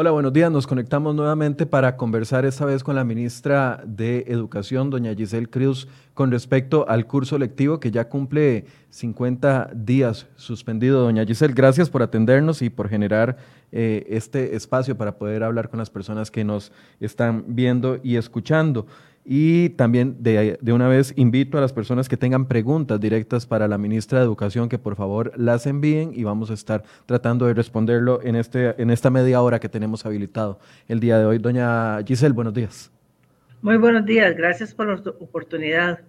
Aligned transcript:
Hola, 0.00 0.12
buenos 0.12 0.32
días. 0.32 0.52
Nos 0.52 0.68
conectamos 0.68 1.12
nuevamente 1.16 1.66
para 1.66 1.96
conversar 1.96 2.44
esta 2.44 2.64
vez 2.64 2.84
con 2.84 2.94
la 2.94 3.02
ministra 3.02 3.82
de 3.84 4.26
Educación, 4.28 4.90
doña 4.90 5.12
Giselle 5.12 5.50
Cruz, 5.50 5.88
con 6.14 6.30
respecto 6.30 6.88
al 6.88 7.08
curso 7.08 7.36
lectivo 7.36 7.80
que 7.80 7.90
ya 7.90 8.08
cumple 8.08 8.66
50 8.90 9.72
días 9.74 10.28
suspendido. 10.36 11.02
Doña 11.02 11.26
Giselle, 11.26 11.52
gracias 11.52 11.90
por 11.90 12.04
atendernos 12.04 12.62
y 12.62 12.70
por 12.70 12.88
generar 12.88 13.38
eh, 13.72 14.06
este 14.08 14.54
espacio 14.54 14.96
para 14.96 15.18
poder 15.18 15.42
hablar 15.42 15.68
con 15.68 15.80
las 15.80 15.90
personas 15.90 16.30
que 16.30 16.44
nos 16.44 16.70
están 17.00 17.42
viendo 17.48 17.98
y 18.00 18.14
escuchando. 18.14 18.86
Y 19.30 19.68
también 19.70 20.16
de, 20.20 20.58
una 20.72 20.88
vez 20.88 21.12
invito 21.14 21.58
a 21.58 21.60
las 21.60 21.74
personas 21.74 22.08
que 22.08 22.16
tengan 22.16 22.46
preguntas 22.46 22.98
directas 22.98 23.44
para 23.44 23.68
la 23.68 23.76
ministra 23.76 24.20
de 24.20 24.24
Educación 24.24 24.70
que 24.70 24.78
por 24.78 24.96
favor 24.96 25.32
las 25.36 25.66
envíen 25.66 26.12
y 26.14 26.24
vamos 26.24 26.50
a 26.50 26.54
estar 26.54 26.82
tratando 27.04 27.44
de 27.44 27.52
responderlo 27.52 28.20
en, 28.22 28.36
este, 28.36 28.80
en 28.80 28.88
esta 28.88 29.10
media 29.10 29.42
hora 29.42 29.60
que 29.60 29.68
tenemos 29.68 30.06
habilitado 30.06 30.58
el 30.88 30.98
día 30.98 31.18
de 31.18 31.26
hoy. 31.26 31.36
Doña 31.36 32.02
Giselle, 32.06 32.32
buenos 32.32 32.54
días. 32.54 32.90
Muy 33.60 33.76
buenos 33.76 34.06
días, 34.06 34.34
gracias 34.34 34.72
por 34.72 34.86
la 34.86 34.94
oportunidad. 35.20 36.00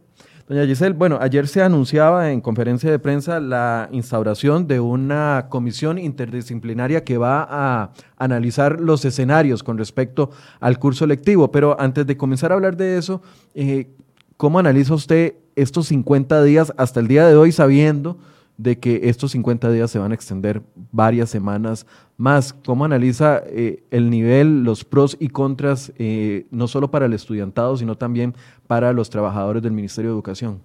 Doña 0.49 0.65
Giselle, 0.65 0.95
bueno, 0.95 1.19
ayer 1.21 1.47
se 1.47 1.61
anunciaba 1.61 2.31
en 2.31 2.41
conferencia 2.41 2.89
de 2.89 2.97
prensa 2.97 3.39
la 3.39 3.87
instauración 3.91 4.65
de 4.65 4.79
una 4.79 5.45
comisión 5.47 5.99
interdisciplinaria 5.99 7.03
que 7.03 7.19
va 7.19 7.45
a 7.47 7.91
analizar 8.17 8.81
los 8.81 9.05
escenarios 9.05 9.61
con 9.61 9.77
respecto 9.77 10.31
al 10.59 10.79
curso 10.79 11.05
lectivo, 11.05 11.51
pero 11.51 11.79
antes 11.79 12.07
de 12.07 12.17
comenzar 12.17 12.51
a 12.51 12.55
hablar 12.55 12.77
de 12.77 12.97
eso, 12.97 13.21
eh, 13.53 13.89
¿cómo 14.37 14.57
analiza 14.57 14.95
usted 14.95 15.35
estos 15.55 15.85
50 15.85 16.41
días 16.41 16.73
hasta 16.77 16.99
el 16.99 17.07
día 17.07 17.27
de 17.27 17.35
hoy 17.35 17.51
sabiendo 17.51 18.17
de 18.59 18.77
que 18.77 18.99
estos 19.03 19.31
50 19.31 19.71
días 19.71 19.89
se 19.89 19.99
van 19.99 20.11
a 20.11 20.15
extender 20.15 20.61
varias 20.91 21.29
semanas 21.29 21.87
más. 22.17 22.51
¿Cómo 22.51 22.83
analiza 22.83 23.41
eh, 23.47 23.83
el 23.89 24.09
nivel, 24.09 24.65
los 24.65 24.83
pros 24.83 25.15
y 25.17 25.29
contras, 25.29 25.93
eh, 25.97 26.45
no 26.51 26.67
solo 26.67 26.91
para 26.91 27.05
el 27.05 27.13
estudiantado, 27.13 27.77
sino 27.77 27.97
también 27.97 28.35
para 28.67 28.91
los 28.91 29.09
trabajadores 29.09 29.63
del 29.63 29.71
Ministerio 29.71 30.11
de 30.11 30.15
Educación? 30.15 30.61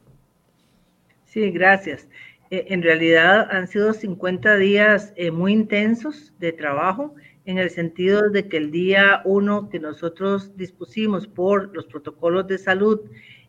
Sí, 1.24 1.52
gracias. 1.52 2.08
Eh, 2.50 2.66
en 2.70 2.82
realidad 2.82 3.46
han 3.52 3.68
sido 3.68 3.92
50 3.92 4.56
días 4.56 5.14
muy 5.32 5.52
intensos 5.52 6.32
de 6.40 6.50
trabajo 6.50 7.14
en 7.44 7.58
el 7.58 7.70
sentido 7.70 8.28
de 8.28 8.48
que 8.48 8.56
el 8.56 8.72
día 8.72 9.22
uno 9.24 9.68
que 9.68 9.78
nosotros 9.78 10.56
dispusimos 10.56 11.28
por 11.28 11.72
los 11.72 11.86
protocolos 11.86 12.48
de 12.48 12.58
salud 12.58 13.02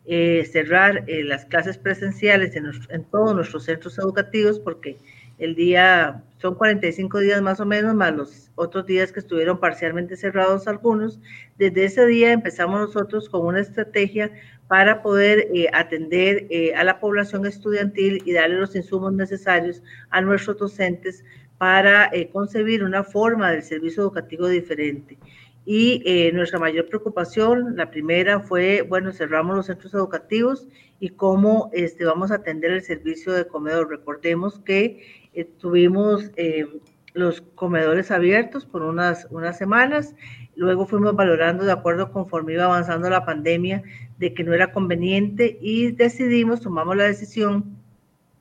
eh, 0.08 0.44
cerrar 0.44 1.02
eh, 1.08 1.24
las 1.24 1.46
clases 1.46 1.78
presenciales 1.78 2.54
en, 2.54 3.04
todos 3.10 3.34
nuestros 3.34 3.64
centros 3.64 3.98
educativos 3.98 4.60
porque 4.60 4.98
el 5.38 5.56
día, 5.56 6.22
son 6.38 6.54
45 6.54 7.18
días 7.18 7.42
más 7.42 7.58
o 7.58 7.66
menos, 7.66 7.92
más 7.94 8.14
los 8.14 8.50
otros 8.54 8.86
días 8.86 9.10
que 9.10 9.18
estuvieron 9.18 9.58
parcialmente 9.58 10.16
cerrados 10.16 10.68
algunos. 10.68 11.20
Desde 11.58 11.84
ese 11.84 12.06
día 12.06 12.32
empezamos 12.32 12.80
nosotros 12.80 13.28
con 13.28 13.46
una 13.46 13.60
estrategia 13.60 14.30
para 14.68 15.02
poder 15.02 15.48
eh, 15.52 15.66
atender 15.72 16.46
a 16.76 16.84
la 16.84 17.00
población 17.00 17.44
estudiantil 17.44 18.22
y 18.24 18.32
darle 18.32 18.60
los 18.60 18.76
insumos 18.76 19.12
necesarios 19.12 19.82
a 20.10 20.20
nuestros 20.20 20.58
docentes 20.58 21.24
para 21.58 22.12
concebir 22.32 22.84
una 22.84 23.02
forma 23.02 23.50
del 23.50 23.62
servicio 23.62 24.02
educativo 24.02 24.46
diferente. 24.46 25.18
Y 25.68 26.00
eh, 26.06 26.30
nuestra 26.32 26.60
mayor 26.60 26.88
preocupación, 26.88 27.76
la 27.76 27.90
primera 27.90 28.38
fue, 28.38 28.82
bueno, 28.82 29.12
cerramos 29.12 29.56
los 29.56 29.66
centros 29.66 29.92
educativos 29.94 30.68
y 31.00 31.08
cómo 31.10 31.70
este, 31.72 32.04
vamos 32.04 32.30
a 32.30 32.36
atender 32.36 32.70
el 32.70 32.82
servicio 32.82 33.32
de 33.32 33.48
comedor. 33.48 33.90
Recordemos 33.90 34.60
que 34.60 35.28
eh, 35.34 35.44
tuvimos 35.44 36.30
eh, 36.36 36.66
los 37.14 37.40
comedores 37.40 38.12
abiertos 38.12 38.64
por 38.64 38.82
unas, 38.82 39.26
unas 39.30 39.58
semanas, 39.58 40.14
luego 40.54 40.86
fuimos 40.86 41.16
valorando 41.16 41.64
de 41.64 41.72
acuerdo 41.72 42.12
conforme 42.12 42.52
iba 42.52 42.66
avanzando 42.66 43.10
la 43.10 43.24
pandemia 43.24 43.82
de 44.18 44.34
que 44.34 44.44
no 44.44 44.54
era 44.54 44.72
conveniente 44.72 45.58
y 45.60 45.90
decidimos, 45.90 46.60
tomamos 46.60 46.96
la 46.96 47.04
decisión 47.04 47.76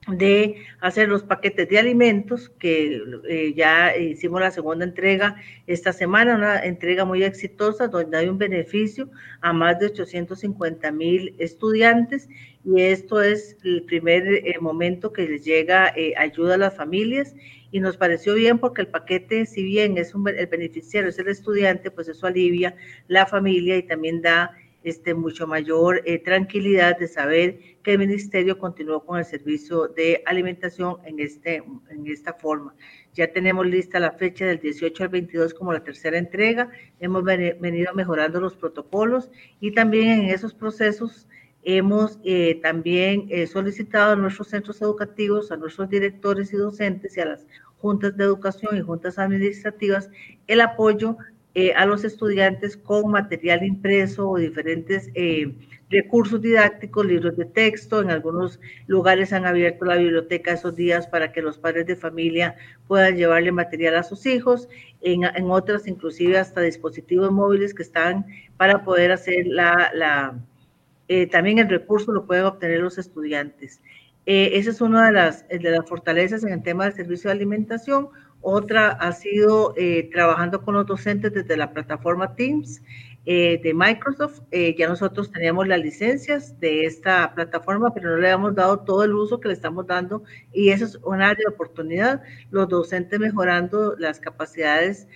de 0.08 0.58
hacer 0.82 1.10
los 1.10 1.24
paquetes 1.24 1.68
de 1.68 1.80
alimentos, 1.80 2.50
que 2.60 3.02
eh, 3.28 3.54
ya 3.56 3.98
hicimos 3.98 4.40
la 4.40 4.52
segunda 4.52 4.86
entrega 4.86 5.36
esta 5.66 5.94
semana, 5.94 6.36
una 6.36 6.64
entrega 6.64 7.06
muy 7.06 7.24
exitosa 7.24 7.88
donde 7.88 8.18
hay 8.18 8.28
un 8.28 8.38
beneficio 8.38 9.10
a 9.42 9.52
más 9.52 9.80
de 9.80 9.88
850 9.88 10.92
mil 10.92 11.36
estudiantes 11.40 12.30
y 12.64 12.82
esto 12.82 13.22
es 13.22 13.58
el 13.64 13.84
primer 13.84 14.28
eh, 14.28 14.56
momento 14.60 15.12
que 15.12 15.28
les 15.28 15.44
llega 15.44 15.92
eh, 15.96 16.14
ayuda 16.18 16.56
a 16.56 16.58
las 16.58 16.76
familias 16.76 17.36
y 17.72 17.80
nos 17.80 17.98
pareció 17.98 18.36
bien 18.36 18.60
porque 18.60 18.82
el 18.82 18.88
paquete, 18.88 19.46
si 19.46 19.64
bien 19.64 19.98
es 19.98 20.14
un, 20.14 20.28
el 20.28 20.48
beneficiario 20.48 21.10
es 21.10 21.20
el 21.20 21.28
estudiante, 21.28 21.92
pues 21.92 22.08
eso 22.08 22.28
alivia 22.28 22.76
la 23.08 23.26
familia 23.26 23.76
y 23.78 23.84
también 23.84 24.22
da 24.22 24.52
este, 24.86 25.16
mucho 25.16 25.48
mayor 25.48 26.04
eh, 26.06 26.20
tranquilidad 26.20 26.98
de 26.98 27.08
saber 27.08 27.60
que 27.82 27.94
el 27.94 27.98
ministerio 28.00 28.60
continuó 28.60 29.04
con 29.04 29.18
el 29.18 29.26
servicio 29.26 29.88
de 29.88 30.22
alimentación 30.28 30.98
en, 31.06 31.20
este, 31.20 31.64
en 31.90 32.08
esta 32.08 32.34
forma. 32.34 32.76
Ya 33.14 33.34
tenemos 33.34 33.66
lista 33.66 34.00
la 34.00 34.12
fecha 34.12 34.46
del 34.46 34.60
18 34.60 35.04
al 35.04 35.10
22 35.10 35.56
como 35.56 35.74
la 35.74 35.84
tercera 35.84 36.20
entrega. 36.20 36.70
Hemos 37.00 37.24
venido 37.24 37.94
mejorando 37.96 38.40
los 38.40 38.56
protocolos 38.56 39.32
y 39.60 39.72
también 39.72 40.22
en 40.22 40.30
esos 40.30 40.54
procesos 40.54 41.28
hemos 41.64 42.20
eh, 42.24 42.60
también 42.62 43.26
eh, 43.30 43.48
solicitado 43.48 44.14
a 44.14 44.16
nuestros 44.16 44.50
centros 44.50 44.80
educativos, 44.84 45.52
a 45.52 45.58
nuestros 45.58 45.90
directores 45.90 46.54
y 46.54 46.58
docentes 46.58 47.18
y 47.18 47.22
a 47.22 47.26
las 47.26 47.48
juntas 47.80 48.16
de 48.16 48.24
educación 48.24 48.78
y 48.78 48.82
juntas 48.82 49.18
administrativas 49.18 50.12
el 50.46 50.62
apoyo 50.62 51.18
eh, 51.56 51.74
a 51.74 51.86
los 51.86 52.04
estudiantes 52.04 52.76
con 52.76 53.10
material 53.12 53.64
impreso 53.64 54.30
o 54.30 54.38
diferentes 54.38 55.10
eh, 55.16 55.56
recursos 55.90 56.42
didácticos, 56.42 57.06
libros 57.06 57.38
de 57.38 57.46
texto. 57.46 58.02
En 58.02 58.12
algunos 58.12 58.60
lugares 58.88 59.32
han 59.32 59.46
abierto 59.46 59.86
la 59.86 59.96
biblioteca 59.96 60.52
esos 60.52 60.76
días 60.76 61.08
para 61.08 61.32
que 61.32 61.42
los 61.42 61.58
padres 61.58 61.88
de 61.88 61.96
familia 61.96 62.58
puedan 62.90 63.16
llevarle 63.16 63.54
material 63.54 63.96
a 63.96 64.04
sus 64.04 64.26
hijos. 64.26 64.68
En, 65.02 65.50
otras, 65.50 65.88
inclusive 65.88 66.38
hasta 66.38 66.60
dispositivos 66.60 67.32
móviles 67.32 67.74
que 67.74 67.84
están 67.84 68.26
para 68.58 68.84
poder 68.84 69.14
hacer 69.14 69.48
la, 69.48 69.92
la 69.94 70.38
eh, 71.08 71.28
también 71.28 71.60
el 71.60 71.70
recurso 71.70 72.12
lo 72.12 72.26
pueden 72.26 72.46
obtener 72.46 72.82
los 72.82 72.98
estudiantes. 72.98 73.82
Esa 74.26 74.72
es 74.72 74.82
una 74.82 75.08
de 75.08 75.14
las, 75.14 75.48
de 75.48 75.60
las 75.60 75.88
fortalezas 75.88 76.44
en 76.44 76.54
el 76.54 76.64
tema 76.64 76.86
del 76.86 76.94
servicio 76.94 77.30
de 77.30 77.36
alimentación. 77.36 78.10
Otra 78.48 78.90
ha 78.90 79.12
sido 79.12 79.74
eh, 79.76 80.08
trabajando 80.14 80.62
con 80.62 80.76
los 80.76 80.86
docentes 80.86 81.34
desde 81.34 81.58
la 81.58 81.74
plataforma 81.74 82.36
Teams 82.36 82.80
eh, 83.26 83.60
de 83.64 83.74
Microsoft. 83.74 84.42
Eh, 84.52 84.76
ya 84.78 84.88
nosotros 84.88 85.32
teníamos 85.32 85.68
las 85.68 85.80
licencias 85.80 86.60
de 86.60 86.86
esta 86.86 87.34
plataforma, 87.34 87.92
pero 87.92 88.12
no 88.12 88.18
le 88.18 88.28
habíamos 88.28 88.54
dado 88.54 88.82
todo 88.82 89.04
el 89.04 89.16
uso 89.16 89.40
que 89.40 89.48
le 89.48 89.56
estamos 89.56 89.88
dando 89.88 90.24
y 90.54 90.70
eso 90.70 90.86
es 90.86 90.96
un 90.98 91.24
área 91.24 91.44
de 91.44 91.56
oportunidad. 91.56 92.22
Los 92.52 92.70
docentes 92.70 93.20
mejorando 93.20 93.96
las 93.98 94.20
capacidades 94.20 95.08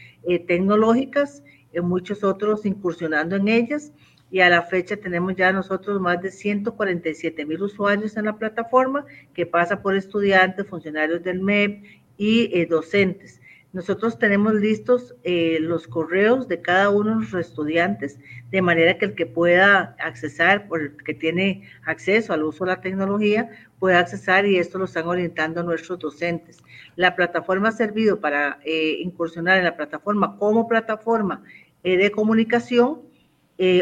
tecnológicas, 0.47 1.43
muchos 1.83 2.23
otros 2.23 2.65
incursionando 2.65 3.35
en 3.35 3.47
ellas 3.47 3.91
y 4.31 4.41
a 4.41 4.49
la 4.49 4.61
fecha 4.63 4.97
tenemos 4.97 5.35
ya 5.35 5.51
nosotros 5.51 5.99
más 5.99 6.21
de 6.21 6.31
147 6.31 7.45
mil 7.45 7.63
usuarios 7.63 8.15
en 8.15 8.25
la 8.25 8.37
plataforma 8.37 9.05
que 9.33 9.45
pasa 9.45 9.81
por 9.81 9.95
estudiantes, 9.95 10.67
funcionarios 10.67 11.23
del 11.23 11.41
MEP 11.41 11.83
y 12.17 12.49
eh, 12.53 12.65
docentes. 12.65 13.41
Nosotros 13.71 14.17
tenemos 14.17 14.55
listos 14.55 15.15
eh, 15.23 15.59
los 15.61 15.87
correos 15.87 16.47
de 16.47 16.59
cada 16.59 16.89
uno 16.89 17.11
de 17.11 17.15
nuestros 17.17 17.47
estudiantes, 17.47 18.19
de 18.49 18.63
manera 18.63 18.97
que 18.97 19.05
el 19.05 19.15
que 19.15 19.27
pueda 19.27 19.95
accesar, 19.99 20.67
por 20.67 20.81
el 20.81 20.97
que 20.97 21.13
tiene 21.13 21.69
acceso 21.85 22.33
al 22.33 22.43
uso 22.43 22.65
de 22.65 22.71
la 22.71 22.81
tecnología, 22.81 23.49
pueda 23.77 23.99
accesar 23.99 24.47
y 24.47 24.57
esto 24.57 24.79
lo 24.79 24.85
están 24.85 25.07
orientando 25.07 25.61
nuestros 25.61 25.99
docentes. 25.99 26.57
La 26.95 27.15
plataforma 27.15 27.69
ha 27.69 27.71
servido 27.71 28.19
para 28.19 28.59
eh, 28.65 28.97
incursionar 29.01 29.59
en 29.59 29.65
la 29.65 29.77
plataforma 29.77 30.35
como 30.37 30.67
plataforma 30.67 31.43
de 31.81 32.11
comunicación 32.11 33.08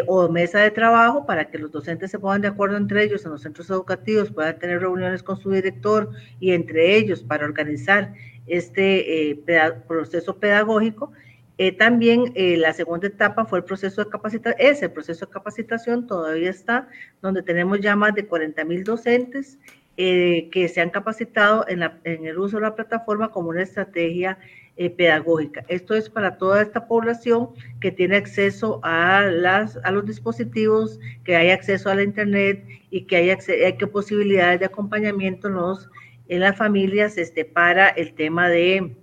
o 0.07 0.27
mesa 0.27 0.59
de 0.59 0.71
trabajo 0.71 1.25
para 1.27 1.51
que 1.51 1.59
los 1.59 1.71
docentes 1.71 2.09
se 2.09 2.17
pongan 2.17 2.41
de 2.41 2.47
acuerdo 2.47 2.77
entre 2.77 3.03
ellos 3.03 3.23
en 3.25 3.31
los 3.31 3.43
centros 3.43 3.69
educativos, 3.69 4.31
puedan 4.31 4.57
tener 4.57 4.79
reuniones 4.81 5.21
con 5.21 5.37
su 5.37 5.51
director 5.51 6.09
y 6.39 6.53
entre 6.53 6.97
ellos 6.97 7.21
para 7.21 7.45
organizar 7.45 8.11
este 8.47 9.29
eh, 9.29 9.43
proceso 9.87 10.37
pedagógico. 10.37 11.11
Eh, 11.59 11.71
también 11.71 12.31
eh, 12.35 12.55
la 12.57 12.73
segunda 12.73 13.07
etapa 13.07 13.45
fue 13.45 13.59
el 13.59 13.65
proceso 13.65 14.03
de 14.03 14.09
capacitación, 14.09 14.55
ese 14.59 14.89
proceso 14.89 15.25
de 15.25 15.31
capacitación 15.31 16.07
todavía 16.07 16.49
está, 16.49 16.87
donde 17.21 17.41
tenemos 17.43 17.79
ya 17.79 17.95
más 17.95 18.13
de 18.15 18.25
40 18.25 18.63
mil 18.65 18.83
docentes 18.83 19.59
que 19.95 20.71
se 20.71 20.79
han 20.79 20.91
capacitado 20.91 21.65
en, 21.67 21.81
en, 22.03 22.27
el 22.27 22.37
uso 22.37 22.57
de 22.57 22.61
la 22.61 22.75
plataforma 22.75 23.31
como 23.31 23.49
una 23.49 23.63
estrategia 23.63 24.37
pedagógica. 24.77 25.65
Esto 25.67 25.95
es 25.95 26.09
para 26.09 26.37
toda 26.37 26.61
esta 26.61 26.87
población 26.87 27.49
que 27.81 27.91
tiene 27.91 28.17
acceso 28.17 28.79
a, 28.83 29.23
las, 29.23 29.79
a 29.83 29.91
los 29.91 30.05
dispositivos, 30.05 30.99
que 31.23 31.35
hay 31.35 31.49
acceso 31.49 31.89
a 31.89 31.95
la 31.95 32.03
Internet 32.03 32.63
y 32.91 33.01
que 33.01 33.15
hay, 33.15 33.29
hay 33.29 33.77
que 33.77 33.87
posibilidades 33.87 34.59
de 34.59 34.67
acompañamiento 34.67 35.47
en, 35.47 35.55
los, 35.55 35.89
en 36.27 36.41
las 36.41 36.55
familias 36.57 37.17
este, 37.17 37.43
para 37.45 37.89
el 37.89 38.13
tema 38.13 38.49
de 38.49 38.95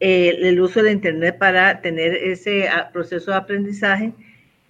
el 0.00 0.58
uso 0.58 0.82
de 0.82 0.92
Internet 0.92 1.36
para 1.36 1.82
tener 1.82 2.14
ese 2.14 2.66
proceso 2.90 3.32
de 3.32 3.36
aprendizaje 3.36 4.14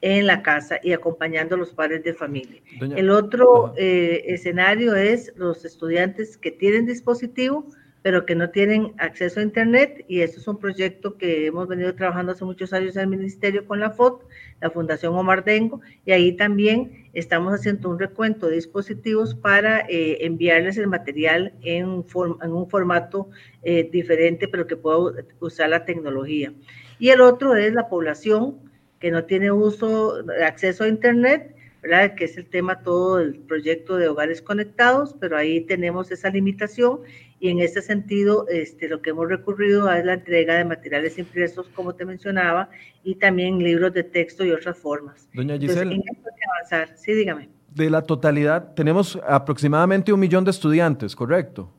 en 0.01 0.27
la 0.27 0.43
casa 0.43 0.79
y 0.83 0.93
acompañando 0.93 1.55
a 1.55 1.59
los 1.59 1.73
padres 1.73 2.03
de 2.03 2.15
familia. 2.15 2.61
el 2.97 3.11
otro 3.11 3.75
eh, 3.77 4.25
escenario 4.27 4.97
es 4.97 5.33
los 5.37 5.65
estudiantes 5.65 6.37
que 6.37 6.51
tienen 6.51 6.87
dispositivo, 6.87 7.67
pero 8.03 8.25
que 8.25 8.35
no 8.35 8.51
tienen 8.51 8.95
acceso 8.99 9.41
a 9.41 9.43
Internet, 9.43 10.05
y 10.09 10.23
esto 10.23 10.41
es 10.41 10.49
un 10.49 10.59
proyecto 10.59 11.19
que 11.19 11.47
hemos 11.47 11.69
venido 11.69 11.95
trabajando 11.95 12.33
hace 12.33 12.45
muchos 12.45 12.73
años 12.73 12.97
en 12.97 13.03
el 13.03 13.09
Ministerio 13.09 13.67
con 13.67 13.81
la 13.81 13.91
FOT, 13.91 14.25
la 14.61 14.71
Fundación 14.71 15.15
Omar 15.15 15.45
Dengo, 15.45 15.81
y 16.07 16.13
ahí 16.13 16.33
también 16.33 17.09
estamos 17.13 17.53
haciendo 17.53 17.91
un 17.91 17.99
recuento 17.99 18.49
de 18.49 18.57
dispositivos 18.57 19.35
para 19.35 19.81
eh, 19.89 20.19
enviarles 20.21 20.79
el 20.79 20.87
material 20.87 21.53
en, 21.63 22.05
en 22.43 22.53
un 22.53 22.71
formato 22.71 23.29
eh, 23.63 23.89
diferente, 23.91 24.49
pero 24.49 24.67
que 24.67 24.77
pueda 24.77 25.25
usar 25.41 25.69
la 25.69 25.85
tecnología. 25.85 26.53
Y 26.99 27.11
el 27.11 27.21
otro 27.21 27.55
es 27.57 27.73
la 27.73 27.89
población 27.89 28.59
que 28.99 29.11
no 29.11 29.25
tiene 29.25 29.51
uso, 29.51 30.23
acceso 30.45 30.85
a 30.85 30.89
Internet, 30.89 31.55
¿verdad? 31.83 32.15
que 32.15 32.25
es 32.25 32.37
el 32.37 32.47
tema 32.47 32.83
todo 32.83 33.17
del 33.17 33.37
proyecto 33.37 33.97
de 33.97 34.09
hogares 34.09 34.43
conectados, 34.43 35.17
pero 35.19 35.37
ahí 35.37 35.63
tenemos 35.63 36.11
esa 36.11 36.29
limitación 36.29 37.01
y 37.41 37.49
en 37.49 37.61
este 37.61 37.81
sentido 37.81 38.47
este, 38.49 38.87
lo 38.87 39.01
que 39.01 39.11
hemos 39.11 39.29
recurrido 39.29 39.91
es 39.91 40.05
la 40.05 40.15
entrega 40.15 40.57
de 40.57 40.65
materiales 40.67 41.19
impresos, 41.19 41.69
como 41.75 41.95
te 41.95 42.05
mencionaba, 42.05 42.69
y 43.03 43.15
también 43.15 43.59
libros 43.59 43.95
de 43.95 44.05
texto 44.05 44.45
y 44.45 44.53
otras 44.53 44.77
formas. 44.77 45.27
Doña 45.33 45.55
en 45.55 45.61
que 45.61 45.73
avanzar. 45.73 46.97
Sí, 46.99 47.13
dígame. 47.15 47.49
De 47.75 47.89
la 47.89 48.03
totalidad, 48.03 48.75
tenemos 48.75 49.19
aproximadamente 49.27 50.13
un 50.13 50.21
millón 50.21 50.45
de 50.45 50.51
estudiantes, 50.51 51.17
¿correcto? 51.17 51.73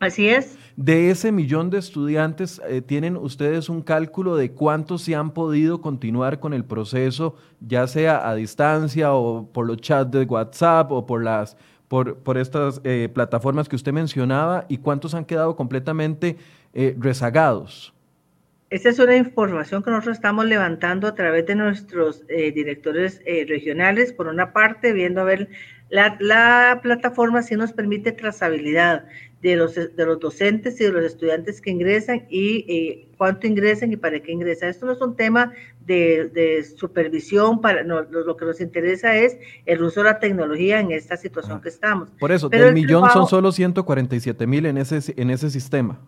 Así 0.00 0.28
es. 0.28 0.58
De 0.76 1.10
ese 1.10 1.30
millón 1.30 1.70
de 1.70 1.78
estudiantes, 1.78 2.60
eh, 2.68 2.82
¿tienen 2.82 3.16
ustedes 3.16 3.68
un 3.68 3.82
cálculo 3.82 4.34
de 4.34 4.50
cuántos 4.50 5.02
se 5.02 5.14
han 5.14 5.30
podido 5.30 5.80
continuar 5.80 6.40
con 6.40 6.52
el 6.52 6.64
proceso, 6.64 7.36
ya 7.60 7.86
sea 7.86 8.28
a 8.28 8.34
distancia 8.34 9.14
o 9.14 9.46
por 9.52 9.66
los 9.66 9.76
chats 9.76 10.10
de 10.10 10.24
WhatsApp 10.24 10.90
o 10.90 11.06
por 11.06 11.22
las 11.22 11.56
por, 11.94 12.16
por 12.16 12.38
estas 12.38 12.80
eh, 12.82 13.08
plataformas 13.14 13.68
que 13.68 13.76
usted 13.76 13.92
mencionaba 13.92 14.64
y 14.68 14.78
cuántos 14.78 15.14
han 15.14 15.24
quedado 15.24 15.54
completamente 15.54 16.36
eh, 16.72 16.96
rezagados? 16.98 17.94
Esta 18.68 18.88
es 18.88 18.98
una 18.98 19.14
información 19.14 19.80
que 19.84 19.92
nosotros 19.92 20.16
estamos 20.16 20.44
levantando 20.46 21.06
a 21.06 21.14
través 21.14 21.46
de 21.46 21.54
nuestros 21.54 22.26
directores 22.26 23.22
regionales, 23.46 24.12
por 24.12 24.26
una 24.26 24.52
parte, 24.52 24.92
viendo 24.92 25.20
a 25.20 25.24
ver 25.24 25.48
la, 25.88 26.16
la, 26.18 26.80
plataforma 26.82 27.42
sí 27.42 27.54
nos 27.54 27.72
permite 27.72 28.10
trazabilidad 28.10 29.04
de 29.44 29.56
los, 29.56 29.74
de 29.74 30.06
los 30.06 30.18
docentes 30.20 30.80
y 30.80 30.84
de 30.84 30.90
los 30.90 31.04
estudiantes 31.04 31.60
que 31.60 31.70
ingresan 31.70 32.24
y 32.30 32.64
eh, 32.66 33.08
cuánto 33.18 33.46
ingresan 33.46 33.92
y 33.92 33.96
para 33.96 34.18
qué 34.20 34.32
ingresan. 34.32 34.70
Esto 34.70 34.86
no 34.86 34.92
es 34.92 35.00
un 35.02 35.16
tema 35.16 35.52
de, 35.84 36.30
de 36.32 36.64
supervisión, 36.64 37.60
para 37.60 37.82
lo, 37.82 38.36
que 38.38 38.44
nos 38.46 38.62
interesa 38.62 39.14
es 39.16 39.36
el 39.66 39.82
uso 39.82 40.00
de 40.00 40.04
la 40.04 40.18
tecnología 40.18 40.80
en 40.80 40.92
esta 40.92 41.18
situación 41.18 41.60
que 41.60 41.68
estamos. 41.68 42.08
Por 42.18 42.32
eso, 42.32 42.48
Pero 42.48 42.64
del 42.64 42.74
millón 42.74 43.10
son 43.10 43.26
solo 43.26 43.52
147 43.52 44.46
mil 44.46 44.64
en 44.64 44.78
ese, 44.78 45.12
en 45.14 45.28
ese 45.28 45.50
sistema. 45.50 46.00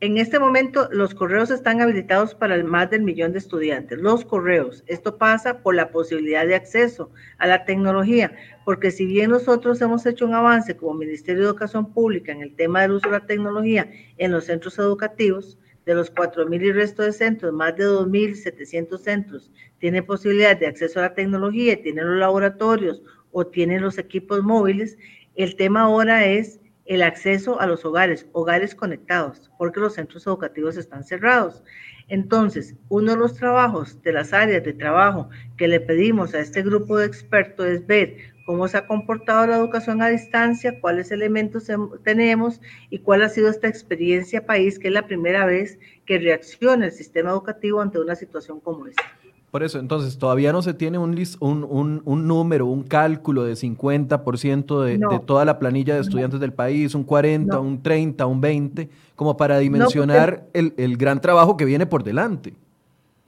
En 0.00 0.16
este 0.16 0.38
momento 0.38 0.88
los 0.92 1.12
correos 1.12 1.50
están 1.50 1.80
habilitados 1.80 2.32
para 2.32 2.62
más 2.62 2.88
del 2.88 3.02
millón 3.02 3.32
de 3.32 3.38
estudiantes. 3.38 3.98
Los 3.98 4.24
correos, 4.24 4.84
esto 4.86 5.18
pasa 5.18 5.60
por 5.60 5.74
la 5.74 5.90
posibilidad 5.90 6.46
de 6.46 6.54
acceso 6.54 7.10
a 7.38 7.48
la 7.48 7.64
tecnología, 7.64 8.32
porque 8.64 8.92
si 8.92 9.06
bien 9.06 9.30
nosotros 9.30 9.80
hemos 9.80 10.06
hecho 10.06 10.24
un 10.24 10.34
avance 10.34 10.76
como 10.76 10.94
Ministerio 10.94 11.42
de 11.42 11.48
Educación 11.48 11.92
Pública 11.92 12.30
en 12.30 12.42
el 12.42 12.54
tema 12.54 12.82
del 12.82 12.92
uso 12.92 13.08
de 13.08 13.18
la 13.18 13.26
tecnología 13.26 13.90
en 14.18 14.30
los 14.30 14.44
centros 14.44 14.78
educativos, 14.78 15.58
de 15.84 15.94
los 15.94 16.14
4.000 16.14 16.62
y 16.62 16.72
resto 16.72 17.02
de 17.02 17.12
centros, 17.12 17.52
más 17.52 17.74
de 17.74 17.84
2.700 17.86 18.98
centros 18.98 19.50
tienen 19.78 20.06
posibilidad 20.06 20.56
de 20.56 20.66
acceso 20.66 21.00
a 21.00 21.04
la 21.04 21.14
tecnología, 21.14 21.82
tienen 21.82 22.06
los 22.06 22.18
laboratorios 22.18 23.02
o 23.32 23.46
tienen 23.46 23.82
los 23.82 23.98
equipos 23.98 24.42
móviles, 24.44 24.96
el 25.34 25.56
tema 25.56 25.82
ahora 25.82 26.26
es 26.26 26.60
el 26.88 27.02
acceso 27.02 27.60
a 27.60 27.66
los 27.66 27.84
hogares, 27.84 28.26
hogares 28.32 28.74
conectados, 28.74 29.50
porque 29.58 29.78
los 29.78 29.94
centros 29.94 30.26
educativos 30.26 30.78
están 30.78 31.04
cerrados. 31.04 31.62
Entonces, 32.08 32.74
uno 32.88 33.12
de 33.12 33.18
los 33.18 33.34
trabajos 33.34 34.02
de 34.02 34.12
las 34.12 34.32
áreas 34.32 34.64
de 34.64 34.72
trabajo 34.72 35.28
que 35.58 35.68
le 35.68 35.80
pedimos 35.80 36.34
a 36.34 36.40
este 36.40 36.62
grupo 36.62 36.96
de 36.96 37.04
expertos 37.04 37.66
es 37.66 37.86
ver 37.86 38.16
cómo 38.46 38.66
se 38.66 38.78
ha 38.78 38.86
comportado 38.86 39.46
la 39.46 39.58
educación 39.58 40.00
a 40.00 40.08
distancia, 40.08 40.80
cuáles 40.80 41.10
elementos 41.10 41.70
tenemos 42.04 42.62
y 42.88 43.00
cuál 43.00 43.22
ha 43.22 43.28
sido 43.28 43.50
esta 43.50 43.68
experiencia 43.68 44.46
país, 44.46 44.78
que 44.78 44.88
es 44.88 44.94
la 44.94 45.06
primera 45.06 45.44
vez 45.44 45.78
que 46.06 46.18
reacciona 46.18 46.86
el 46.86 46.92
sistema 46.92 47.30
educativo 47.30 47.82
ante 47.82 47.98
una 47.98 48.14
situación 48.14 48.60
como 48.60 48.86
esta. 48.86 49.17
Por 49.50 49.62
eso, 49.62 49.78
entonces, 49.78 50.18
todavía 50.18 50.52
no 50.52 50.60
se 50.60 50.74
tiene 50.74 50.98
un, 50.98 51.18
un, 51.40 52.02
un, 52.04 52.28
número, 52.28 52.66
un 52.66 52.82
cálculo 52.82 53.44
de 53.44 53.54
50% 53.54 54.82
de, 54.82 54.98
de, 54.98 55.20
toda 55.24 55.46
la 55.46 55.58
planilla 55.58 55.94
de 55.94 56.02
estudiantes 56.02 56.38
del 56.38 56.52
país, 56.52 56.94
un 56.94 57.02
40, 57.02 57.58
un 57.58 57.82
30, 57.82 58.26
un 58.26 58.40
20, 58.42 58.90
como 59.16 59.38
para 59.38 59.58
dimensionar 59.58 60.44
el, 60.52 60.74
el 60.76 60.98
gran 60.98 61.22
trabajo 61.22 61.56
que 61.56 61.64
viene 61.64 61.86
por 61.86 62.04
delante. 62.04 62.52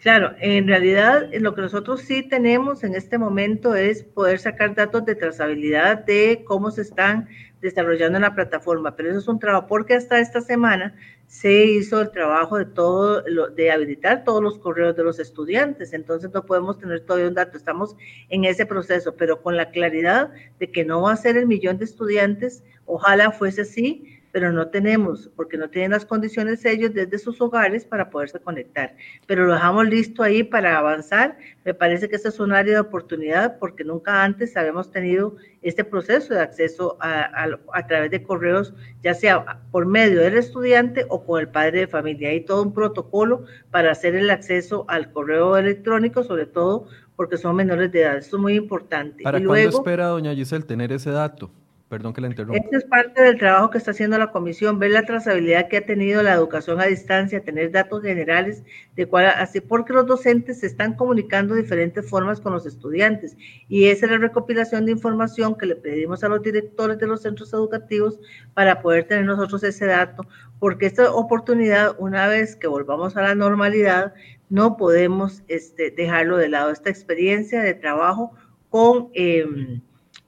Claro, 0.00 0.32
en 0.40 0.66
realidad 0.66 1.28
lo 1.40 1.54
que 1.54 1.60
nosotros 1.60 2.00
sí 2.00 2.22
tenemos 2.22 2.84
en 2.84 2.94
este 2.94 3.18
momento 3.18 3.74
es 3.74 4.02
poder 4.02 4.38
sacar 4.38 4.74
datos 4.74 5.04
de 5.04 5.14
trazabilidad 5.14 6.04
de 6.06 6.42
cómo 6.46 6.70
se 6.70 6.82
están 6.82 7.28
desarrollando 7.60 8.16
en 8.16 8.22
la 8.22 8.34
plataforma, 8.34 8.96
pero 8.96 9.10
eso 9.10 9.18
es 9.18 9.28
un 9.28 9.38
trabajo 9.38 9.66
porque 9.66 9.94
hasta 9.94 10.18
esta 10.18 10.40
semana 10.40 10.94
se 11.26 11.64
hizo 11.64 12.00
el 12.00 12.10
trabajo 12.10 12.58
de 12.58 12.64
todo, 12.64 13.22
de 13.22 13.70
habilitar 13.70 14.24
todos 14.24 14.42
los 14.42 14.58
correos 14.58 14.96
de 14.96 15.04
los 15.04 15.18
estudiantes, 15.18 15.92
entonces 15.92 16.30
no 16.32 16.44
podemos 16.44 16.78
tener 16.78 17.00
todavía 17.00 17.28
un 17.28 17.34
dato, 17.34 17.56
estamos 17.56 17.96
en 18.30 18.44
ese 18.44 18.66
proceso, 18.66 19.14
pero 19.16 19.42
con 19.42 19.56
la 19.56 19.70
claridad 19.70 20.30
de 20.58 20.72
que 20.72 20.84
no 20.84 21.02
va 21.02 21.12
a 21.12 21.16
ser 21.16 21.36
el 21.36 21.46
millón 21.46 21.78
de 21.78 21.84
estudiantes, 21.84 22.64
ojalá 22.86 23.30
fuese 23.30 23.62
así, 23.62 24.19
pero 24.32 24.52
no 24.52 24.68
tenemos, 24.68 25.30
porque 25.34 25.56
no 25.56 25.68
tienen 25.68 25.90
las 25.92 26.04
condiciones 26.04 26.64
ellos 26.64 26.94
desde 26.94 27.18
sus 27.18 27.40
hogares 27.40 27.84
para 27.84 28.10
poderse 28.10 28.38
conectar. 28.38 28.94
Pero 29.26 29.46
lo 29.46 29.54
dejamos 29.54 29.88
listo 29.88 30.22
ahí 30.22 30.42
para 30.42 30.78
avanzar. 30.78 31.36
Me 31.64 31.74
parece 31.74 32.08
que 32.08 32.16
este 32.16 32.28
es 32.28 32.38
un 32.38 32.52
área 32.52 32.74
de 32.74 32.80
oportunidad 32.80 33.58
porque 33.58 33.84
nunca 33.84 34.22
antes 34.22 34.56
habíamos 34.56 34.90
tenido 34.90 35.36
este 35.62 35.84
proceso 35.84 36.34
de 36.34 36.40
acceso 36.40 36.96
a, 37.00 37.46
a, 37.72 37.86
través 37.86 38.10
de 38.10 38.22
correos, 38.22 38.72
ya 39.02 39.14
sea 39.14 39.60
por 39.70 39.86
medio 39.86 40.20
del 40.20 40.36
estudiante 40.36 41.04
o 41.08 41.24
con 41.24 41.40
el 41.40 41.48
padre 41.48 41.80
de 41.80 41.86
familia. 41.86 42.30
Hay 42.30 42.44
todo 42.44 42.62
un 42.62 42.72
protocolo 42.72 43.44
para 43.70 43.90
hacer 43.90 44.14
el 44.14 44.30
acceso 44.30 44.84
al 44.88 45.12
correo 45.12 45.56
electrónico, 45.56 46.22
sobre 46.22 46.46
todo 46.46 46.86
porque 47.16 47.36
son 47.36 47.56
menores 47.56 47.92
de 47.92 48.00
edad. 48.00 48.16
Esto 48.16 48.36
es 48.36 48.42
muy 48.42 48.54
importante. 48.54 49.22
¿Para 49.22 49.44
cuándo 49.44 49.68
espera, 49.68 50.06
doña 50.06 50.34
Giselle, 50.34 50.64
tener 50.64 50.90
ese 50.92 51.10
dato? 51.10 51.50
Perdón 51.90 52.12
que 52.12 52.20
la 52.20 52.28
interrumpa. 52.28 52.56
Este 52.56 52.76
es 52.76 52.84
parte 52.84 53.20
del 53.20 53.36
trabajo 53.36 53.70
que 53.70 53.78
está 53.78 53.90
haciendo 53.90 54.16
la 54.16 54.30
comisión, 54.30 54.78
ver 54.78 54.92
la 54.92 55.04
trazabilidad 55.04 55.66
que 55.66 55.78
ha 55.78 55.84
tenido 55.84 56.22
la 56.22 56.34
educación 56.34 56.80
a 56.80 56.84
distancia, 56.84 57.42
tener 57.42 57.72
datos 57.72 58.04
generales 58.04 58.62
de 58.94 59.06
cuál, 59.06 59.26
así 59.26 59.60
porque 59.60 59.92
los 59.92 60.06
docentes 60.06 60.60
se 60.60 60.68
están 60.68 60.94
comunicando 60.94 61.52
de 61.52 61.62
diferentes 61.62 62.08
formas 62.08 62.40
con 62.40 62.52
los 62.52 62.64
estudiantes 62.64 63.36
y 63.68 63.86
esa 63.86 64.06
es 64.06 64.12
la 64.12 64.18
recopilación 64.18 64.86
de 64.86 64.92
información 64.92 65.58
que 65.58 65.66
le 65.66 65.74
pedimos 65.74 66.22
a 66.22 66.28
los 66.28 66.40
directores 66.42 66.96
de 66.96 67.08
los 67.08 67.22
centros 67.22 67.52
educativos 67.52 68.20
para 68.54 68.82
poder 68.82 69.08
tener 69.08 69.24
nosotros 69.24 69.64
ese 69.64 69.86
dato, 69.86 70.22
porque 70.60 70.86
esta 70.86 71.12
oportunidad, 71.12 71.96
una 71.98 72.28
vez 72.28 72.54
que 72.54 72.68
volvamos 72.68 73.16
a 73.16 73.22
la 73.22 73.34
normalidad, 73.34 74.14
no 74.48 74.76
podemos 74.76 75.42
este, 75.48 75.90
dejarlo 75.90 76.36
de 76.36 76.50
lado, 76.50 76.70
esta 76.70 76.88
experiencia 76.88 77.60
de 77.62 77.74
trabajo 77.74 78.32
con... 78.68 79.08
Eh, 79.14 79.80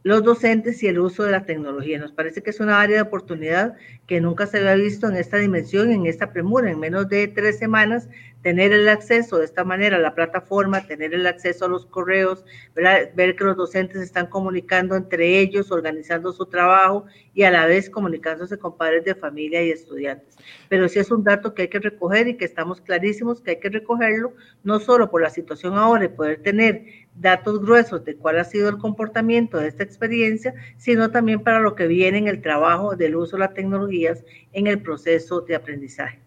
los 0.02 0.23
docentes 0.23 0.82
y 0.82 0.88
el 0.88 0.99
uso 0.99 1.25
de 1.25 1.30
la 1.30 1.44
tecnología. 1.44 1.99
Nos 1.99 2.12
parece 2.12 2.42
que 2.42 2.50
es 2.50 2.61
una 2.61 2.80
área 2.80 2.97
de 2.97 3.02
oportunidad 3.02 3.75
que 4.06 4.21
nunca 4.21 4.47
se 4.47 4.59
había 4.59 4.75
visto 4.75 5.09
en 5.09 5.16
esta 5.16 5.38
dimensión, 5.38 5.90
en 5.90 6.06
esta 6.06 6.32
premura. 6.32 6.71
En 6.71 6.80
menos 6.80 7.09
de 7.09 7.28
tres 7.28 7.59
semanas, 7.59 8.09
tener 8.42 8.72
el 8.72 8.88
acceso 8.88 9.38
de 9.38 9.44
esta 9.44 9.64
manera 9.64 9.96
a 9.96 10.00
la 10.00 10.14
plataforma, 10.14 10.87
tener 10.87 11.14
el 11.14 11.26
acceso 11.26 11.64
a 11.64 11.68
los 11.68 11.87
correos, 11.87 12.44
ver 12.75 13.37
que 13.37 13.44
los 13.44 13.56
docentes 13.56 14.02
están 14.02 14.26
comunicando 14.26 14.96
entre 14.96 15.38
ellos, 15.38 15.70
organizando 15.70 16.32
su 16.32 16.46
trabajo 16.46 17.06
y 17.34 17.44
a 17.44 17.50
la 17.50 17.66
vez 17.66 17.88
comunicándose 17.88 18.58
con 18.58 18.76
padres 18.76 19.04
de 19.04 19.14
familia 19.14 19.62
y 19.62 19.70
estudiantes. 19.70 20.37
Pero 20.68 20.88
sí 20.88 20.99
es 20.99 21.11
un 21.11 21.22
dato 21.22 21.54
que 21.54 21.62
hay 21.62 21.68
que 21.68 21.78
recoger 21.78 22.28
y 22.28 22.37
que 22.37 22.44
estamos 22.44 22.80
clarísimos 22.80 23.40
que 23.40 23.52
hay 23.52 23.61
que 23.61 23.70
recogerlo, 23.70 24.34
no 24.64 24.80
solo 24.80 25.11
por 25.11 25.22
la 25.22 25.30
situación 25.30 25.75
ahora 25.75 26.04
y 26.04 26.08
poder 26.08 26.42
tener 26.42 26.84
datos 27.14 27.61
gruesos 27.61 28.04
de 28.04 28.16
cuál 28.16 28.38
ha 28.38 28.44
sido 28.44 28.68
el 28.68 28.78
comportamiento 28.78 29.58
de 29.58 29.68
esta 29.68 29.84
experiencia, 29.84 30.54
sino 30.78 31.11
también 31.11 31.42
para 31.42 31.61
lo 31.61 31.75
que 31.75 31.87
viene 31.87 32.18
en 32.18 32.28
el 32.28 32.42
trabajo 32.42 32.96
del 32.96 33.16
uso 33.16 33.37
de 33.37 33.40
las 33.40 33.54
tecnologías 33.54 34.25
en 34.52 34.66
el 34.66 34.82
proceso 34.82 35.42
de 35.42 35.54
aprendizaje. 35.54 36.18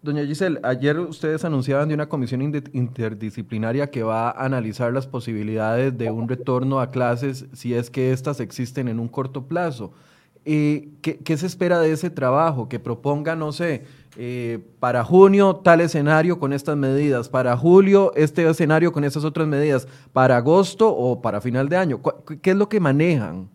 Doña 0.00 0.24
Giselle, 0.24 0.60
ayer 0.62 0.98
ustedes 1.00 1.44
anunciaban 1.44 1.88
de 1.88 1.94
una 1.94 2.08
comisión 2.08 2.40
interdisciplinaria 2.40 3.90
que 3.90 4.04
va 4.04 4.30
a 4.30 4.44
analizar 4.44 4.92
las 4.92 5.08
posibilidades 5.08 5.98
de 5.98 6.10
un 6.10 6.28
retorno 6.28 6.80
a 6.80 6.92
clases 6.92 7.46
si 7.52 7.74
es 7.74 7.90
que 7.90 8.12
éstas 8.12 8.38
existen 8.38 8.86
en 8.86 9.00
un 9.00 9.08
corto 9.08 9.46
plazo. 9.48 9.92
¿qué, 10.44 11.20
¿qué, 11.24 11.36
se 11.36 11.46
espera 11.46 11.80
de 11.80 11.92
ese 11.92 12.10
trabajo? 12.10 12.68
Que 12.68 12.78
proponga, 12.78 13.36
no 13.36 13.52
sé, 13.52 13.84
eh, 14.16 14.60
para 14.80 15.04
junio 15.04 15.56
tal 15.56 15.80
escenario 15.80 16.38
con 16.38 16.52
estas 16.52 16.76
medidas, 16.76 17.28
para 17.28 17.56
julio 17.56 18.12
este 18.14 18.48
escenario 18.48 18.92
con 18.92 19.04
estas 19.04 19.24
otras 19.24 19.46
medidas, 19.46 19.86
para 20.12 20.38
agosto 20.38 20.88
o 20.88 21.20
para 21.20 21.40
final 21.40 21.68
de 21.68 21.76
año. 21.76 22.00
¿Qué 22.40 22.50
es 22.50 22.56
lo 22.56 22.68
que 22.68 22.80
manejan? 22.80 23.48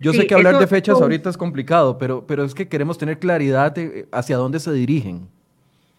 Yo 0.00 0.12
sé 0.12 0.26
que 0.26 0.34
hablar 0.34 0.58
de 0.58 0.66
fechas 0.66 1.00
ahorita 1.00 1.30
es 1.30 1.36
complicado, 1.36 1.98
pero, 1.98 2.26
pero 2.26 2.42
es 2.42 2.54
que 2.54 2.68
queremos 2.68 2.98
tener 2.98 3.18
claridad 3.18 3.72
de 3.72 4.08
hacia 4.10 4.36
dónde 4.36 4.58
se 4.58 4.72
dirigen. 4.72 5.28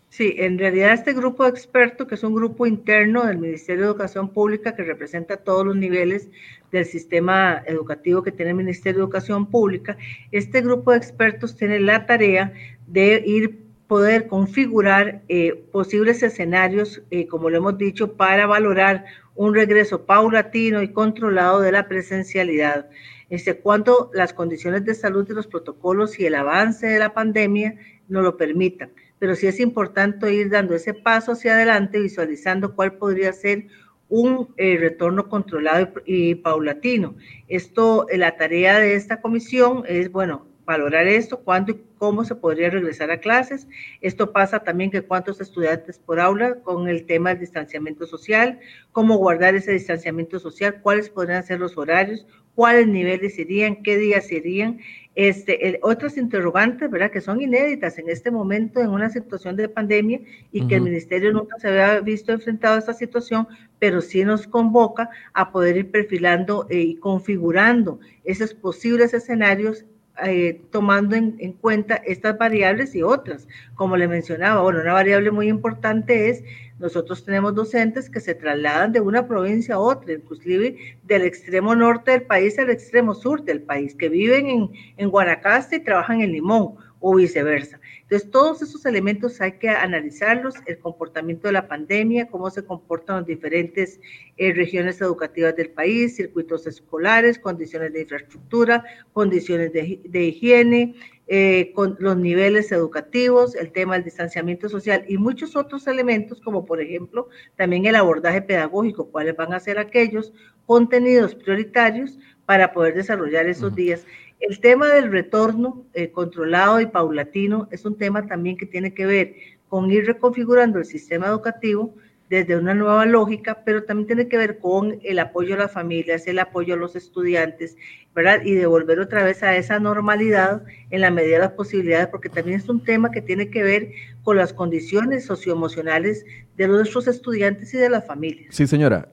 Sí, 0.10 0.36
en 0.40 0.60
realidad 0.60 0.92
este 0.92 1.14
grupo 1.14 1.44
de 1.44 1.52
expertos, 1.52 2.06
que 2.06 2.16
es 2.16 2.24
un 2.24 2.36
grupo 2.36 2.66
interno 2.66 3.26
del 3.26 3.38
Ministerio 3.38 3.84
de 3.84 3.92
Educación 3.92 4.28
Pública 4.28 4.76
que 4.76 4.84
representa 4.84 5.38
todos 5.38 5.66
los 5.66 5.78
niveles 5.78 6.30
del 6.72 6.84
sistema 6.84 7.64
educativo 7.66 8.22
que 8.22 8.34
tiene 8.34 8.52
el 8.52 8.58
Ministerio 8.58 8.98
de 8.98 9.04
Educación 9.06 9.46
Pública, 9.46 9.96
este 10.34 10.60
grupo 10.62 10.92
de 10.92 10.98
expertos 10.98 11.56
tiene 11.56 11.80
la 11.80 12.06
tarea 12.06 12.52
de 12.88 13.24
ir 13.26 13.62
poder 13.92 14.28
configurar 14.28 15.22
eh, 15.28 15.66
posibles 15.70 16.24
escenarios, 16.24 17.02
eh, 17.12 17.28
como 17.28 17.50
lo 17.50 17.58
hemos 17.58 17.78
dicho, 17.78 18.14
para 18.14 18.48
valorar 18.48 19.04
un 19.36 19.54
regreso 19.54 20.06
paulatino 20.06 20.82
y 20.82 20.94
controlado 20.94 21.60
de 21.60 21.74
la 21.74 21.90
presencialidad, 21.90 22.88
este, 23.32 23.58
cuando 23.58 24.12
las 24.14 24.34
condiciones 24.34 24.86
de 24.86 24.94
salud 24.94 25.28
de 25.28 25.34
los 25.34 25.48
protocolos 25.48 26.20
y 26.20 26.26
el 26.26 26.36
avance 26.36 26.86
de 26.86 27.00
la 27.00 27.14
pandemia 27.14 27.76
nos 28.10 28.24
lo 28.24 28.36
permitan. 28.38 28.92
Pero 29.20 29.36
sí 29.36 29.48
es 29.48 29.60
importante 29.62 30.34
ir 30.34 30.50
dando 30.50 30.76
ese 30.76 30.94
paso 30.94 31.32
hacia 31.32 31.54
adelante, 31.54 32.00
visualizando 32.00 32.76
cuál 32.76 32.98
podría 32.98 33.32
ser 33.32 33.68
un 34.10 34.54
eh, 34.58 34.76
retorno 34.78 35.30
controlado 35.30 35.94
y, 36.06 36.32
y 36.32 36.36
paulatino. 36.36 37.16
Esto, 37.48 38.06
la 38.14 38.36
tarea 38.36 38.80
de 38.80 38.96
esta 38.96 39.22
comisión 39.22 39.84
es, 39.88 40.12
bueno, 40.12 40.51
valorar 40.72 41.08
esto, 41.08 41.44
cuándo 41.44 41.72
y 41.72 41.82
cómo 41.98 42.24
se 42.24 42.36
podría 42.36 42.70
regresar 42.70 43.12
a 43.12 43.20
clases. 43.20 43.68
Esto 44.02 44.32
pasa 44.32 44.60
también 44.60 44.92
que 44.92 45.02
cuántos 45.02 45.40
estudiantes 45.42 46.00
por 46.00 46.20
aula 46.20 46.56
con 46.64 46.88
el 46.88 47.06
tema 47.06 47.30
del 47.30 47.40
distanciamiento 47.40 48.06
social, 48.06 48.60
cómo 48.92 49.18
guardar 49.18 49.56
ese 49.56 49.72
distanciamiento 49.72 50.40
social, 50.40 50.82
cuáles 50.82 51.10
podrían 51.10 51.44
ser 51.44 51.60
los 51.60 51.78
horarios, 51.78 52.26
cuáles 52.56 52.88
niveles 52.88 53.38
irían, 53.40 53.84
qué 53.84 53.98
días 53.98 54.32
irían. 54.32 54.80
Este, 55.14 55.78
otras 55.84 56.16
interrogantes, 56.16 56.90
¿verdad? 56.90 57.12
Que 57.12 57.20
son 57.20 57.42
inéditas 57.42 57.98
en 58.00 58.10
este 58.10 58.32
momento 58.32 58.80
en 58.80 58.90
una 58.90 59.10
situación 59.10 59.58
de 59.58 59.68
pandemia 59.68 60.22
y 60.54 60.68
que 60.68 60.76
el 60.76 60.82
ministerio 60.82 61.34
nunca 61.34 61.60
se 61.60 61.68
había 61.68 62.00
visto 62.00 62.32
enfrentado 62.32 62.76
a 62.76 62.80
esta 62.80 62.94
situación, 62.94 63.46
pero 63.78 64.00
sí 64.00 64.24
nos 64.24 64.48
convoca 64.48 65.10
a 65.34 65.52
poder 65.52 65.76
ir 65.76 65.92
perfilando 65.92 66.66
eh, 66.70 66.80
y 66.80 66.96
configurando 66.96 68.00
esos 68.24 68.54
posibles 68.54 69.14
escenarios 69.14 69.86
eh, 70.26 70.62
tomando 70.72 71.16
en, 71.16 71.36
en, 71.40 71.54
cuenta 71.54 71.96
estas 71.96 72.38
variables 72.38 72.96
y 72.96 73.04
otras. 73.04 73.48
Como 73.76 73.98
le 73.98 74.08
mencionaba, 74.08 74.62
bueno, 74.62 74.82
una 74.82 74.94
variable 74.94 75.32
muy 75.32 75.48
importante 75.48 76.30
es, 76.30 76.44
nosotros 76.80 77.26
tenemos 77.26 77.54
docentes 77.54 78.10
que 78.10 78.20
se 78.20 78.34
trasladan 78.34 78.92
de 78.92 79.02
una 79.02 79.28
provincia 79.28 79.76
a 79.76 79.80
otra, 79.80 80.14
inclusive 80.14 80.98
del 81.04 81.24
extremo 81.24 81.76
norte 81.76 82.12
del 82.12 82.24
país 82.24 82.58
al 82.58 82.70
extremo 82.70 83.14
sur 83.14 83.44
del 83.44 83.62
país, 83.62 83.96
que 83.96 84.10
viven 84.10 84.48
en, 84.48 84.70
en 84.98 85.10
Guanacaste 85.10 85.76
y 85.78 85.84
trabajan 85.84 86.22
en 86.22 86.32
Limón 86.32 86.76
o 87.02 87.16
viceversa. 87.16 87.81
Entonces, 88.12 88.30
todos 88.30 88.62
esos 88.62 88.86
elementos 88.86 89.40
hay 89.40 89.54
que 89.54 89.70
analizarlos, 89.70 90.56
el 90.66 90.78
comportamiento 90.80 91.48
de 91.48 91.54
la 91.54 91.70
pandemia, 91.70 92.28
cómo 92.28 92.50
se 92.50 92.66
comportan 92.66 93.20
las 93.20 93.26
diferentes 93.26 94.02
eh, 94.36 94.52
regiones 94.52 95.00
educativas 95.00 95.56
del 95.56 95.70
país, 95.70 96.18
circuitos 96.18 96.68
escolares, 96.68 97.40
condiciones 97.40 97.94
de 97.94 98.02
infraestructura, 98.02 98.84
condiciones 99.14 99.72
de, 99.72 100.02
de 100.04 100.24
higiene, 100.26 100.94
eh, 101.34 101.72
con 101.74 101.96
los 102.00 102.18
niveles 102.18 102.74
educativos, 102.74 103.56
el 103.56 103.72
tema 103.72 103.94
del 103.94 104.04
distanciamiento 104.04 104.68
social 104.68 105.06
y 105.08 105.18
muchos 105.18 105.56
otros 105.56 105.88
elementos, 105.88 106.42
como 106.42 106.66
por 106.66 106.82
ejemplo 106.82 107.30
también 107.56 107.86
el 107.86 107.96
abordaje 107.96 108.42
pedagógico, 108.42 109.10
cuáles 109.10 109.38
van 109.38 109.54
a 109.54 109.62
ser 109.62 109.80
aquellos 109.80 110.34
contenidos 110.66 111.34
prioritarios 111.34 112.20
para 112.46 112.74
poder 112.74 112.96
desarrollar 112.96 113.48
esos 113.48 113.74
días. 113.74 114.06
El 114.42 114.60
tema 114.60 114.88
del 114.90 115.12
retorno 115.12 115.86
eh, 115.94 116.12
controlado 116.12 116.82
y 116.82 116.88
paulatino 116.88 117.68
es 117.72 117.86
un 117.86 117.96
tema 117.96 118.26
también 118.26 118.58
que 118.58 118.66
tiene 118.66 118.94
que 118.94 119.06
ver 119.06 119.36
con 119.70 119.90
ir 119.92 120.06
reconfigurando 120.06 120.80
el 120.80 120.86
sistema 120.86 121.28
educativo 121.28 121.94
desde 122.28 122.56
una 122.56 122.74
nueva 122.74 123.06
lógica, 123.06 123.62
pero 123.64 123.84
también 123.84 124.08
tiene 124.08 124.28
que 124.28 124.38
ver 124.38 124.58
con 124.58 125.00
el 125.04 125.20
apoyo 125.20 125.54
a 125.54 125.58
las 125.58 125.72
familias, 125.72 126.26
el 126.28 126.40
apoyo 126.40 126.74
a 126.74 126.78
los 126.78 126.96
estudiantes, 126.96 127.76
¿verdad? 128.16 128.42
Y 128.44 128.54
devolver 128.56 129.00
otra 129.00 129.24
vez 129.24 129.44
a 129.44 129.56
esa 129.58 129.80
normalidad 129.80 130.64
en 130.90 131.02
la 131.02 131.12
medida 131.12 131.36
de 131.36 131.40
las 131.40 131.52
posibilidades, 131.52 132.08
porque 132.08 132.30
también 132.30 132.58
es 132.58 132.68
un 132.70 132.84
tema 132.84 133.12
que 133.12 133.22
tiene 133.22 133.50
que 133.50 133.64
ver 133.64 133.92
con 134.24 134.38
las 134.38 134.54
condiciones 134.54 135.26
socioemocionales 135.26 136.26
de 136.56 136.68
nuestros 136.68 137.08
estudiantes 137.08 137.74
y 137.74 137.78
de 137.78 137.90
las 137.90 138.08
familias. 138.08 138.56
Sí, 138.56 138.66
señora 138.66 139.10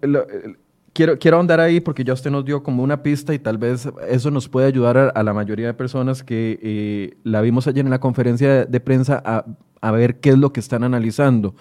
quiero, 0.99 1.17
quiero 1.17 1.37
ahondar 1.37 1.61
ahí 1.61 1.78
porque 1.78 2.02
ya 2.02 2.12
usted 2.12 2.28
nos 2.28 2.45
dio 2.45 2.64
como 2.64 2.83
una 2.83 3.05
pista 3.05 3.33
y 3.33 3.38
tal 3.38 3.57
vez 3.57 3.88
eso 4.09 4.33
nos 4.33 4.49
puede 4.49 4.67
ayudar 4.67 5.12
a, 5.14 5.23
la 5.23 5.33
mayoría 5.33 5.69
de 5.69 5.75
personas 5.75 6.25
que 6.25 6.59
eh, 6.61 7.17
la 7.23 7.40
vimos 7.40 7.69
ayer 7.69 7.85
en 7.85 7.90
la 7.90 8.00
conferencia 8.00 8.64
de, 8.64 8.81
prensa 8.81 9.23
a, 9.25 9.45
a, 9.81 9.90
ver 9.93 10.19
qué 10.19 10.31
es 10.31 10.38
lo 10.38 10.52
que 10.52 10.59
están 10.59 10.83
analizando. 10.83 11.55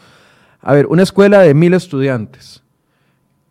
A 0.59 0.73
ver, 0.73 0.87
una 0.87 1.03
escuela 1.03 1.41
de 1.41 1.53
mil 1.53 1.75
estudiantes. 1.75 2.63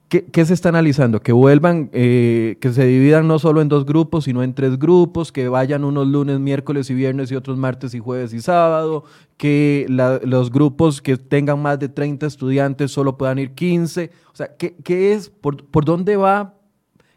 ¿Qué, 0.09 0.45
se 0.45 0.55
está 0.55 0.69
analizando? 0.69 1.21
Que 1.21 1.33
vuelvan, 1.33 1.91
eh, 1.93 2.59
que 2.61 2.73
se 2.73 2.87
dividan 2.87 3.27
no 3.27 3.41
solo 3.41 3.61
en 3.61 3.69
dos 3.69 3.85
grupos, 3.85 4.25
sino 4.25 4.45
en 4.45 4.55
tres 4.55 4.79
grupos, 4.79 5.33
que 5.33 5.49
vayan 5.49 5.83
unos 5.83 6.07
lunes, 6.07 6.39
miércoles 6.39 6.89
y 6.91 6.95
viernes 6.95 7.33
y 7.33 7.35
otros 7.35 7.59
martes 7.59 7.93
y 7.93 7.99
jueves 7.99 8.33
y 8.33 8.41
sábado, 8.41 9.03
que 9.37 9.87
los 9.89 10.53
grupos 10.53 11.03
que 11.03 11.17
tengan 11.17 11.61
más 11.61 11.81
de 11.81 11.89
30 11.89 12.25
estudiantes 12.25 12.93
solo 12.93 13.19
puedan 13.19 13.41
ir 13.41 13.55
15. 13.55 14.13
O 14.33 14.37
sea, 14.37 14.57
¿qué, 14.57 15.13
es? 15.13 15.29
Por, 15.29 15.65
¿Por 15.67 15.85
dónde 15.85 16.17
va 16.17 16.56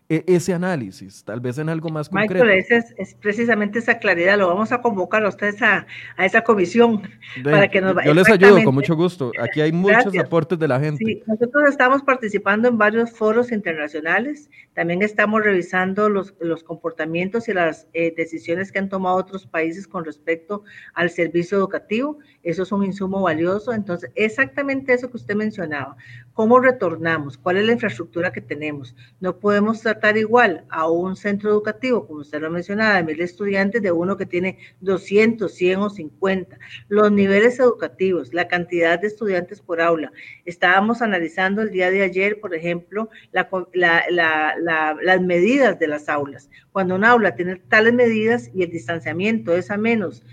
ese 0.09 0.55
análisis, 0.55 1.23
tal 1.23 1.39
vez 1.39 1.59
en 1.59 1.69
algo 1.69 1.89
más 1.89 2.09
concreto. 2.09 2.43
Michael, 2.43 2.65
es, 2.67 2.93
es, 2.97 3.13
precisamente 3.13 3.77
esa 3.77 3.99
claridad, 3.99 4.39
lo 4.39 4.47
vamos 4.47 4.71
a 4.71 4.81
convocar 4.81 5.23
a 5.23 5.29
ustedes 5.29 5.61
a, 5.61 5.85
a 6.17 6.25
esa 6.25 6.41
comisión 6.41 7.03
para 7.43 7.69
que 7.69 7.79
nos 7.79 7.95
Yo 8.03 8.15
les 8.15 8.27
ayudo 8.27 8.63
con 8.63 8.73
mucho 8.73 8.95
gusto, 8.95 9.31
aquí 9.39 9.61
hay 9.61 9.71
muchos 9.71 10.17
aportes 10.17 10.57
de 10.57 10.67
la 10.67 10.79
gente. 10.79 11.05
Sí, 11.05 11.21
nosotros 11.27 11.69
estamos 11.69 12.01
participando 12.01 12.67
en 12.67 12.79
varios 12.79 13.11
foros 13.11 13.51
internacionales, 13.51 14.49
también 14.73 15.03
estamos 15.03 15.43
revisando 15.43 16.09
los, 16.09 16.33
los 16.39 16.63
comportamientos 16.63 17.47
y 17.47 17.53
las 17.53 17.87
eh, 17.93 18.11
decisiones 18.17 18.71
que 18.71 18.79
han 18.79 18.89
tomado 18.89 19.15
otros 19.15 19.45
países 19.45 19.87
con 19.87 20.05
respecto 20.05 20.63
al 20.95 21.11
servicio 21.11 21.55
educativo, 21.55 22.17
eso 22.41 22.63
es 22.63 22.71
un 22.71 22.83
insumo 22.83 23.21
valioso, 23.21 23.73
entonces 23.73 24.09
exactamente 24.15 24.91
eso 24.91 25.11
que 25.11 25.17
usted 25.17 25.35
mencionaba, 25.35 25.97
cómo 26.33 26.59
retornamos, 26.59 27.37
cuál 27.37 27.57
es 27.57 27.65
la 27.65 27.73
infraestructura 27.73 28.31
que 28.31 28.41
tenemos, 28.41 28.95
no 29.19 29.37
podemos 29.37 29.81
igual 30.17 30.65
a 30.69 30.89
un 30.89 31.15
centro 31.15 31.49
educativo, 31.49 32.07
como 32.07 32.21
usted 32.21 32.41
lo 32.41 32.49
mencionaba, 32.49 32.95
de 32.95 33.03
mil 33.03 33.21
estudiantes, 33.21 33.81
de 33.81 33.91
uno 33.91 34.17
que 34.17 34.25
tiene 34.25 34.57
200, 34.81 35.51
100 35.51 35.79
o 35.79 35.89
50. 35.89 36.57
Los 36.87 37.11
niveles 37.11 37.59
educativos, 37.59 38.33
la 38.33 38.47
cantidad 38.47 38.99
de 38.99 39.07
estudiantes 39.07 39.61
por 39.61 39.81
aula. 39.81 40.11
Estábamos 40.45 41.01
analizando 41.01 41.61
el 41.61 41.71
día 41.71 41.91
de 41.91 42.03
ayer, 42.03 42.39
por 42.39 42.55
ejemplo, 42.55 43.09
la, 43.31 43.49
la, 43.73 44.03
la, 44.09 44.95
las 45.01 45.21
medidas 45.21 45.79
de 45.79 45.87
las 45.87 46.09
aulas. 46.09 46.49
Cuando 46.71 46.95
un 46.95 47.05
aula 47.05 47.35
tiene 47.35 47.57
tales 47.57 47.93
medidas 47.93 48.49
y 48.53 48.63
el 48.63 48.71
distanciamiento 48.71 49.55
es 49.55 49.71
a 49.71 49.77
menos 49.77 50.23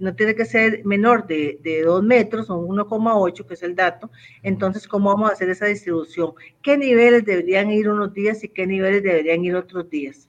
no 0.00 0.14
tiene 0.14 0.34
que 0.34 0.44
ser 0.44 0.84
menor 0.84 1.26
de, 1.26 1.58
de 1.62 1.82
2 1.82 2.02
metros 2.02 2.50
o 2.50 2.60
1,8, 2.60 3.46
que 3.46 3.54
es 3.54 3.62
el 3.62 3.74
dato. 3.74 4.10
Entonces, 4.42 4.86
¿cómo 4.88 5.10
vamos 5.10 5.30
a 5.30 5.34
hacer 5.34 5.50
esa 5.50 5.66
distribución? 5.66 6.32
¿Qué 6.62 6.76
niveles 6.76 7.24
deberían 7.24 7.70
ir 7.70 7.88
unos 7.88 8.12
días 8.12 8.42
y 8.44 8.48
qué 8.48 8.66
niveles 8.66 9.02
deberían 9.02 9.44
ir 9.44 9.54
otros 9.54 9.88
días? 9.88 10.28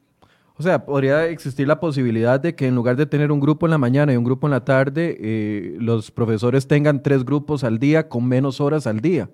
O 0.59 0.61
sea, 0.61 0.85
podría 0.85 1.25
existir 1.27 1.65
la 1.65 1.79
posibilidad 1.79 2.37
de 2.37 2.53
que 2.53 2.67
en 2.67 2.75
lugar 2.75 2.97
de 2.97 3.05
tener 3.05 3.31
un 3.31 3.39
grupo 3.39 3.65
en 3.65 3.71
la 3.71 3.77
mañana 3.77 4.11
y 4.11 4.17
un 4.17 4.25
grupo 4.25 4.45
en 4.45 4.51
la 4.51 4.65
tarde, 4.65 5.17
eh, 5.21 5.77
los 5.79 6.11
profesores 6.11 6.67
tengan 6.67 7.01
tres 7.01 7.23
grupos 7.23 7.63
al 7.63 7.79
día 7.79 8.09
con 8.09 8.27
menos 8.27 8.59
horas 8.59 8.85
al 8.85 8.99
día. 8.99 9.29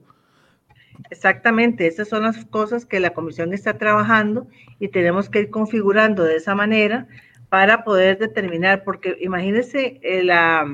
Exactamente, 1.10 1.88
esas 1.88 2.07
son 2.07 2.24
las 2.24 2.45
cosas 2.45 2.86
que 2.86 3.00
la 3.00 3.10
comisión 3.10 3.53
está 3.53 3.77
trabajando 3.77 4.48
y 4.79 4.89
tenemos 4.89 5.29
que 5.29 5.39
ir 5.39 5.50
configurando 5.50 6.24
de 6.24 6.36
esa 6.36 6.53
manera 6.53 7.07
para 7.56 7.86
poder 7.86 8.18
determinar, 8.18 8.84
porque 8.84 9.16
imagínense 9.22 10.02
eh, 10.04 10.26
la, 10.26 10.68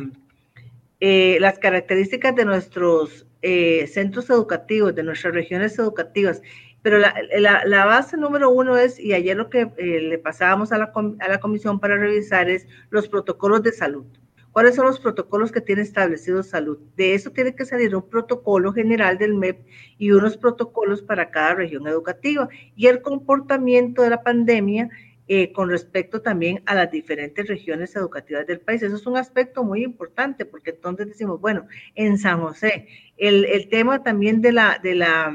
eh, 0.99 1.37
las 1.39 1.59
características 1.59 2.35
de 2.35 2.43
nuestros 2.43 3.27
eh, 3.43 3.85
centros 3.85 4.31
educativos, 4.31 4.95
de 4.95 5.03
nuestras 5.03 5.35
regiones 5.35 5.77
educativas, 5.77 6.41
pero 6.81 6.97
la, 6.97 7.13
la, 7.37 7.61
la, 7.65 7.85
base 7.85 8.17
número 8.17 8.49
uno 8.49 8.77
es, 8.77 8.99
y 8.99 9.13
ayer 9.13 9.37
lo 9.37 9.47
que 9.47 9.67
le 9.77 10.17
pasábamos 10.17 10.71
a 10.71 10.79
la, 10.79 10.91
a 11.19 11.29
la 11.29 11.39
comisión 11.39 11.79
para 11.79 11.97
revisar 11.97 12.49
es 12.49 12.65
los 12.89 13.07
protocolos 13.07 13.61
de 13.61 13.73
salud. 13.73 14.07
¿Cuáles 14.51 14.73
son 14.73 14.87
los 14.87 14.99
protocolos 14.99 15.51
que 15.51 15.61
tiene 15.61 15.83
establecido 15.83 16.41
salud? 16.41 16.79
De 16.97 17.13
eso 17.13 17.29
tiene 17.29 17.53
que 17.53 17.63
salir 17.63 17.95
un 17.95 18.09
protocolo 18.09 18.73
general 18.73 19.19
del 19.19 19.35
MEP 19.35 19.67
y 19.99 20.11
unos 20.13 20.35
protocolos 20.35 21.03
para 21.03 21.29
cada 21.29 21.53
región 21.53 21.87
educativa. 21.87 22.49
Y 22.75 22.87
el 22.87 23.03
comportamiento 23.03 24.01
de 24.01 24.09
la 24.09 24.23
pandemia 24.23 24.89
eh, 25.33 25.53
con 25.53 25.69
respecto 25.69 26.21
también 26.21 26.61
a 26.65 26.75
las 26.75 26.91
diferentes 26.91 27.47
regiones 27.47 27.95
educativas 27.95 28.45
del 28.45 28.59
país. 28.59 28.83
Eso 28.83 28.97
es 28.97 29.07
un 29.07 29.15
aspecto 29.15 29.63
muy 29.63 29.81
importante 29.81 30.43
porque 30.43 30.71
entonces 30.71 31.07
decimos, 31.07 31.39
bueno, 31.39 31.67
en 31.95 32.17
San 32.17 32.41
José, 32.41 32.89
el, 33.15 33.45
el 33.45 33.69
tema 33.69 34.03
también 34.03 34.41
de 34.41 34.51
la, 34.51 34.77
de 34.83 34.93
la, 34.93 35.33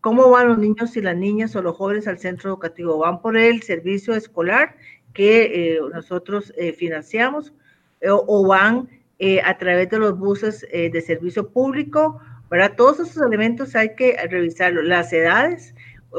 cómo 0.00 0.30
van 0.30 0.48
los 0.48 0.56
niños 0.56 0.96
y 0.96 1.02
las 1.02 1.14
niñas 1.14 1.54
o 1.54 1.60
los 1.60 1.76
jóvenes 1.76 2.08
al 2.08 2.18
centro 2.18 2.48
educativo, 2.48 2.96
van 2.96 3.20
por 3.20 3.36
el 3.36 3.60
servicio 3.62 4.14
escolar 4.14 4.76
que 5.12 5.74
eh, 5.74 5.80
nosotros 5.92 6.50
eh, 6.56 6.72
financiamos 6.72 7.52
o 8.10 8.48
van 8.48 8.88
a 9.44 9.58
través 9.58 9.90
de 9.90 9.98
los 9.98 10.18
buses 10.18 10.66
de 10.70 11.00
servicio 11.02 11.50
público, 11.50 12.18
para 12.48 12.76
todos 12.76 13.00
esos 13.00 13.22
elementos 13.22 13.76
hay 13.76 13.94
que 13.94 14.16
revisarlos. 14.30 14.84
Las 14.84 15.12
edades, 15.12 15.74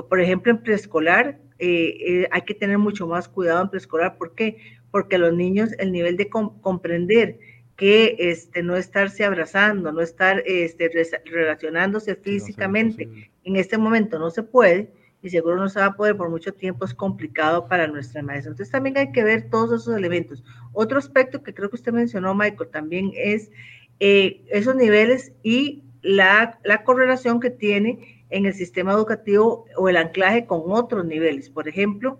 por 0.09 0.19
ejemplo, 0.19 0.51
en 0.51 0.61
preescolar, 0.61 1.39
eh, 1.59 1.97
eh, 1.99 2.27
hay 2.31 2.41
que 2.43 2.53
tener 2.53 2.77
mucho 2.77 3.05
más 3.05 3.27
cuidado 3.27 3.61
en 3.61 3.69
preescolar. 3.69 4.17
¿Por 4.17 4.33
qué? 4.33 4.57
Porque 4.91 5.17
los 5.17 5.33
niños, 5.33 5.71
el 5.77 5.91
nivel 5.91 6.17
de 6.17 6.29
comprender 6.29 7.37
que 7.75 8.15
este, 8.17 8.63
no 8.63 8.75
estarse 8.75 9.23
abrazando, 9.23 9.91
no 9.91 10.01
estar 10.01 10.43
este, 10.45 10.89
relacionándose 11.25 12.15
físicamente, 12.15 13.29
en 13.43 13.55
este 13.55 13.77
momento 13.77 14.19
no 14.19 14.29
se 14.31 14.43
puede 14.43 14.91
y 15.21 15.29
seguro 15.29 15.57
no 15.57 15.69
se 15.69 15.79
va 15.79 15.87
a 15.87 15.95
poder 15.95 16.15
por 16.15 16.29
mucho 16.29 16.53
tiempo, 16.53 16.85
es 16.85 16.93
complicado 16.93 17.67
para 17.67 17.87
nuestra 17.87 18.21
maestra. 18.21 18.51
Entonces 18.51 18.71
también 18.71 18.97
hay 18.97 19.11
que 19.11 19.23
ver 19.23 19.49
todos 19.49 19.81
esos 19.81 19.95
elementos. 19.95 20.43
Otro 20.73 20.97
aspecto 20.97 21.43
que 21.43 21.53
creo 21.53 21.69
que 21.69 21.75
usted 21.75 21.91
mencionó, 21.91 22.33
Michael, 22.33 22.69
también 22.69 23.11
es 23.15 23.51
eh, 23.99 24.41
esos 24.49 24.75
niveles 24.75 25.33
y 25.43 25.83
la, 26.01 26.59
la 26.63 26.83
correlación 26.83 27.39
que 27.39 27.49
tiene 27.49 28.18
en 28.29 28.45
el 28.45 28.53
sistema 28.53 28.93
educativo 28.93 29.65
o 29.75 29.89
el 29.89 29.97
anclaje 29.97 30.45
con 30.45 30.63
otros 30.67 31.05
niveles. 31.05 31.49
Por 31.49 31.67
ejemplo, 31.67 32.19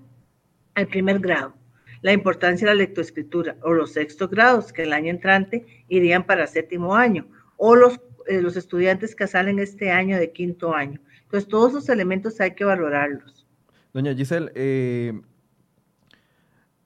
el 0.76 0.88
primer 0.88 1.20
grado, 1.20 1.54
la 2.02 2.14
importancia 2.14 2.68
de 2.68 2.74
la 2.74 2.80
lectoescritura, 2.80 3.58
o 3.62 3.74
los 3.74 3.94
sextos 3.94 4.30
grados, 4.30 4.74
que 4.74 4.84
el 4.84 4.94
año 4.94 5.10
entrante 5.10 5.66
irían 5.88 6.26
para 6.26 6.48
séptimo 6.48 6.96
año, 6.96 7.28
o 7.58 7.76
los, 7.76 8.00
eh, 8.28 8.42
los 8.42 8.56
estudiantes 8.56 9.16
que 9.16 9.28
salen 9.28 9.60
este 9.60 9.92
año 9.92 10.18
de 10.18 10.32
quinto 10.32 10.74
año. 10.74 11.00
Entonces, 11.24 11.48
todos 11.48 11.72
esos 11.72 11.90
elementos 11.90 12.40
hay 12.40 12.56
que 12.56 12.64
valorarlos. 12.64 13.46
Doña 13.94 14.16
Giselle, 14.16 14.52
eh, 14.56 15.20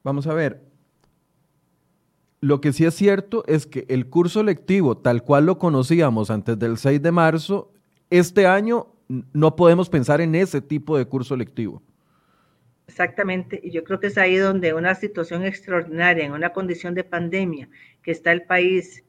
vamos 0.04 0.28
a 0.28 0.34
ver, 0.34 0.62
lo 2.42 2.60
que 2.60 2.74
sí 2.74 2.84
es 2.84 2.94
cierto 2.94 3.46
es 3.48 3.66
que 3.66 3.86
el 3.88 4.10
curso 4.10 4.44
lectivo, 4.44 4.98
tal 4.98 5.24
cual 5.24 5.46
lo 5.46 5.58
conocíamos 5.58 6.30
antes 6.30 6.60
del 6.60 6.78
6 6.78 7.02
de 7.02 7.12
marzo, 7.12 7.72
este 8.10 8.48
año 8.48 8.93
no 9.34 9.56
podemos 9.56 9.90
pensar 9.90 10.22
en 10.22 10.36
ese 10.36 10.62
tipo 10.62 10.98
de 10.98 11.06
curso 11.06 11.36
lectivo. 11.36 11.82
Exactamente, 12.88 13.60
y 13.64 13.72
yo 13.72 13.84
creo 13.84 14.00
que 14.00 14.08
es 14.08 14.18
ahí 14.18 14.36
donde 14.36 14.74
una 14.74 14.94
situación 14.94 15.46
extraordinaria, 15.46 16.26
en 16.26 16.34
una 16.34 16.52
condición 16.52 16.94
de 16.94 17.04
pandemia, 17.04 17.70
que 18.04 18.12
está 18.12 18.32
el 18.32 18.44
país, 18.44 19.04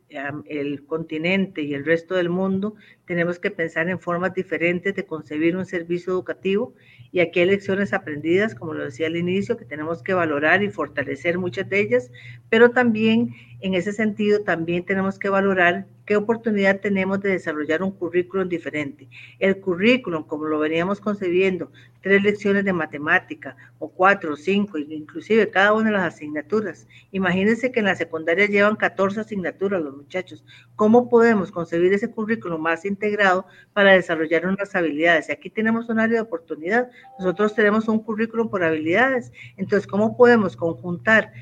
el 0.46 0.87
continente 0.87 1.62
y 1.62 1.74
el 1.74 1.85
resto 1.85 2.14
del 2.14 2.28
mundo, 2.28 2.76
tenemos 3.04 3.38
que 3.38 3.50
pensar 3.50 3.88
en 3.88 3.98
formas 3.98 4.33
diferentes 4.33 4.94
de 4.94 5.04
concebir 5.04 5.57
un 5.57 5.66
servicio 5.66 6.12
educativo 6.12 6.74
y 7.11 7.20
aquí 7.20 7.40
hay 7.40 7.46
lecciones 7.46 7.92
aprendidas, 7.92 8.54
como 8.54 8.74
lo 8.74 8.85
decía 8.85 9.07
al 9.07 9.16
inicio, 9.16 9.57
que 9.57 9.64
tenemos 9.64 10.02
que 10.02 10.14
valorar 10.14 10.62
y 10.62 10.70
fortalecer 10.70 11.38
muchas 11.38 11.68
de 11.68 11.80
ellas, 11.80 12.11
pero 12.48 12.70
también 12.70 13.35
en 13.61 13.74
ese 13.74 13.92
sentido 13.92 14.42
también 14.42 14.85
tenemos 14.85 15.18
que 15.18 15.28
valorar 15.28 15.87
qué 16.07 16.16
oportunidad 16.16 16.80
tenemos 16.80 17.20
de 17.20 17.30
desarrollar 17.30 17.83
un 17.83 17.92
currículum 17.92 18.48
diferente. 18.48 19.09
El 19.38 19.61
currículum, 19.61 20.24
como 20.24 20.44
lo 20.44 20.59
veníamos 20.59 21.00
concebiendo, 21.00 21.72
tres 22.02 22.22
lecciones 22.22 22.64
de 22.64 22.72
matemática 22.72 23.57
o 23.78 23.90
cuatro 23.90 24.35
o 24.35 24.37
cinco, 24.37 24.76
inclusive 24.76 25.50
cada 25.50 25.72
una 25.72 25.87
de 25.87 25.92
las 25.92 26.14
asignaturas. 26.14 26.87
Imagínense 27.12 27.72
que 27.72 27.80
en 27.80 27.87
la 27.87 27.94
secundaria 27.94 28.46
llevan 28.46 28.76
14 28.84 29.20
asignaturas 29.20 29.82
los 29.82 29.96
muchachos. 29.96 30.44
¿Cómo 30.76 31.08
podemos 31.08 31.50
concebir 31.50 31.94
ese 31.94 32.10
currículum 32.10 32.60
más 32.60 32.84
integrado 32.84 33.46
para 33.72 33.92
desarrollar 33.92 34.46
unas 34.46 34.74
habilidades? 34.74 35.30
Y 35.30 35.32
aquí 35.32 35.48
tenemos 35.48 35.88
un 35.88 36.00
área 36.00 36.16
de 36.16 36.20
oportunidad 36.20 36.90
nosotros 37.18 37.54
tenemos 37.54 37.88
un 37.88 38.00
currículum 38.00 38.50
por 38.50 38.62
habilidades. 38.62 39.32
Entonces, 39.56 39.86
¿cómo 39.86 40.16
podemos 40.16 40.54
conjuntar 40.54 41.32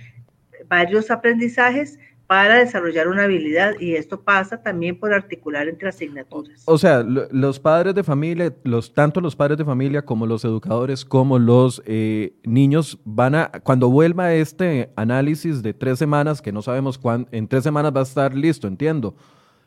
varios 0.69 1.11
aprendizajes 1.11 1.99
para 2.33 2.61
desarrollar 2.61 3.09
una 3.09 3.25
habilidad 3.25 3.79
y 3.79 3.95
esto 3.95 4.23
pasa 4.23 4.63
también 4.63 4.99
por 4.99 5.13
articular 5.13 5.69
entre 5.69 5.91
asignaturas. 5.91 6.63
O 6.65 6.79
sea, 6.79 7.03
los 7.03 7.61
padres 7.61 7.95
de 7.95 8.03
familia, 8.03 8.55
los, 8.65 8.95
tanto 8.95 9.21
los 9.21 9.37
padres 9.37 9.59
de 9.59 9.67
familia 9.67 10.07
como 10.07 10.27
los 10.27 10.43
educadores, 10.43 11.05
como 11.05 11.39
los 11.39 11.83
eh, 11.85 12.33
niños 12.43 12.99
van 13.05 13.35
a, 13.35 13.53
cuando 13.63 13.91
vuelva 13.91 14.33
este 14.33 14.91
análisis 14.97 15.63
de 15.63 15.75
tres 15.75 15.99
semanas, 15.99 16.41
que 16.41 16.53
no 16.53 16.63
sabemos 16.63 16.97
cuándo, 16.97 17.29
en 17.33 17.47
tres 17.49 17.65
semanas 17.65 17.93
va 17.95 18.01
a 18.01 18.05
estar 18.05 18.35
listo, 18.35 18.67
entiendo, 18.67 19.15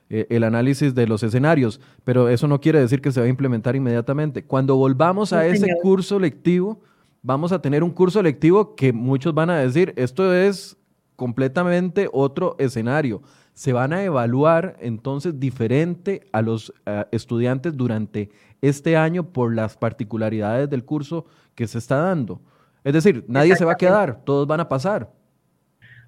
eh, 0.10 0.26
el 0.32 0.44
análisis 0.44 0.96
de 0.96 1.06
los 1.06 1.22
escenarios, 1.22 1.80
pero 2.04 2.30
eso 2.30 2.48
no 2.48 2.60
quiere 2.60 2.80
decir 2.80 3.00
que 3.00 3.12
se 3.12 3.20
va 3.20 3.28
a 3.28 3.30
implementar 3.30 3.76
inmediatamente. 3.76 4.44
Cuando 4.44 4.76
volvamos 4.76 5.34
a 5.34 5.46
ese 5.46 5.68
curso 5.84 6.18
lectivo, 6.18 6.82
vamos 7.22 7.52
a 7.52 7.62
tener 7.62 7.84
un 7.84 7.92
curso 7.92 8.24
lectivo 8.24 8.76
que 8.76 8.92
muchos 8.92 9.36
van 9.36 9.52
a 9.52 9.60
decir, 9.60 9.94
esto 9.98 10.34
es 10.34 10.80
completamente 11.16 12.10
otro 12.12 12.56
escenario. 12.60 13.22
Se 13.54 13.74
van 13.74 13.94
a 13.94 14.04
evaluar 14.04 14.76
entonces 14.80 15.40
diferente 15.40 16.28
a 16.32 16.42
los 16.42 16.74
eh, 16.86 17.06
estudiantes 17.12 17.76
durante 17.76 18.30
este 18.62 18.98
año 18.98 19.32
por 19.32 19.54
las 19.54 19.78
particularidades 19.78 20.70
del 20.70 20.84
curso 20.84 21.26
que 21.56 21.68
se 21.68 21.78
está 21.78 21.98
dando. 21.98 22.42
Es 22.84 22.94
decir, 22.94 23.24
nadie 23.28 23.56
se 23.56 23.66
va 23.66 23.74
a 23.74 23.78
quedar, 23.78 24.24
todos 24.24 24.46
van 24.46 24.60
a 24.60 24.70
pasar. 24.70 25.12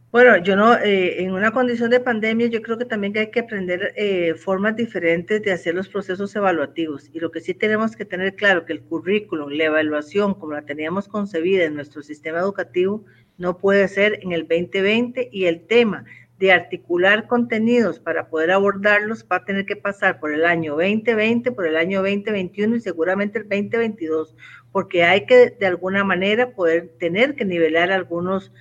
Bueno, 0.10 0.38
yo 0.38 0.56
no, 0.56 0.74
eh, 0.78 1.22
en 1.22 1.32
una 1.34 1.52
condición 1.52 1.89
de 1.89 2.00
pandemia, 2.00 2.48
yo 2.48 2.62
creo 2.62 2.78
que 2.78 2.86
también 2.86 3.17
hay 3.17 3.30
que 3.30 3.41
aprender 3.41 3.93
eh, 3.98 4.36
formas 4.36 4.76
diferentes 4.76 5.41
de 5.41 5.52
hacer 5.52 5.76
los 5.76 5.89
procesos 5.89 6.34
evaluativos. 6.36 7.10
Y 7.13 7.20
lo 7.20 7.30
que 7.30 7.41
sí 7.41 7.54
tenemos 7.54 7.96
que 7.96 8.06
tener 8.06 8.36
claro 8.36 8.65
que 8.65 8.72
el 8.72 8.82
currículum, 8.82 9.52
la 9.52 9.65
evaluación, 9.65 10.34
como 10.34 10.54
la 10.54 10.62
teníamos 10.62 11.10
concebida 11.10 11.65
en 11.65 11.76
nuestro 11.76 12.02
sistema 12.04 12.39
educativo, 12.39 13.04
no 13.38 13.58
puede 13.58 13.88
ser 13.88 14.19
en 14.21 14.32
el 14.32 14.47
2020 14.47 15.30
y 15.32 15.45
el 15.45 15.62
tema 15.62 16.06
de 16.39 16.52
articular 16.52 17.28
contenidos 17.28 18.00
para 18.00 18.30
poder 18.30 18.52
abordarlos 18.52 19.26
va 19.32 19.38
a 19.38 19.45
tener 19.45 19.65
que 19.65 19.76
pasar 19.76 20.19
por 20.19 20.32
el 20.32 20.45
año 20.45 20.73
2020, 20.73 21.52
por 21.52 21.65
el 21.65 21.78
año 21.78 22.02
2021 22.02 22.76
y 22.76 22.82
seguramente 22.82 23.39
el 23.39 23.50
2022, 23.50 24.36
porque 24.71 25.04
hay 25.04 25.26
que 25.26 25.50
de 25.50 25.65
alguna 25.65 26.04
manera 26.04 26.52
poder 26.52 26.89
tener 27.00 27.36
que 27.36 27.45
nivelar 27.45 27.91
algunos 27.91 28.52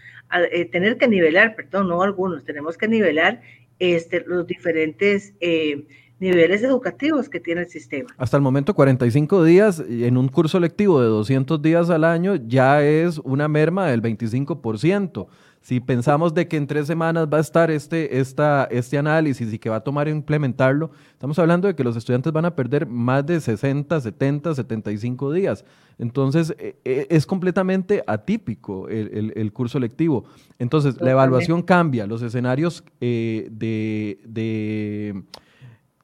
eh, 0.51 0.65
tener 0.65 0.99
que 0.99 1.07
nivelar, 1.07 1.55
perdón, 1.55 1.89
no 1.89 2.03
algunos, 2.03 2.45
tenemos 2.45 2.77
que 2.77 2.89
nivelar 2.89 3.43
este, 3.79 4.25
los 4.27 4.47
diferentes 4.47 5.35
eh, 5.41 5.87
niveles 6.19 6.63
educativos 6.63 7.29
que 7.29 7.41
tiene 7.41 7.63
el 7.63 7.69
sistema. 7.69 8.09
Hasta 8.17 8.37
el 8.37 8.43
momento, 8.43 8.75
45 8.75 9.45
días 9.45 9.83
en 9.87 10.17
un 10.17 10.29
curso 10.29 10.59
lectivo 10.61 11.01
de 11.01 11.09
200 11.09 11.61
días 11.61 11.91
al 11.91 12.05
año 12.05 12.37
ya 12.37 12.83
es 12.83 13.19
una 13.19 13.49
merma 13.49 13.87
del 13.87 14.03
25%. 14.03 15.27
Si 15.67 15.81
pensamos 15.81 16.33
de 16.33 16.47
que 16.47 16.57
en 16.57 16.69
tres 16.69 16.87
semanas 16.87 17.27
va 17.27 17.39
a 17.39 17.41
estar 17.41 17.73
este, 17.73 18.21
esta, 18.21 18.69
este 18.71 18.99
análisis 18.99 19.53
y 19.53 19.59
que 19.59 19.69
va 19.69 19.77
a 19.77 19.81
tomar 19.81 20.07
implementarlo, 20.07 20.93
estamos 21.11 21.37
hablando 21.41 21.67
de 21.67 21.75
que 21.75 21.83
los 21.83 21.97
estudiantes 21.97 22.33
van 22.33 22.45
a 22.45 22.55
perder 22.55 22.87
más 22.87 23.27
de 23.27 23.41
60, 23.41 24.01
70, 24.01 24.55
75 24.55 25.33
días. 25.33 25.65
Entonces, 25.99 26.55
e, 26.61 26.77
e, 26.85 27.09
es 27.11 27.27
completamente 27.27 28.05
atípico 28.07 28.89
el, 28.89 29.53
curso 29.53 29.81
lectivo. 29.81 30.27
Entonces, 30.61 31.01
la 31.01 31.11
evaluación 31.11 31.63
cambia, 31.63 32.07
los 32.07 32.23
escenarios 32.23 32.85
eh, 33.01 33.49
de, 33.51 34.21
de, 34.25 35.25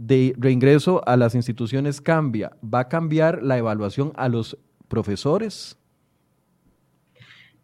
de 0.07 0.35
reingreso 0.37 1.07
a 1.07 1.17
las 1.17 1.35
instituciones 1.35 2.01
cambia. 2.01 2.53
¿Va 2.63 2.81
a 2.81 2.89
cambiar 2.89 3.43
la 3.43 3.59
evaluación 3.59 4.13
a 4.17 4.29
los 4.29 4.59
profesores? 4.89 5.79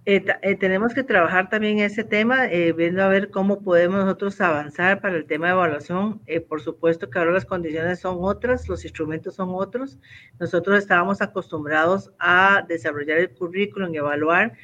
Eh, 0.05 0.25
eh, 0.43 0.55
tenemos 0.55 0.95
que 0.95 1.03
trabajar 1.03 1.51
también 1.51 1.81
ese 1.81 2.03
tema, 2.03 2.47
eh, 2.47 2.73
viendo 2.73 3.03
a 3.03 3.09
ver 3.09 3.31
cómo 3.31 3.61
podemos 3.61 3.99
nosotros 3.99 4.41
avanzar 4.41 5.03
para 5.03 5.17
el 5.17 5.27
tema 5.27 5.49
de 5.49 5.53
evaluación. 5.53 6.23
por 6.49 6.63
supuesto 6.63 7.11
que 7.11 7.19
ahora 7.19 7.33
las 7.33 7.45
condiciones 7.45 8.01
son 8.01 8.17
otras, 8.21 8.69
los 8.69 8.85
instrumentos 8.85 9.35
son 9.35 9.51
otros. 9.53 9.99
Nosotros 10.39 10.79
estábamos 10.79 11.21
acostumbrados 11.21 12.13
a 12.19 12.65
desarrollar 12.69 13.19
el 13.19 13.31
currículum 13.31 13.93
y 13.93 13.99
evaluar 13.99 14.55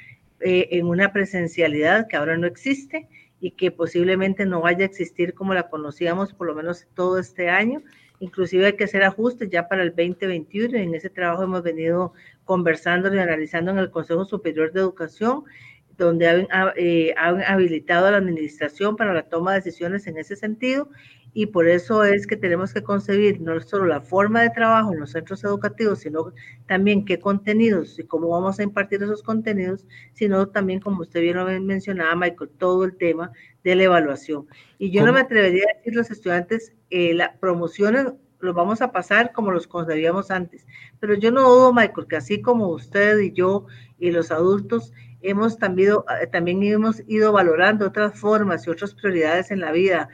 en 0.41 0.87
una 0.87 1.13
presencialidad 1.13 2.07
que 2.09 2.17
ahora 2.17 2.37
no 2.37 2.47
existe 2.47 3.09
y 3.41 3.53
que 3.53 3.71
posiblemente 3.71 4.47
no 4.47 4.61
vaya 4.61 4.85
a 4.85 4.89
existir 4.89 5.35
como 5.35 5.55
la 5.55 5.69
conocíamos 5.69 6.33
por 6.33 6.47
lo 6.47 6.55
menos 6.55 6.87
todo 6.95 7.19
este 7.19 7.49
año. 7.49 7.83
Inclusive 8.21 8.67
hay 8.67 8.77
que 8.77 8.85
hacer 8.85 9.03
ajustes 9.03 9.51
ya 9.51 9.69
para 9.69 9.83
el 9.83 9.91
2021 9.91 10.79
y 10.79 10.83
en 10.83 10.95
ese 10.95 11.11
trabajo 11.11 11.43
hemos 11.43 11.63
venido 11.63 12.13
conversando 12.45 13.15
y 13.15 13.19
analizando 13.19 13.71
en 13.71 13.79
el 13.79 13.91
Consejo 13.91 14.25
Superior 14.25 14.73
de 14.73 14.81
Educación 14.81 15.45
donde 15.97 16.29
han, 16.29 16.49
eh, 16.77 17.15
han, 17.17 17.43
habilitado 17.43 18.07
a 18.07 18.11
la 18.13 18.17
administración 18.17 18.97
para 18.97 19.15
la 19.15 19.29
toma 19.29 19.53
de 19.53 19.61
decisiones 19.61 20.07
en 20.07 20.19
ese 20.19 20.37
sentido 20.37 20.89
y 21.35 21.47
por 21.47 21.69
eso 21.69 22.05
es 22.05 22.29
que 22.29 22.37
tenemos 22.37 22.73
que 22.73 22.83
concebir 22.83 23.41
no 23.41 23.61
solo 23.61 23.87
la 23.87 24.01
forma 24.01 24.41
de 24.41 24.51
trabajo 24.51 24.93
en 24.93 25.01
los 25.01 25.11
centros 25.11 25.43
educativos, 25.43 25.99
sino 25.99 26.33
también 26.67 27.05
qué 27.05 27.19
contenidos 27.19 27.99
y 27.99 28.05
cómo 28.05 28.29
vamos 28.29 28.61
a 28.61 28.63
impartir 28.63 29.03
esos 29.03 29.23
contenidos, 29.23 29.85
sino 30.13 30.49
también, 30.49 30.81
como 30.81 31.03
usted 31.03 31.21
bien 31.21 31.37
lo 31.37 31.45
mencionaba, 31.61 32.15
Michael, 32.15 32.51
todo 32.57 32.85
el 32.85 32.97
tema 32.97 33.33
de 33.65 33.75
la 33.75 33.83
evaluación. 33.83 34.47
Y 34.79 34.93
yo 34.93 35.05
no 35.05 35.13
me 35.13 35.21
atrevería 35.21 35.65
a 35.65 35.77
decir 35.77 35.95
los 35.95 36.11
estudiantes, 36.11 36.73
eh, 36.91 37.13
la 37.15 37.37
promoción 37.39 38.19
los 38.39 38.55
vamos 38.55 38.83
a 38.83 38.93
pasar 38.93 39.33
como 39.33 39.51
los 39.51 39.67
concebíamos 39.67 40.31
antes, 40.31 40.67
pero 41.01 41.15
yo 41.15 41.33
no 41.33 41.43
dudo, 41.43 41.73
Michael, 41.73 42.07
que 42.07 42.17
así 42.17 42.43
como 42.43 42.69
usted 42.69 43.19
y 43.19 43.33
yo 43.33 43.67
y 43.99 44.11
los 44.11 44.31
adultos, 44.31 44.93
hemos 45.25 45.59
también, 45.59 45.95
eh, 46.21 46.27
también 46.27 46.63
hemos 46.63 47.03
ido 47.09 47.33
valorando 47.33 47.87
otras 47.87 48.19
formas 48.19 48.67
y 48.67 48.71
otras 48.71 48.95
prioridades 48.95 49.51
en 49.51 49.61
la 49.61 49.73
vida, 49.73 50.09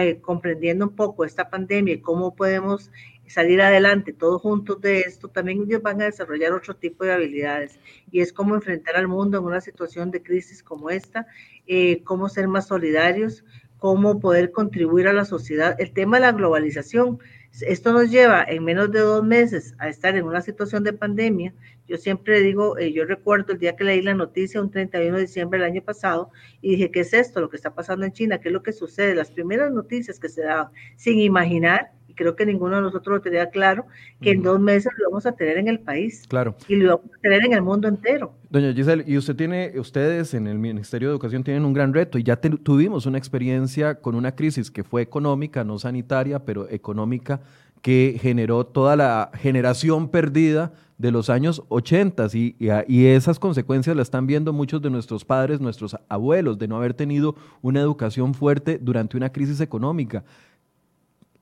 eh, 0.00 0.20
comprendiendo 0.20 0.86
un 0.86 0.96
poco 0.96 1.24
esta 1.24 1.50
pandemia 1.50 1.94
y 1.94 2.00
cómo 2.00 2.34
podemos 2.34 2.90
salir 3.26 3.62
adelante 3.62 4.12
todos 4.12 4.42
juntos 4.42 4.80
de 4.80 5.00
esto, 5.00 5.28
también 5.28 5.62
ellos 5.62 5.82
van 5.82 6.02
a 6.02 6.04
desarrollar 6.04 6.52
otro 6.52 6.76
tipo 6.76 7.04
de 7.04 7.12
habilidades 7.12 7.80
y 8.10 8.20
es 8.20 8.32
cómo 8.32 8.54
enfrentar 8.54 8.96
al 8.96 9.08
mundo 9.08 9.38
en 9.38 9.44
una 9.44 9.60
situación 9.60 10.10
de 10.10 10.22
crisis 10.22 10.62
como 10.62 10.90
esta, 10.90 11.26
eh, 11.66 12.02
cómo 12.04 12.28
ser 12.28 12.46
más 12.48 12.66
solidarios, 12.66 13.44
cómo 13.78 14.20
poder 14.20 14.52
contribuir 14.52 15.08
a 15.08 15.12
la 15.12 15.24
sociedad. 15.24 15.74
El 15.78 15.92
tema 15.92 16.18
de 16.18 16.22
la 16.22 16.32
globalización, 16.32 17.18
esto 17.60 17.92
nos 17.92 18.10
lleva 18.10 18.44
en 18.44 18.64
menos 18.64 18.90
de 18.90 19.00
dos 19.00 19.22
meses 19.22 19.74
a 19.78 19.88
estar 19.88 20.16
en 20.16 20.24
una 20.24 20.40
situación 20.40 20.84
de 20.84 20.94
pandemia. 20.94 21.54
Yo 21.86 21.98
siempre 21.98 22.40
digo, 22.40 22.78
eh, 22.78 22.92
yo 22.92 23.04
recuerdo 23.04 23.52
el 23.52 23.58
día 23.58 23.76
que 23.76 23.84
leí 23.84 24.00
la 24.00 24.14
noticia, 24.14 24.62
un 24.62 24.70
31 24.70 25.16
de 25.16 25.22
diciembre 25.22 25.60
del 25.60 25.70
año 25.70 25.82
pasado, 25.82 26.30
y 26.62 26.70
dije, 26.70 26.90
¿qué 26.90 27.00
es 27.00 27.12
esto? 27.12 27.40
Lo 27.40 27.50
que 27.50 27.56
está 27.56 27.74
pasando 27.74 28.06
en 28.06 28.12
China, 28.12 28.40
¿qué 28.40 28.48
es 28.48 28.52
lo 28.54 28.62
que 28.62 28.72
sucede? 28.72 29.14
Las 29.14 29.30
primeras 29.30 29.70
noticias 29.70 30.18
que 30.18 30.30
se 30.30 30.42
daban, 30.42 30.68
sin 30.96 31.20
imaginar, 31.20 31.92
y 32.12 32.14
creo 32.14 32.36
que 32.36 32.44
ninguno 32.44 32.76
de 32.76 32.82
nosotros 32.82 33.16
lo 33.16 33.22
tenía 33.22 33.48
claro, 33.48 33.86
que 34.20 34.32
en 34.32 34.42
dos 34.42 34.60
meses 34.60 34.92
lo 34.98 35.10
vamos 35.10 35.24
a 35.24 35.32
tener 35.32 35.56
en 35.56 35.68
el 35.68 35.80
país. 35.80 36.24
Claro. 36.28 36.54
Y 36.68 36.76
lo 36.76 36.98
vamos 36.98 37.10
a 37.16 37.20
tener 37.20 37.44
en 37.44 37.54
el 37.54 37.62
mundo 37.62 37.88
entero. 37.88 38.34
Doña 38.50 38.72
Giselle, 38.72 39.04
y 39.06 39.16
usted 39.16 39.34
tiene, 39.34 39.72
ustedes 39.76 40.34
en 40.34 40.46
el 40.46 40.58
Ministerio 40.58 41.08
de 41.08 41.14
Educación 41.14 41.42
tienen 41.42 41.64
un 41.64 41.72
gran 41.72 41.94
reto, 41.94 42.18
y 42.18 42.22
ya 42.22 42.36
tuvimos 42.36 43.06
una 43.06 43.18
experiencia 43.18 43.94
con 43.94 44.14
una 44.14 44.34
crisis 44.34 44.70
que 44.70 44.84
fue 44.84 45.00
económica, 45.02 45.64
no 45.64 45.78
sanitaria, 45.78 46.44
pero 46.44 46.68
económica 46.68 47.40
que 47.80 48.16
generó 48.20 48.64
toda 48.64 48.94
la 48.94 49.30
generación 49.34 50.08
perdida 50.08 50.72
de 50.98 51.10
los 51.10 51.30
años 51.30 51.64
80 51.68 52.28
y, 52.32 52.54
y, 52.86 53.06
esas 53.06 53.40
consecuencias 53.40 53.96
las 53.96 54.06
están 54.06 54.28
viendo 54.28 54.52
muchos 54.52 54.80
de 54.80 54.88
nuestros 54.88 55.24
padres, 55.24 55.60
nuestros 55.60 55.96
abuelos, 56.08 56.58
de 56.58 56.68
no 56.68 56.76
haber 56.76 56.94
tenido 56.94 57.34
una 57.60 57.80
educación 57.80 58.34
fuerte 58.34 58.78
durante 58.80 59.16
una 59.16 59.32
crisis 59.32 59.60
económica. 59.60 60.22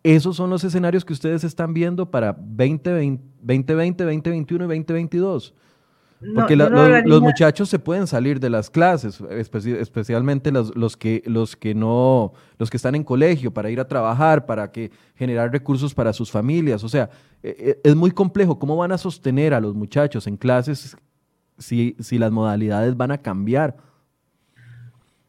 Esos 0.02 0.36
son 0.36 0.50
los 0.50 0.64
escenarios 0.64 1.04
que 1.04 1.12
ustedes 1.12 1.44
están 1.44 1.74
viendo 1.74 2.10
para 2.10 2.32
2020, 2.32 3.22
2020 3.42 4.04
2021 4.04 4.64
y 4.64 4.78
2022. 4.78 5.54
Porque 6.34 6.54
los 6.54 7.22
muchachos 7.22 7.68
se 7.70 7.78
pueden 7.78 8.06
salir 8.06 8.40
de 8.40 8.50
las 8.50 8.68
clases, 8.68 9.22
especialmente 9.30 10.52
los, 10.52 10.76
los, 10.76 10.96
que, 10.96 11.22
los, 11.24 11.56
que 11.56 11.74
no, 11.74 12.34
los 12.58 12.68
que 12.68 12.76
están 12.76 12.94
en 12.94 13.04
colegio 13.04 13.52
para 13.54 13.70
ir 13.70 13.80
a 13.80 13.88
trabajar, 13.88 14.44
para 14.44 14.70
que 14.70 14.90
generar 15.14 15.50
recursos 15.50 15.94
para 15.94 16.12
sus 16.12 16.30
familias. 16.30 16.84
O 16.84 16.90
sea, 16.90 17.08
e, 17.42 17.78
e, 17.82 17.88
es 17.88 17.96
muy 17.96 18.10
complejo. 18.10 18.58
¿Cómo 18.58 18.76
van 18.76 18.92
a 18.92 18.98
sostener 18.98 19.54
a 19.54 19.60
los 19.60 19.74
muchachos 19.74 20.26
en 20.26 20.36
clases 20.36 20.94
si, 21.56 21.96
si 22.00 22.18
las 22.18 22.30
modalidades 22.30 22.94
van 22.98 23.12
a 23.12 23.18
cambiar? 23.18 23.76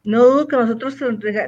No 0.04 0.24
dudo 0.24 0.48
que 0.48 0.56
nosotros 0.56 0.96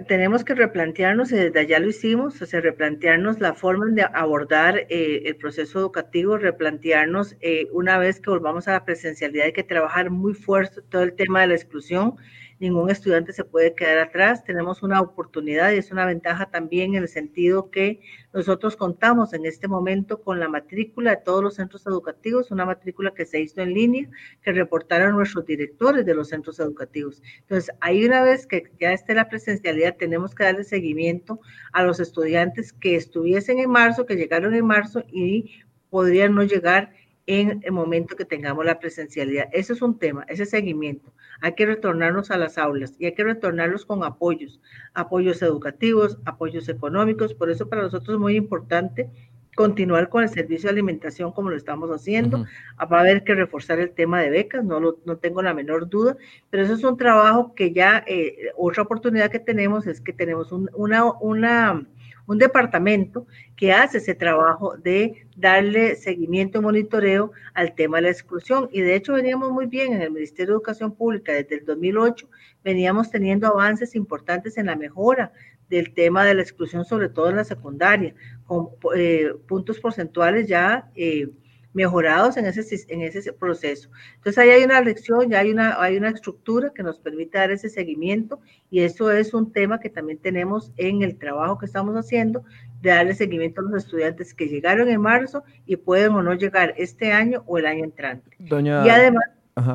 tenemos 0.07 0.45
que 0.45 0.55
replantearnos, 0.55 1.33
y 1.33 1.37
desde 1.37 1.59
allá 1.59 1.81
lo 1.81 1.89
hicimos, 1.89 2.41
o 2.41 2.47
sea, 2.47 2.61
replantearnos 2.61 3.41
la 3.41 3.55
forma 3.55 3.87
de 3.87 4.03
abordar 4.03 4.87
eh, 4.91 5.23
el 5.25 5.35
proceso 5.37 5.81
educativo, 5.81 6.39
replantearnos 6.39 7.37
eh, 7.41 7.67
una 7.73 7.99
vez 7.99 8.21
que 8.21 8.31
volvamos 8.31 8.69
a 8.69 8.73
la 8.75 8.85
presencialidad, 8.85 9.47
hay 9.47 9.53
que 9.53 9.65
trabajar 9.65 10.11
muy 10.11 10.35
fuerte 10.35 10.83
todo 10.83 11.03
el 11.03 11.15
tema 11.17 11.41
de 11.41 11.49
la 11.49 11.55
exclusión, 11.55 12.15
ningún 12.61 12.91
estudiante 12.91 13.33
se 13.33 13.45
puede 13.45 13.75
quedar 13.75 13.99
atrás. 13.99 14.45
Tenemos 14.45 14.83
una 14.83 15.01
oportunidad 15.01 15.73
y 15.73 15.79
es 15.79 15.91
una 15.91 16.07
ventaja 16.07 16.51
también 16.51 16.95
en 16.95 17.03
el 17.03 17.09
sentido 17.09 17.71
que 17.71 18.01
nosotros 18.33 18.77
contamos 18.77 19.33
en 19.33 19.47
este 19.47 19.69
momento 19.69 20.23
con 20.23 20.41
la 20.41 20.49
matrícula 20.49 21.11
de 21.11 21.17
todos 21.19 21.43
los 21.43 21.55
centros 21.55 21.87
educativos, 21.87 22.51
una 22.51 22.67
matrícula 22.67 23.13
que 23.13 23.27
se 23.27 23.41
hizo 23.41 23.61
en 23.61 23.75
línea, 23.75 24.09
que 24.43 24.53
reportaron 24.53 25.17
nuestros 25.17 25.47
directores 25.47 26.05
de 26.05 26.15
los 26.15 26.29
centros 26.29 26.59
educativos. 26.61 27.23
Entonces, 27.41 27.75
ahí 27.81 28.05
una 28.05 28.23
vez 28.23 28.47
que 28.47 28.71
ya 28.81 28.93
esté 28.93 29.15
la 29.15 29.29
presencialidad, 29.29 29.97
tenemos 29.97 30.35
que 30.35 30.45
darle 30.45 30.65
seguimiento 30.65 31.41
a 31.73 31.83
los 31.83 32.01
estudiantes 32.01 32.73
que 32.73 32.97
estuviesen 32.97 33.59
en 33.59 33.71
marzo, 33.71 34.07
que 34.07 34.17
llegaron 34.17 34.55
en 34.55 34.67
marzo 34.67 35.05
y 35.09 35.63
podrían 35.91 36.35
no 36.35 36.43
llegar 36.43 36.93
en 37.27 37.61
el 37.65 37.73
momento 37.73 38.17
que 38.17 38.25
tengamos 38.25 38.65
la 38.65 38.79
presencialidad. 38.79 39.49
Ese 39.53 39.73
es 39.73 39.83
un 39.83 39.99
tema, 39.99 40.25
ese 40.29 40.45
seguimiento. 40.45 41.13
Hay 41.41 41.55
que 41.55 41.67
retornarnos 41.67 42.31
a 42.31 42.37
las 42.37 42.59
aulas 42.59 42.95
y 42.99 43.07
hay 43.07 43.15
que 43.15 43.25
retornarlos 43.25 43.87
con 43.87 44.05
apoyos, 44.05 44.61
apoyos 44.93 45.41
educativos, 45.43 46.19
apoyos 46.25 46.69
económicos. 46.69 47.35
Por 47.35 47.51
eso 47.51 47.69
para 47.69 47.83
nosotros 47.83 48.15
es 48.15 48.21
muy 48.21 48.37
importante 48.37 49.11
continuar 49.55 50.09
con 50.09 50.23
el 50.23 50.29
servicio 50.29 50.69
de 50.69 50.73
alimentación 50.73 51.33
como 51.33 51.51
lo 51.51 51.57
estamos 51.57 51.91
haciendo. 51.91 52.45
Va 52.81 52.99
a 52.99 53.01
haber 53.01 53.25
que 53.25 53.35
reforzar 53.35 53.79
el 53.79 53.91
tema 53.91 54.21
de 54.21 54.31
becas, 54.31 54.65
no, 54.65 54.81
no 54.81 55.17
tengo 55.17 55.43
la 55.43 55.55
menor 55.55 55.89
duda, 55.89 56.17
pero 56.51 56.65
eso 56.65 56.75
es 56.75 56.85
un 56.85 56.97
trabajo 56.97 57.55
que 57.55 57.73
ya, 57.73 58.05
eh, 58.07 58.51
otra 58.57 58.83
oportunidad 58.83 59.31
que 59.31 59.39
tenemos 59.39 59.87
es 59.87 60.01
que 60.01 60.13
tenemos 60.13 60.53
una, 60.53 61.05
una 61.21 61.87
un 62.27 62.39
departamento 62.39 63.27
que 63.57 63.73
hace 63.73 63.99
ese 63.99 64.15
trabajo 64.15 64.77
de 64.77 65.27
darle 65.37 65.97
seguimiento 65.97 66.59
y 66.59 66.63
monitoreo 66.63 67.33
al 67.55 67.75
tema 67.75 67.99
de 67.99 68.03
la 68.03 68.11
exclusión. 68.11 68.69
Y 68.73 68.81
de 68.81 68.95
hecho 68.95 69.15
veníamos 69.15 69.51
muy 69.51 69.67
bien 69.67 69.93
en 69.93 70.03
el 70.03 70.11
Ministerio 70.11 70.55
de 70.55 70.59
Educación 70.59 70.95
Pública 70.95 71.33
desde 71.33 71.57
el 71.57 71.65
2008, 71.65 72.29
veníamos 72.63 73.11
teniendo 73.11 73.47
avances 73.47 73.95
importantes 73.95 74.57
en 74.59 74.67
la 74.67 74.77
mejora 74.77 75.33
del 75.69 75.95
tema 75.95 76.25
de 76.25 76.35
la 76.35 76.43
exclusión, 76.43 76.85
sobre 76.85 77.09
todo 77.09 77.31
en 77.31 77.37
la 77.37 77.45
secundaria, 77.45 78.15
con 78.47 78.69
eh, 78.97 79.33
puntos 79.47 79.81
porcentuales 79.81 80.47
ya 80.47 80.91
eh, 80.95 81.29
mejorados 81.75 82.37
en 82.37 82.47
ese, 82.47 82.65
en 82.89 83.03
ese 83.03 83.33
proceso. 83.33 83.91
Entonces 84.15 84.39
ahí 84.39 84.51
hay 84.51 84.65
una 84.65 84.81
lección, 84.81 85.29
ya 85.29 85.41
hay 85.41 85.51
una, 85.51 85.81
hay 85.83 85.97
una 85.97 86.09
estructura 86.09 86.71
que 86.75 86.83
nos 86.83 86.99
permite 86.99 87.37
dar 87.37 87.51
ese 87.51 87.69
seguimiento 87.69 88.41
y 88.71 88.81
eso 88.81 89.11
es 89.11 89.35
un 89.35 89.53
tema 89.53 89.81
que 89.81 89.91
también 89.91 90.19
tenemos 90.19 90.73
en 90.77 91.03
el 91.03 91.19
trabajo 91.19 91.59
que 91.59 91.67
estamos 91.67 91.95
haciendo 91.97 92.45
de 92.81 92.91
darle 92.91 93.15
seguimiento 93.15 93.61
a 93.61 93.65
los 93.65 93.85
estudiantes 93.85 94.33
que 94.33 94.47
llegaron 94.47 94.89
en 94.89 95.01
marzo 95.01 95.43
y 95.67 95.77
pueden 95.77 96.13
o 96.13 96.23
no 96.23 96.35
llegar 96.35 96.75
este 96.77 97.13
año 97.13 97.43
o 97.47 97.59
el 97.59 97.67
año 97.67 97.85
entrante. 97.85 98.31
y 98.39 98.69
además 98.89 99.25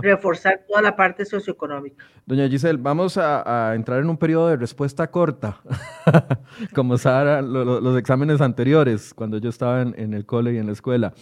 reforzar 0.01 0.61
toda 0.67 0.81
la 0.81 0.95
parte 0.95 1.25
socioeconómica. 1.25 2.03
Doña 2.25 2.47
Giselle, 2.49 2.77
vamos 2.81 3.17
a, 3.17 3.73
entrar 3.75 3.99
en 3.99 4.09
un 4.09 4.17
periodo 4.17 4.49
de 4.49 4.57
respuesta 4.57 5.09
corta, 5.09 5.61
como 6.75 6.97
Sara, 6.97 7.41
los 7.41 7.97
exámenes 7.97 8.41
anteriores, 8.41 9.13
cuando 9.13 9.37
yo 9.37 9.49
estaba 9.49 9.81
en, 9.81 9.95
en 9.97 10.13
el 10.13 10.25
cole 10.25 10.53
y 10.53 10.57
en 10.57 10.67
la 10.67 10.73
escuela. 10.73 11.13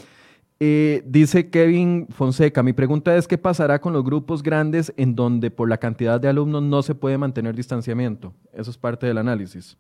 Eh, 0.60 1.04
dice 1.06 1.50
Kevin 1.52 2.08
Fonseca, 2.10 2.64
mi 2.64 2.74
pregunta 2.74 3.16
es, 3.16 3.28
¿qué 3.28 3.38
pasará 3.38 3.80
con 3.80 3.94
los 3.94 4.04
grupos 4.04 4.42
grandes 4.42 4.92
en 4.98 5.16
donde 5.16 5.52
por 5.52 5.70
la 5.70 5.78
cantidad 5.78 6.20
de 6.20 6.30
alumnos 6.30 6.64
no 6.64 6.82
se 6.82 6.96
puede 6.96 7.18
mantener 7.18 7.56
distanciamiento? 7.56 8.34
Eso 8.54 8.72
es 8.72 8.78
parte 8.78 9.06
del 9.06 9.20
análisis. 9.20 9.78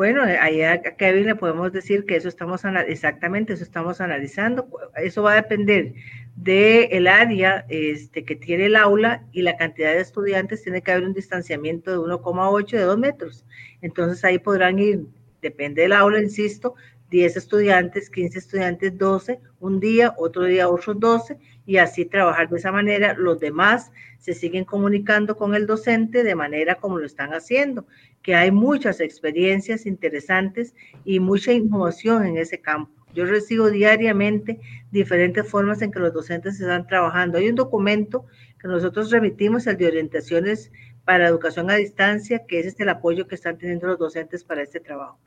Bueno, 0.00 0.22
ahí 0.22 0.62
a 0.62 0.80
Kevin 0.80 1.26
le 1.26 1.34
podemos 1.34 1.72
decir 1.72 2.06
que 2.06 2.16
eso 2.16 2.28
estamos, 2.28 2.62
exactamente, 2.88 3.52
eso 3.52 3.62
estamos 3.62 4.00
analizando. 4.00 4.66
Eso 4.96 5.22
va 5.22 5.32
a 5.32 5.34
depender 5.36 5.92
del 6.36 7.06
área 7.06 7.66
este, 7.68 8.24
que 8.24 8.34
tiene 8.34 8.66
el 8.66 8.76
aula 8.76 9.24
y 9.30 9.42
la 9.42 9.58
cantidad 9.58 9.92
de 9.92 10.00
estudiantes. 10.00 10.62
Tiene 10.62 10.80
que 10.80 10.90
haber 10.90 11.04
un 11.04 11.12
distanciamiento 11.12 11.90
de 11.90 11.98
1,8 11.98 12.70
de 12.70 12.82
2 12.82 12.98
metros. 12.98 13.44
Entonces 13.82 14.24
ahí 14.24 14.38
podrán 14.38 14.78
ir, 14.78 15.04
depende 15.42 15.82
del 15.82 15.92
aula, 15.92 16.18
insisto, 16.18 16.74
10 17.10 17.36
estudiantes, 17.36 18.08
15 18.08 18.38
estudiantes, 18.38 18.96
12, 18.96 19.40
un 19.58 19.80
día, 19.80 20.14
otro 20.16 20.44
día 20.44 20.68
otros 20.68 20.98
12, 20.98 21.36
y 21.66 21.76
así 21.76 22.04
trabajar 22.04 22.48
de 22.48 22.58
esa 22.58 22.72
manera. 22.72 23.14
Los 23.14 23.40
demás 23.40 23.90
se 24.18 24.34
siguen 24.34 24.64
comunicando 24.64 25.36
con 25.36 25.54
el 25.54 25.66
docente 25.66 26.22
de 26.22 26.34
manera 26.34 26.76
como 26.76 26.98
lo 26.98 27.06
están 27.06 27.34
haciendo, 27.34 27.86
que 28.22 28.34
hay 28.34 28.50
muchas 28.50 29.00
experiencias 29.00 29.86
interesantes 29.86 30.74
y 31.04 31.20
mucha 31.20 31.52
innovación 31.52 32.24
en 32.26 32.36
ese 32.36 32.60
campo. 32.60 32.92
Yo 33.12 33.24
recibo 33.24 33.70
diariamente 33.70 34.60
diferentes 34.92 35.48
formas 35.48 35.82
en 35.82 35.90
que 35.90 35.98
los 35.98 36.12
docentes 36.12 36.60
están 36.60 36.86
trabajando. 36.86 37.38
Hay 37.38 37.48
un 37.48 37.56
documento 37.56 38.26
que 38.60 38.68
nosotros 38.68 39.10
remitimos, 39.10 39.66
el 39.66 39.76
de 39.76 39.88
orientaciones 39.88 40.70
para 41.04 41.26
educación 41.26 41.70
a 41.70 41.74
distancia, 41.74 42.46
que 42.46 42.60
es 42.60 42.66
este 42.66 42.84
el 42.84 42.90
apoyo 42.90 43.26
que 43.26 43.34
están 43.34 43.58
teniendo 43.58 43.88
los 43.88 43.98
docentes 43.98 44.44
para 44.44 44.62
este 44.62 44.78
trabajo. 44.78 45.18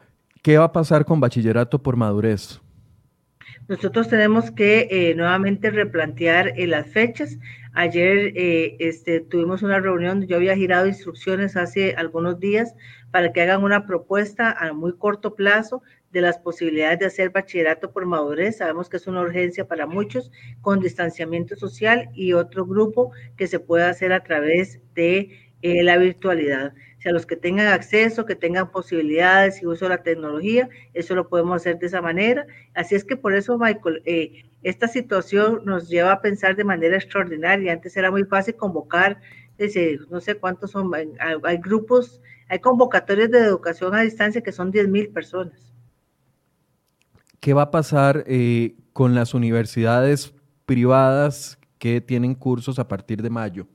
¿Qué 0.43 0.57
va 0.57 0.65
a 0.65 0.71
pasar 0.73 1.05
con 1.05 1.21
bachillerato 1.21 1.81
por 1.81 1.95
madurez? 1.95 2.59
Nosotros 3.69 4.09
tenemos 4.09 4.51
que 4.51 4.89
eh, 4.91 5.15
nuevamente 5.15 5.71
replantear 5.71 6.49
eh, 6.57 6.67
las 6.67 6.85
fechas. 6.85 7.37
Ayer 7.71 8.33
eh, 8.35 8.75
este, 8.79 9.21
tuvimos 9.21 9.63
una 9.63 9.79
reunión, 9.79 10.27
yo 10.27 10.35
había 10.35 10.57
girado 10.57 10.85
instrucciones 10.85 11.55
hace 11.55 11.95
algunos 11.95 12.41
días 12.41 12.75
para 13.09 13.31
que 13.31 13.41
hagan 13.41 13.63
una 13.63 13.85
propuesta 13.85 14.51
a 14.51 14.73
muy 14.73 14.97
corto 14.97 15.33
plazo 15.33 15.81
de 16.11 16.19
las 16.19 16.39
posibilidades 16.39 16.99
de 16.99 17.05
hacer 17.05 17.29
bachillerato 17.29 17.93
por 17.93 18.05
madurez. 18.05 18.57
Sabemos 18.57 18.89
que 18.89 18.97
es 18.97 19.07
una 19.07 19.21
urgencia 19.21 19.65
para 19.65 19.87
muchos 19.87 20.29
con 20.59 20.81
distanciamiento 20.81 21.55
social 21.55 22.09
y 22.13 22.33
otro 22.33 22.65
grupo 22.65 23.13
que 23.37 23.47
se 23.47 23.61
puede 23.61 23.85
hacer 23.85 24.11
a 24.11 24.25
través 24.25 24.81
de 24.93 25.53
eh, 25.63 25.81
la 25.81 25.97
virtualidad. 25.97 26.73
Sea, 27.03 27.11
los 27.11 27.25
que 27.25 27.35
tengan 27.35 27.67
acceso, 27.67 28.25
que 28.25 28.35
tengan 28.35 28.71
posibilidades 28.71 29.61
y 29.61 29.65
uso 29.65 29.85
de 29.85 29.89
la 29.89 30.03
tecnología, 30.03 30.69
eso 30.93 31.15
lo 31.15 31.27
podemos 31.27 31.57
hacer 31.57 31.77
de 31.77 31.87
esa 31.87 32.01
manera. 32.01 32.45
Así 32.75 32.95
es 32.95 33.03
que 33.03 33.17
por 33.17 33.35
eso, 33.35 33.57
Michael, 33.57 34.01
eh, 34.05 34.45
esta 34.61 34.87
situación 34.87 35.63
nos 35.65 35.89
lleva 35.89 36.13
a 36.13 36.21
pensar 36.21 36.55
de 36.55 36.63
manera 36.63 36.95
extraordinaria. 36.95 37.73
Antes 37.73 37.97
era 37.97 38.09
muy 38.09 38.23
fácil 38.23 38.55
convocar, 38.55 39.19
no 40.09 40.21
sé 40.21 40.35
cuántos 40.35 40.71
son, 40.71 40.91
hay, 40.95 41.57
grupos, 41.57 42.21
hay 42.47 42.59
convocatorios 42.59 43.29
de 43.29 43.39
educación 43.39 43.93
a 43.95 44.01
distancia 44.01 44.39
que 44.39 44.53
son 44.53 44.71
10 44.71 44.87
mil 44.87 45.09
personas. 45.09 45.73
¿Qué 47.41 47.53
va 47.53 47.63
a 47.63 47.71
pasar 47.71 48.23
eh, 48.27 48.77
con 48.93 49.13
las 49.13 49.33
universidades 49.33 50.33
privadas 50.65 51.59
que 51.79 51.99
tienen 51.99 52.33
cursos 52.33 52.79
a 52.79 52.87
partir 52.87 53.21
de 53.21 53.29
mayo? 53.29 53.67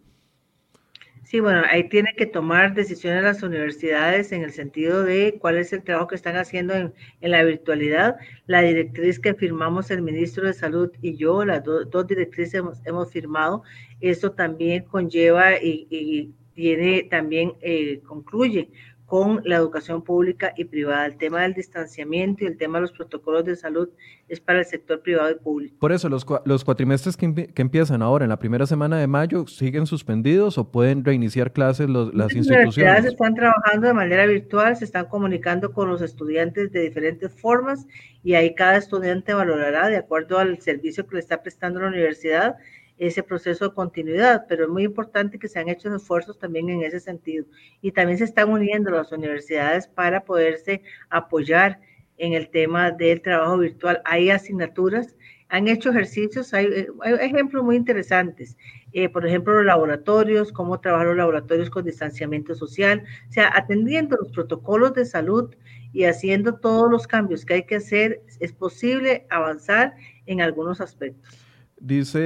Sí, 1.28 1.40
bueno, 1.40 1.60
ahí 1.70 1.90
tienen 1.90 2.16
que 2.16 2.24
tomar 2.24 2.72
decisiones 2.72 3.22
las 3.22 3.42
universidades 3.42 4.32
en 4.32 4.44
el 4.44 4.50
sentido 4.50 5.02
de 5.02 5.36
cuál 5.38 5.58
es 5.58 5.74
el 5.74 5.82
trabajo 5.82 6.08
que 6.08 6.14
están 6.14 6.36
haciendo 6.36 6.74
en, 6.74 6.94
la 7.20 7.44
virtualidad. 7.44 8.16
La 8.46 8.62
directriz 8.62 9.18
que 9.18 9.34
firmamos 9.34 9.90
el 9.90 10.00
ministro 10.00 10.46
de 10.46 10.54
Salud 10.54 10.90
y 11.02 11.16
yo, 11.18 11.44
las 11.44 11.62
dos 11.64 12.06
directrices 12.06 12.62
hemos, 12.86 13.12
firmado, 13.12 13.62
eso 14.00 14.32
también 14.32 14.84
conlleva 14.84 15.58
y, 15.62 15.86
y 15.90 16.32
tiene 16.54 17.02
también, 17.10 17.52
eh, 17.60 18.00
concluye 18.06 18.70
con 19.08 19.40
la 19.44 19.56
educación 19.56 20.02
pública 20.02 20.52
y 20.54 20.64
privada. 20.64 21.06
El 21.06 21.16
tema 21.16 21.40
del 21.40 21.54
distanciamiento 21.54 22.44
y 22.44 22.46
el 22.46 22.58
tema 22.58 22.76
de 22.76 22.82
los 22.82 22.92
protocolos 22.92 23.42
de 23.46 23.56
salud 23.56 23.88
es 24.28 24.38
para 24.38 24.58
el 24.58 24.66
sector 24.66 25.00
privado 25.00 25.30
y 25.30 25.34
público. 25.36 25.76
Por 25.80 25.92
eso, 25.92 26.10
los, 26.10 26.26
los 26.44 26.62
cuatrimestres 26.62 27.16
que, 27.16 27.50
empiezan 27.56 28.02
ahora 28.02 28.26
en 28.26 28.28
la 28.28 28.38
primera 28.38 28.66
semana 28.66 28.98
de 28.98 29.06
mayo 29.06 29.46
siguen 29.46 29.86
suspendidos 29.86 30.58
o 30.58 30.70
pueden 30.70 31.06
reiniciar 31.06 31.54
clases 31.54 31.88
los, 31.88 32.12
las 32.12 32.34
instituciones. 32.34 32.76
Las 32.76 33.06
están 33.06 33.34
trabajando 33.34 33.86
de 33.86 33.94
manera 33.94 34.26
virtual, 34.26 34.76
se 34.76 34.84
están 34.84 35.06
comunicando 35.06 35.72
con 35.72 35.88
los 35.88 36.02
estudiantes 36.02 36.70
de 36.70 36.82
diferentes 36.82 37.32
formas 37.32 37.86
y 38.22 38.34
ahí 38.34 38.54
cada 38.54 38.76
estudiante 38.76 39.32
valorará 39.32 39.88
de 39.88 39.96
acuerdo 39.96 40.38
al 40.38 40.60
servicio 40.60 41.06
que 41.06 41.14
le 41.14 41.20
está 41.20 41.40
prestando 41.40 41.80
la 41.80 41.88
universidad 41.88 42.56
ese 42.98 43.22
proceso 43.22 43.68
de 43.68 43.74
continuidad, 43.74 44.46
pero 44.48 44.64
es 44.64 44.70
muy 44.70 44.84
importante 44.84 45.38
que 45.38 45.48
se 45.48 45.58
han 45.58 45.68
hecho 45.68 45.94
esfuerzos 45.94 46.38
también 46.38 46.68
en 46.68 46.82
ese 46.82 47.00
sentido. 47.00 47.46
Y 47.80 47.92
también 47.92 48.18
se 48.18 48.24
están 48.24 48.50
uniendo 48.50 48.90
las 48.90 49.12
universidades 49.12 49.86
para 49.86 50.24
poderse 50.24 50.82
apoyar 51.08 51.80
en 52.18 52.32
el 52.32 52.50
tema 52.50 52.90
del 52.90 53.22
trabajo 53.22 53.58
virtual. 53.58 54.02
Hay 54.04 54.30
asignaturas, 54.30 55.16
han 55.48 55.68
hecho 55.68 55.90
ejercicios, 55.90 56.52
hay, 56.52 56.86
ejemplos 57.20 57.64
muy 57.64 57.76
interesantes. 57.76 58.56
Eh, 58.92 59.08
por 59.08 59.26
ejemplo, 59.26 59.54
los 59.54 59.64
laboratorios, 59.64 60.52
cómo 60.52 60.80
trabajar 60.80 61.06
los 61.08 61.16
laboratorios 61.16 61.70
con 61.70 61.84
distanciamiento 61.84 62.54
social, 62.54 63.04
o 63.28 63.32
sea, 63.32 63.50
atendiendo 63.54 64.16
los 64.16 64.32
protocolos 64.32 64.94
de 64.94 65.04
salud 65.04 65.54
y 65.92 66.04
haciendo 66.04 66.56
todos 66.56 66.90
los 66.90 67.06
cambios 67.06 67.44
que 67.44 67.54
hay 67.54 67.62
que 67.64 67.76
hacer, 67.76 68.22
es 68.40 68.52
posible 68.52 69.26
avanzar 69.30 69.94
en 70.26 70.40
algunos 70.40 70.80
aspectos. 70.80 71.47
Dice 71.80 72.18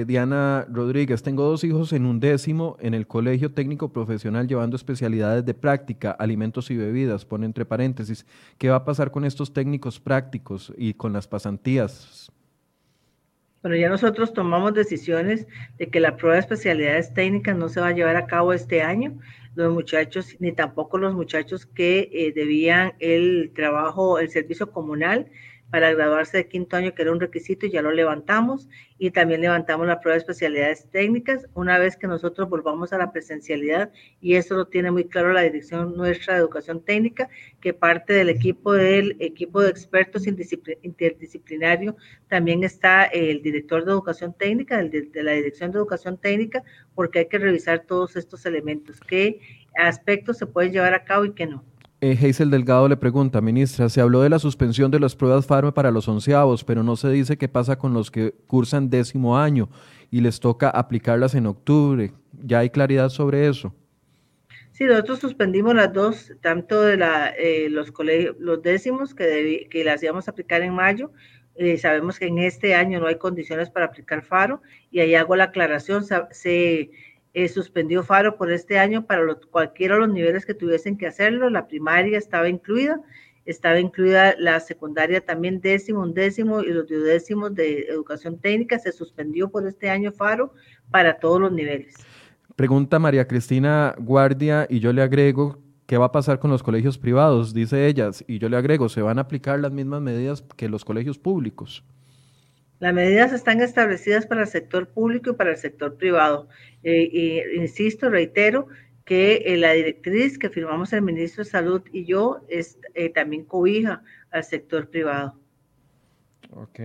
eh, 0.00 0.04
Diana 0.04 0.66
Rodríguez, 0.70 1.22
tengo 1.22 1.44
dos 1.44 1.64
hijos 1.64 1.94
en 1.94 2.04
un 2.04 2.20
décimo 2.20 2.76
en 2.78 2.92
el 2.92 3.06
Colegio 3.06 3.50
Técnico 3.52 3.90
Profesional 3.90 4.46
llevando 4.46 4.76
especialidades 4.76 5.46
de 5.46 5.54
práctica, 5.54 6.10
alimentos 6.10 6.70
y 6.70 6.76
bebidas, 6.76 7.24
pone 7.24 7.46
entre 7.46 7.64
paréntesis. 7.64 8.26
¿Qué 8.58 8.68
va 8.68 8.76
a 8.76 8.84
pasar 8.84 9.10
con 9.10 9.24
estos 9.24 9.54
técnicos 9.54 9.98
prácticos 9.98 10.74
y 10.76 10.92
con 10.92 11.14
las 11.14 11.26
pasantías? 11.26 12.30
Bueno, 13.62 13.76
ya 13.76 13.88
nosotros 13.88 14.34
tomamos 14.34 14.74
decisiones 14.74 15.46
de 15.78 15.86
que 15.88 16.00
la 16.00 16.16
prueba 16.16 16.34
de 16.34 16.40
especialidades 16.40 17.14
técnicas 17.14 17.56
no 17.56 17.70
se 17.70 17.80
va 17.80 17.88
a 17.88 17.92
llevar 17.92 18.16
a 18.16 18.26
cabo 18.26 18.52
este 18.52 18.82
año. 18.82 19.18
Los 19.54 19.72
muchachos, 19.72 20.36
ni 20.38 20.52
tampoco 20.52 20.98
los 20.98 21.14
muchachos 21.14 21.64
que 21.64 22.10
eh, 22.12 22.32
debían 22.34 22.92
el 22.98 23.52
trabajo, 23.54 24.18
el 24.18 24.28
servicio 24.28 24.70
comunal, 24.70 25.30
para 25.72 25.94
graduarse 25.94 26.36
de 26.36 26.48
quinto 26.48 26.76
año, 26.76 26.94
que 26.94 27.00
era 27.00 27.12
un 27.12 27.18
requisito, 27.18 27.64
y 27.64 27.70
ya 27.70 27.80
lo 27.80 27.92
levantamos. 27.92 28.68
Y 28.98 29.10
también 29.10 29.40
levantamos 29.40 29.86
la 29.86 30.00
prueba 30.00 30.16
de 30.16 30.18
especialidades 30.18 30.86
técnicas 30.90 31.46
una 31.54 31.78
vez 31.78 31.96
que 31.96 32.06
nosotros 32.06 32.50
volvamos 32.50 32.92
a 32.92 32.98
la 32.98 33.10
presencialidad. 33.10 33.90
Y 34.20 34.34
eso 34.34 34.54
lo 34.54 34.66
tiene 34.66 34.90
muy 34.90 35.06
claro 35.06 35.32
la 35.32 35.40
dirección 35.40 35.96
nuestra 35.96 36.34
de 36.34 36.40
educación 36.40 36.84
técnica, 36.84 37.30
que 37.62 37.72
parte 37.72 38.12
del 38.12 38.28
equipo 38.28 38.74
del 38.74 39.16
equipo 39.18 39.62
de 39.62 39.70
expertos 39.70 40.26
interdisciplinario 40.26 41.96
también 42.28 42.64
está 42.64 43.04
el 43.04 43.40
director 43.40 43.86
de 43.86 43.92
educación 43.92 44.34
técnica, 44.34 44.76
de, 44.76 45.02
de 45.02 45.22
la 45.22 45.32
dirección 45.32 45.72
de 45.72 45.78
educación 45.78 46.18
técnica, 46.18 46.62
porque 46.94 47.20
hay 47.20 47.28
que 47.28 47.38
revisar 47.38 47.86
todos 47.86 48.16
estos 48.16 48.44
elementos, 48.44 49.00
qué 49.00 49.40
aspectos 49.74 50.36
se 50.36 50.46
pueden 50.46 50.72
llevar 50.72 50.92
a 50.92 51.04
cabo 51.04 51.24
y 51.24 51.32
qué 51.32 51.46
no. 51.46 51.64
Eh, 52.04 52.18
Hazel 52.20 52.50
Delgado 52.50 52.88
le 52.88 52.96
pregunta, 52.96 53.40
ministra, 53.40 53.88
se 53.88 54.00
habló 54.00 54.22
de 54.22 54.28
la 54.28 54.40
suspensión 54.40 54.90
de 54.90 54.98
las 54.98 55.14
pruebas 55.14 55.46
FARME 55.46 55.70
para 55.70 55.92
los 55.92 56.08
onceavos, 56.08 56.64
pero 56.64 56.82
no 56.82 56.96
se 56.96 57.08
dice 57.10 57.38
qué 57.38 57.46
pasa 57.46 57.78
con 57.78 57.94
los 57.94 58.10
que 58.10 58.34
cursan 58.48 58.90
décimo 58.90 59.38
año 59.38 59.68
y 60.10 60.20
les 60.20 60.40
toca 60.40 60.68
aplicarlas 60.68 61.36
en 61.36 61.46
octubre. 61.46 62.12
¿Ya 62.42 62.58
hay 62.58 62.70
claridad 62.70 63.08
sobre 63.08 63.46
eso? 63.46 63.72
Sí, 64.72 64.82
nosotros 64.82 65.20
suspendimos 65.20 65.76
las 65.76 65.92
dos, 65.92 66.32
tanto 66.40 66.82
de 66.82 66.96
la, 66.96 67.28
eh, 67.38 67.68
los 67.70 67.92
colegios, 67.92 68.34
los 68.40 68.60
décimos 68.60 69.14
que, 69.14 69.68
que 69.70 69.84
las 69.84 70.02
íbamos 70.02 70.26
a 70.26 70.32
aplicar 70.32 70.60
en 70.62 70.74
mayo. 70.74 71.12
Eh, 71.54 71.76
sabemos 71.76 72.18
que 72.18 72.26
en 72.26 72.38
este 72.38 72.74
año 72.74 72.98
no 72.98 73.06
hay 73.06 73.16
condiciones 73.16 73.70
para 73.70 73.86
aplicar 73.86 74.22
FARO 74.22 74.60
y 74.90 74.98
ahí 74.98 75.14
hago 75.14 75.36
la 75.36 75.44
aclaración. 75.44 76.04
Se, 76.32 76.90
eh, 77.34 77.48
suspendió 77.48 78.02
Faro 78.02 78.36
por 78.36 78.52
este 78.52 78.78
año 78.78 79.06
para 79.06 79.34
cualquiera 79.50 79.94
de 79.94 80.02
los 80.02 80.10
niveles 80.10 80.44
que 80.44 80.54
tuviesen 80.54 80.98
que 80.98 81.06
hacerlo. 81.06 81.48
La 81.48 81.66
primaria 81.66 82.18
estaba 82.18 82.48
incluida, 82.48 83.00
estaba 83.46 83.80
incluida 83.80 84.34
la 84.38 84.60
secundaria 84.60 85.24
también 85.24 85.60
décimo, 85.60 86.02
undécimo 86.02 86.60
y 86.60 86.68
los 86.68 86.88
duodécimos 86.88 87.54
de 87.54 87.86
educación 87.88 88.38
técnica. 88.38 88.78
Se 88.78 88.92
suspendió 88.92 89.48
por 89.48 89.66
este 89.66 89.88
año 89.88 90.12
Faro 90.12 90.52
para 90.90 91.18
todos 91.18 91.40
los 91.40 91.52
niveles. 91.52 91.94
Pregunta 92.54 92.98
María 92.98 93.26
Cristina 93.26 93.94
Guardia 93.98 94.66
y 94.68 94.80
yo 94.80 94.92
le 94.92 95.00
agrego, 95.00 95.58
¿qué 95.86 95.96
va 95.96 96.06
a 96.06 96.12
pasar 96.12 96.38
con 96.38 96.50
los 96.50 96.62
colegios 96.62 96.98
privados? 96.98 97.54
Dice 97.54 97.86
ellas, 97.86 98.22
y 98.28 98.38
yo 98.38 98.50
le 98.50 98.58
agrego, 98.58 98.90
¿se 98.90 99.00
van 99.00 99.18
a 99.18 99.22
aplicar 99.22 99.58
las 99.58 99.72
mismas 99.72 100.02
medidas 100.02 100.44
que 100.56 100.68
los 100.68 100.84
colegios 100.84 101.18
públicos? 101.18 101.82
Las 102.82 102.92
medidas 102.92 103.32
están 103.32 103.60
establecidas 103.60 104.26
para 104.26 104.40
el 104.40 104.48
sector 104.48 104.88
público 104.88 105.30
y 105.30 105.34
para 105.34 105.52
el 105.52 105.56
sector 105.56 105.96
privado. 105.96 106.48
Eh, 106.82 107.44
insisto, 107.54 108.10
reitero 108.10 108.66
que 109.04 109.44
eh, 109.46 109.56
la 109.56 109.70
directriz 109.70 110.36
que 110.36 110.50
firmamos 110.50 110.92
el 110.92 111.02
ministro 111.02 111.44
de 111.44 111.50
Salud 111.50 111.82
y 111.92 112.06
yo 112.06 112.40
es, 112.48 112.80
eh, 112.94 113.08
también 113.08 113.44
cobija 113.44 114.02
al 114.32 114.42
sector 114.42 114.90
privado. 114.90 115.38
Ok. 116.50 116.80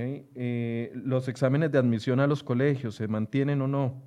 ¿Los 0.93 1.29
exámenes 1.29 1.71
de 1.71 1.79
admisión 1.79 2.19
a 2.19 2.27
los 2.27 2.43
colegios 2.43 2.93
se 2.93 3.07
mantienen 3.07 3.63
o 3.63 3.67
no? 3.67 3.99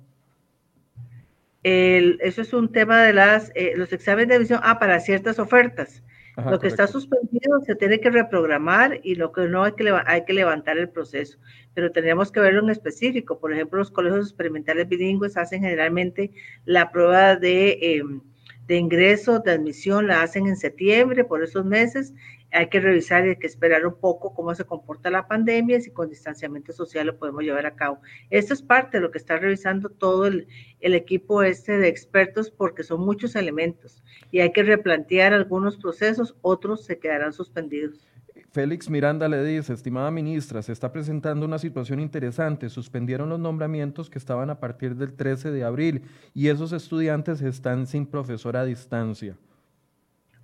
eso 1.61 2.41
es 2.41 2.53
un 2.53 2.71
tema 2.71 3.03
de 3.03 3.11
las, 3.11 3.51
los 3.75 3.91
exámenes 3.91 4.29
de 4.29 4.35
admisión, 4.35 4.61
ah, 4.63 4.79
para 4.79 5.01
ciertas 5.01 5.39
ofertas 5.39 6.01
lo 6.37 6.59
que 6.59 6.67
está 6.67 6.87
suspendido 6.87 7.59
se 7.61 7.75
tiene 7.75 7.99
que 7.99 8.09
reprogramar 8.09 8.99
y 9.03 9.15
lo 9.15 9.31
que 9.31 9.47
no 9.47 9.63
hay 9.63 9.73
que, 9.73 9.93
hay 10.05 10.25
que 10.25 10.33
levantar 10.33 10.77
el 10.77 10.89
proceso. 10.89 11.37
Pero 11.73 11.91
tendríamos 11.91 12.31
que 12.31 12.39
verlo 12.39 12.61
en 12.61 12.69
específico. 12.69 13.39
Por 13.39 13.53
ejemplo, 13.53 13.79
los 13.79 13.91
colegios 13.91 14.27
experimentales 14.27 14.87
bilingües 14.87 15.37
hacen 15.37 15.61
generalmente 15.61 16.31
la 16.65 16.91
prueba 16.91 17.35
de, 17.35 17.77
em, 17.81 18.21
de 18.67 18.77
ingreso, 18.77 19.39
de 19.39 19.51
admisión, 19.51 20.07
la 20.07 20.21
hacen 20.21 20.47
en 20.47 20.55
septiembre, 20.55 21.23
por 21.23 21.43
esos 21.43 21.65
meses, 21.65 22.13
hay 22.51 22.67
que 22.67 22.79
revisar 22.79 23.25
y 23.25 23.29
hay 23.29 23.35
que 23.37 23.47
esperar 23.47 23.85
un 23.85 23.95
poco 23.95 24.33
cómo 24.33 24.53
se 24.53 24.65
comporta 24.65 25.09
la 25.09 25.27
pandemia, 25.27 25.79
si 25.79 25.91
con 25.91 26.09
distanciamiento 26.09 26.73
social 26.73 27.07
lo 27.07 27.17
podemos 27.17 27.43
llevar 27.43 27.65
a 27.65 27.75
cabo. 27.75 27.99
Esto 28.29 28.53
es 28.53 28.61
parte 28.61 28.97
de 28.97 29.01
lo 29.01 29.11
que 29.11 29.17
está 29.17 29.37
revisando 29.37 29.89
todo 29.89 30.27
el, 30.27 30.47
el 30.79 30.93
equipo 30.93 31.43
este 31.43 31.77
de 31.77 31.87
expertos 31.87 32.51
porque 32.51 32.83
son 32.83 33.01
muchos 33.01 33.35
elementos 33.35 34.03
y 34.31 34.39
hay 34.39 34.51
que 34.51 34.63
replantear 34.63 35.33
algunos 35.33 35.77
procesos, 35.77 36.35
otros 36.41 36.85
se 36.85 36.99
quedarán 36.99 37.33
suspendidos. 37.33 38.07
Félix 38.51 38.89
Miranda 38.89 39.29
le 39.29 39.43
dice, 39.45 39.71
estimada 39.71 40.11
ministra, 40.11 40.61
se 40.61 40.73
está 40.73 40.91
presentando 40.91 41.45
una 41.45 41.57
situación 41.57 42.01
interesante. 42.01 42.67
Suspendieron 42.67 43.29
los 43.29 43.39
nombramientos 43.39 44.09
que 44.09 44.19
estaban 44.19 44.49
a 44.49 44.59
partir 44.59 44.95
del 44.95 45.13
13 45.13 45.51
de 45.51 45.63
abril 45.63 46.03
y 46.33 46.49
esos 46.49 46.73
estudiantes 46.73 47.41
están 47.41 47.87
sin 47.87 48.05
profesor 48.05 48.57
a 48.57 48.65
distancia. 48.65 49.37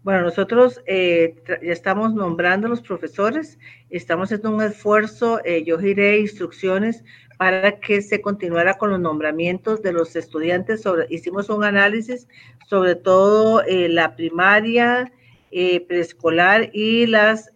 Bueno, 0.04 0.22
nosotros 0.22 0.82
eh, 0.86 1.36
ya 1.48 1.74
estamos 1.74 2.13
nombrando 2.13 2.67
a 2.67 2.70
los 2.70 2.82
profesores, 2.82 3.60
estamos 3.89 4.32
haciendo 4.32 4.52
un 4.52 4.63
esfuerzo, 4.63 5.41
eh, 5.43 5.65
yo 5.65 5.78
giré 5.78 6.20
instrucciones 6.20 7.04
para 7.38 7.82
que 7.82 8.02
se 8.02 8.22
continuara 8.22 8.76
con 8.76 8.89
los 8.89 9.02
nombramientos 9.02 9.82
de 9.82 9.91
los 9.91 10.15
estudiantes. 10.15 10.84
Hicimos 11.10 11.50
un 11.50 11.65
análisis 11.65 12.30
sobre 12.67 12.96
todo 12.96 13.63
eh, 13.63 13.89
la 13.89 14.15
primaria, 14.15 15.12
preescolar 15.88 16.69
y 16.73 17.07
las 17.07 17.51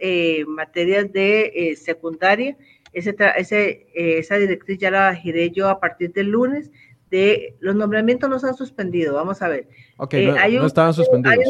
materias 0.47 1.11
de 1.11 1.77
secundaria. 1.79 2.57
Ese, 2.93 3.15
ese, 3.37 3.87
esa 3.93 4.35
directriz 4.35 4.77
ya 4.79 4.91
la 4.91 5.15
giré 5.15 5.51
yo 5.51 5.69
a 5.69 5.79
partir 5.79 6.11
del 6.13 6.29
lunes. 6.29 6.71
De, 7.09 7.57
los 7.59 7.75
nombramientos 7.75 8.29
no 8.29 8.39
se 8.39 8.47
han 8.47 8.55
suspendido, 8.55 9.15
vamos 9.15 9.41
a 9.41 9.49
ver. 9.49 9.67
Ok, 9.97 10.13
no, 10.13 10.65
estaban 10.65 10.93
suspendidos 10.93 11.45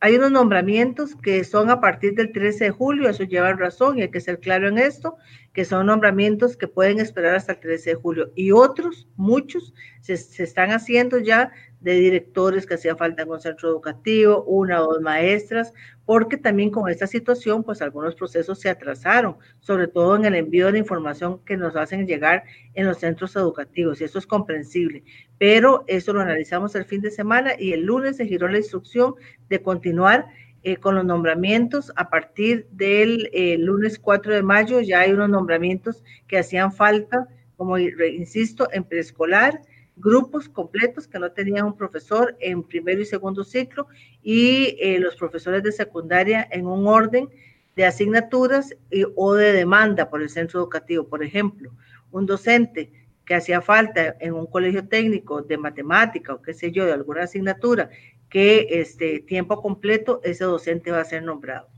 hay 0.00 0.16
unos 0.16 0.30
nombramientos 0.30 1.16
que 1.16 1.42
son 1.44 1.70
a 1.70 1.80
partir 1.80 2.14
del 2.14 2.32
13 2.32 2.64
de 2.64 2.70
julio, 2.70 3.08
eso 3.08 3.24
lleva 3.24 3.52
razón 3.54 3.98
y 3.98 4.02
hay 4.02 4.10
que 4.10 4.20
ser 4.20 4.40
claro 4.40 4.68
en 4.68 4.78
esto, 4.78 5.16
que 5.52 5.64
son 5.64 5.86
nombramientos 5.86 6.56
que 6.56 6.68
pueden 6.68 7.00
esperar 7.00 7.34
hasta 7.34 7.52
el 7.52 7.60
13 7.60 7.90
de 7.90 7.96
julio. 7.96 8.32
Y 8.34 8.52
otros, 8.52 9.08
muchos, 9.16 9.72
se, 10.00 10.16
se 10.16 10.42
están 10.44 10.70
haciendo 10.70 11.18
ya 11.18 11.50
de 11.80 11.94
directores 11.94 12.66
que 12.66 12.74
hacía 12.74 12.96
falta 12.96 13.22
en 13.22 13.30
un 13.30 13.40
centro 13.40 13.68
educativo, 13.68 14.44
una 14.44 14.82
o 14.82 14.94
dos 14.94 15.00
maestras, 15.02 15.72
porque 16.04 16.36
también 16.36 16.70
con 16.70 16.88
esta 16.88 17.06
situación, 17.06 17.62
pues 17.62 17.82
algunos 17.82 18.14
procesos 18.14 18.60
se 18.60 18.70
atrasaron, 18.70 19.36
sobre 19.60 19.88
todo 19.88 20.16
en 20.16 20.24
el 20.24 20.34
envío 20.34 20.72
de 20.72 20.78
información 20.78 21.40
que 21.44 21.56
nos 21.56 21.76
hacen 21.76 22.06
llegar 22.06 22.44
en 22.74 22.86
los 22.86 22.98
centros 22.98 23.36
educativos, 23.36 24.00
y 24.00 24.04
eso 24.04 24.18
es 24.18 24.26
comprensible. 24.26 25.04
Pero 25.38 25.84
eso 25.86 26.12
lo 26.12 26.20
analizamos 26.20 26.74
el 26.74 26.84
fin 26.84 27.02
de 27.02 27.10
semana 27.10 27.52
y 27.58 27.72
el 27.72 27.84
lunes 27.84 28.16
se 28.16 28.26
giró 28.26 28.48
la 28.48 28.58
instrucción 28.58 29.14
de 29.48 29.62
continuar 29.62 30.26
eh, 30.62 30.78
con 30.78 30.96
los 30.96 31.04
nombramientos 31.04 31.92
a 31.94 32.10
partir 32.10 32.66
del 32.72 33.30
eh, 33.32 33.56
lunes 33.56 34.00
4 34.00 34.34
de 34.34 34.42
mayo, 34.42 34.80
ya 34.80 35.00
hay 35.00 35.12
unos 35.12 35.28
nombramientos 35.28 36.02
que 36.26 36.38
hacían 36.38 36.72
falta, 36.72 37.28
como 37.56 37.78
insisto, 37.78 38.68
en 38.72 38.82
preescolar, 38.82 39.62
grupos 39.96 40.48
completos 40.48 41.08
que 41.08 41.18
no 41.18 41.32
tenían 41.32 41.66
un 41.66 41.76
profesor 41.76 42.36
en 42.40 42.62
primero 42.62 43.00
y 43.00 43.06
segundo 43.06 43.44
ciclo 43.44 43.88
y 44.22 44.76
eh, 44.78 44.98
los 44.98 45.16
profesores 45.16 45.62
de 45.62 45.72
secundaria 45.72 46.46
en 46.50 46.66
un 46.66 46.86
orden 46.86 47.28
de 47.74 47.84
asignaturas 47.84 48.74
o 49.16 49.34
de 49.34 49.52
demanda 49.52 50.08
por 50.08 50.22
el 50.22 50.30
centro 50.30 50.60
educativo. 50.60 51.08
Por 51.08 51.22
ejemplo, 51.22 51.72
un 52.10 52.26
docente 52.26 52.92
que 53.24 53.34
hacía 53.34 53.60
falta 53.60 54.16
en 54.20 54.34
un 54.34 54.46
colegio 54.46 54.88
técnico 54.88 55.42
de 55.42 55.58
matemática 55.58 56.34
o 56.34 56.40
qué 56.40 56.54
sé 56.54 56.72
yo, 56.72 56.86
de 56.86 56.92
alguna 56.92 57.24
asignatura, 57.24 57.90
que 58.30 58.66
este 58.70 59.20
tiempo 59.20 59.60
completo, 59.60 60.20
ese 60.24 60.44
docente 60.44 60.90
va 60.90 61.00
a 61.00 61.04
ser 61.04 61.22
nombrado. 61.22 61.68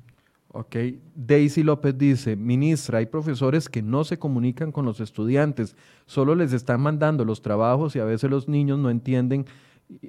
Ok, 0.50 0.76
Daisy 1.14 1.62
López 1.62 1.96
dice, 1.98 2.34
ministra, 2.34 2.98
hay 2.98 3.06
profesores 3.06 3.68
que 3.68 3.82
no 3.82 4.04
se 4.04 4.18
comunican 4.18 4.72
con 4.72 4.86
los 4.86 4.98
estudiantes, 4.98 5.76
solo 6.06 6.34
les 6.34 6.54
están 6.54 6.80
mandando 6.80 7.26
los 7.26 7.42
trabajos 7.42 7.94
y 7.94 7.98
a 7.98 8.04
veces 8.04 8.30
los 8.30 8.48
niños 8.48 8.78
no 8.78 8.88
entienden, 8.88 9.44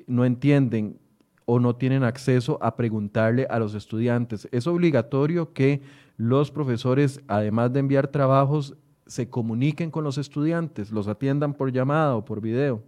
no 0.08 0.23
entienden 0.23 0.97
o 1.43 1.60
no 1.60 1.75
tienen 1.75 2.04
acceso 2.04 2.58
a 2.62 2.78
preguntarle 2.78 3.47
a 3.49 3.60
los 3.60 3.73
estudiantes. 3.73 4.47
Es 4.54 4.65
obligatorio 4.65 5.52
que 5.52 5.82
los 6.15 6.52
profesores, 6.52 7.19
además 7.28 7.73
de 7.73 7.82
enviar 7.82 8.08
trabajos, 8.08 8.78
se 9.08 9.30
comuniquen 9.30 9.91
con 9.91 10.06
los 10.06 10.17
estudiantes, 10.17 10.91
los 10.91 11.10
atiendan 11.10 11.54
por 11.54 11.73
llamada 11.73 12.15
o 12.15 12.23
por 12.23 12.39
video. 12.39 12.82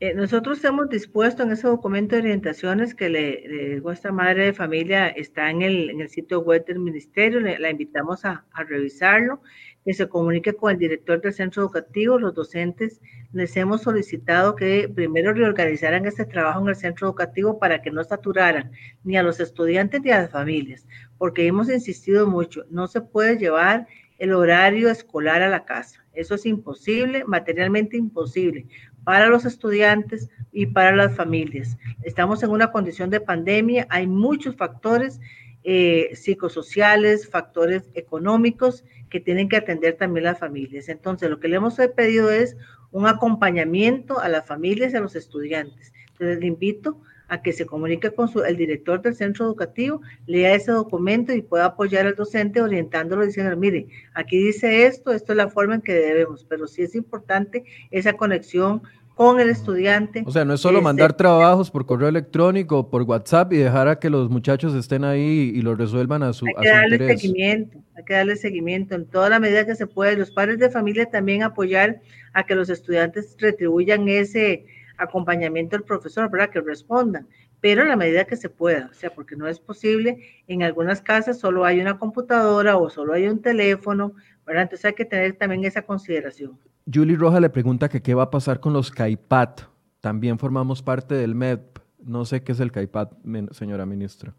Eh, 0.00 0.12
nosotros 0.12 0.64
hemos 0.64 0.88
dispuesto 0.88 1.44
en 1.44 1.52
ese 1.52 1.68
documento 1.68 2.16
de 2.16 2.22
orientaciones 2.22 2.94
que 2.94 3.08
le, 3.08 3.80
vuestra 3.80 4.10
madre 4.12 4.46
de 4.46 4.52
familia 4.52 5.08
está 5.08 5.50
en 5.50 5.62
el, 5.62 5.90
en 5.90 6.00
el 6.00 6.08
sitio 6.08 6.40
web 6.40 6.64
del 6.66 6.80
ministerio, 6.80 7.40
la 7.40 7.70
invitamos 7.70 8.24
a, 8.24 8.44
a, 8.52 8.64
revisarlo, 8.64 9.40
que 9.84 9.94
se 9.94 10.08
comunique 10.08 10.54
con 10.54 10.72
el 10.72 10.78
director 10.78 11.20
del 11.20 11.32
centro 11.32 11.62
educativo, 11.62 12.18
los 12.18 12.34
docentes. 12.34 13.00
Les 13.32 13.56
hemos 13.56 13.82
solicitado 13.82 14.56
que 14.56 14.90
primero 14.92 15.32
reorganizaran 15.32 16.06
este 16.06 16.24
trabajo 16.24 16.62
en 16.62 16.68
el 16.68 16.76
centro 16.76 17.06
educativo 17.06 17.58
para 17.58 17.80
que 17.80 17.90
no 17.90 18.02
saturaran 18.02 18.72
ni 19.04 19.16
a 19.16 19.22
los 19.22 19.38
estudiantes 19.38 20.02
ni 20.02 20.10
a 20.10 20.22
las 20.22 20.30
familias, 20.30 20.86
porque 21.18 21.46
hemos 21.46 21.68
insistido 21.70 22.26
mucho, 22.26 22.64
no 22.70 22.88
se 22.88 23.00
puede 23.00 23.38
llevar 23.38 23.86
el 24.18 24.32
horario 24.32 24.90
escolar 24.90 25.42
a 25.42 25.48
la 25.48 25.64
casa. 25.64 26.04
Eso 26.14 26.36
es 26.36 26.46
imposible, 26.46 27.24
materialmente 27.26 27.96
imposible 27.96 28.66
para 29.04 29.26
los 29.28 29.44
estudiantes 29.44 30.28
y 30.52 30.66
para 30.66 30.94
las 30.94 31.14
familias. 31.14 31.76
Estamos 32.02 32.42
en 32.42 32.50
una 32.50 32.72
condición 32.72 33.10
de 33.10 33.20
pandemia, 33.20 33.86
hay 33.90 34.06
muchos 34.06 34.56
factores 34.56 35.20
eh, 35.62 36.10
psicosociales, 36.14 37.28
factores 37.28 37.90
económicos 37.94 38.84
que 39.08 39.20
tienen 39.20 39.48
que 39.48 39.56
atender 39.56 39.96
también 39.96 40.24
las 40.24 40.38
familias. 40.38 40.88
Entonces, 40.88 41.30
lo 41.30 41.40
que 41.40 41.48
le 41.48 41.56
hemos 41.56 41.76
pedido 41.96 42.30
es 42.30 42.56
un 42.90 43.06
acompañamiento 43.06 44.20
a 44.20 44.28
las 44.28 44.46
familias 44.46 44.92
y 44.92 44.96
a 44.96 45.00
los 45.00 45.16
estudiantes. 45.16 45.92
Entonces, 46.12 46.38
le 46.40 46.46
invito 46.46 47.00
que 47.42 47.52
se 47.52 47.66
comunique 47.66 48.10
con 48.10 48.28
su, 48.28 48.42
el 48.42 48.56
director 48.56 49.02
del 49.02 49.14
centro 49.14 49.46
educativo, 49.46 50.00
lea 50.26 50.54
ese 50.54 50.72
documento 50.72 51.32
y 51.32 51.42
pueda 51.42 51.66
apoyar 51.66 52.06
al 52.06 52.14
docente 52.14 52.60
orientándolo 52.60 53.24
diciendo, 53.24 53.56
mire, 53.56 53.86
aquí 54.14 54.38
dice 54.38 54.86
esto, 54.86 55.12
esto 55.12 55.32
es 55.32 55.36
la 55.36 55.48
forma 55.48 55.76
en 55.76 55.80
que 55.80 55.94
debemos, 55.94 56.44
pero 56.48 56.66
sí 56.66 56.82
es 56.82 56.94
importante 56.94 57.64
esa 57.90 58.14
conexión 58.14 58.82
con 59.14 59.38
el 59.40 59.48
estudiante. 59.48 60.24
O 60.26 60.30
sea, 60.30 60.44
no 60.44 60.54
es 60.54 60.60
solo 60.60 60.82
mandar 60.82 61.16
trabajos 61.16 61.70
por 61.70 61.86
correo 61.86 62.08
electrónico, 62.08 62.90
por 62.90 63.02
WhatsApp 63.02 63.52
y 63.52 63.58
dejar 63.58 63.88
a 63.88 63.98
que 63.98 64.10
los 64.10 64.28
muchachos 64.28 64.74
estén 64.74 65.04
ahí 65.04 65.52
y 65.54 65.62
lo 65.62 65.76
resuelvan 65.76 66.22
a 66.24 66.32
su, 66.32 66.46
hay 66.46 66.54
que 66.60 66.68
darle 66.68 67.16
seguimiento, 67.16 67.78
hay 67.96 68.04
que 68.04 68.14
darle 68.14 68.36
seguimiento 68.36 68.94
en 68.96 69.06
toda 69.06 69.28
la 69.28 69.38
medida 69.38 69.64
que 69.64 69.76
se 69.76 69.86
puede. 69.86 70.16
Los 70.16 70.32
padres 70.32 70.58
de 70.58 70.68
familia 70.68 71.06
también 71.06 71.44
apoyar 71.44 72.00
a 72.32 72.44
que 72.44 72.56
los 72.56 72.68
estudiantes 72.68 73.36
retribuyan 73.38 74.08
ese 74.08 74.66
acompañamiento 74.98 75.76
del 75.76 75.84
profesor, 75.84 76.30
para 76.30 76.50
Que 76.50 76.60
respondan, 76.60 77.26
pero 77.60 77.82
en 77.82 77.88
la 77.88 77.96
medida 77.96 78.24
que 78.24 78.36
se 78.36 78.48
pueda, 78.48 78.88
o 78.90 78.94
sea, 78.94 79.14
porque 79.14 79.36
no 79.36 79.48
es 79.48 79.58
posible, 79.58 80.18
en 80.46 80.62
algunas 80.62 81.00
casas 81.00 81.38
solo 81.38 81.64
hay 81.64 81.80
una 81.80 81.98
computadora 81.98 82.76
o 82.76 82.90
solo 82.90 83.14
hay 83.14 83.26
un 83.26 83.40
teléfono, 83.40 84.12
¿verdad? 84.46 84.64
Entonces 84.64 84.84
hay 84.84 84.94
que 84.94 85.04
tener 85.04 85.34
también 85.34 85.64
esa 85.64 85.82
consideración. 85.82 86.58
Julie 86.92 87.16
Roja 87.16 87.40
le 87.40 87.48
pregunta 87.48 87.88
que 87.88 88.02
qué 88.02 88.14
va 88.14 88.24
a 88.24 88.30
pasar 88.30 88.60
con 88.60 88.72
los 88.72 88.90
CAIPAT. 88.90 89.62
También 90.00 90.38
formamos 90.38 90.82
parte 90.82 91.14
del 91.14 91.34
MEP. 91.34 91.78
No 92.06 92.24
sé 92.24 92.42
qué 92.42 92.52
es 92.52 92.60
el 92.60 92.70
CAIPAT, 92.70 93.12
señora 93.52 93.86
ministra. 93.86 94.34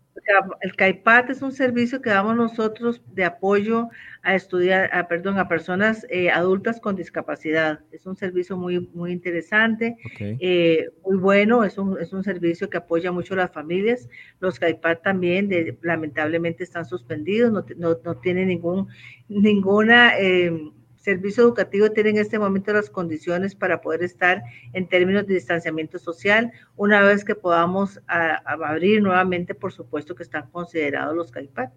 El 0.62 0.75
CAIPAT 0.75 1.30
es 1.30 1.41
un 1.41 1.51
servicio 1.51 2.01
que 2.01 2.10
damos 2.10 2.36
nosotros 2.36 3.01
de 3.13 3.25
apoyo 3.25 3.89
a 4.23 4.36
estudiar, 4.36 4.89
a, 4.93 5.08
perdón, 5.08 5.38
a 5.38 5.47
personas 5.47 6.06
eh, 6.10 6.30
adultas 6.30 6.80
con 6.80 6.95
discapacidad. 6.95 7.80
Es 7.91 8.06
un 8.06 8.16
servicio 8.16 8.57
muy, 8.57 8.89
muy 8.93 9.11
interesante, 9.11 9.97
eh, 10.20 10.89
muy 11.03 11.18
bueno. 11.18 11.63
Es 11.63 11.78
un, 11.78 11.99
es 11.99 12.11
un 12.13 12.24
servicio 12.24 12.70
que 12.70 12.78
apoya 12.78 13.11
mucho 13.11 13.34
a 13.36 13.38
las 13.38 13.51
familias. 13.51 14.09
Los 14.39 14.59
CAIPAT 14.59 15.03
también, 15.03 15.49
lamentablemente, 15.82 16.63
están 16.63 16.86
suspendidos. 16.86 17.51
No, 17.51 17.66
no, 17.78 17.97
no 18.03 18.18
tienen 18.18 18.47
ningún, 18.47 18.88
ninguna 19.28 20.18
eh, 20.20 20.72
servicio 21.06 21.43
educativo 21.43 21.91
tiene 21.91 22.10
en 22.10 22.18
este 22.18 22.39
momento 22.39 22.74
las 22.74 22.89
condiciones 22.89 23.53
para 23.53 23.80
poder 23.80 24.01
estar 24.03 24.43
en 24.74 24.89
términos 24.89 25.28
de 25.28 25.36
distanciamiento 25.36 25.99
social. 25.99 26.51
Una 26.76 27.01
vez 27.03 27.24
que 27.24 27.36
podamos 27.36 28.01
abrir 28.08 29.03
nuevamente, 29.03 29.53
por 29.53 29.72
supuesto 29.72 30.16
que 30.16 30.24
están 30.24 30.49
considerados 30.49 31.16
los 31.16 31.32
CAIPAT. 31.32 31.72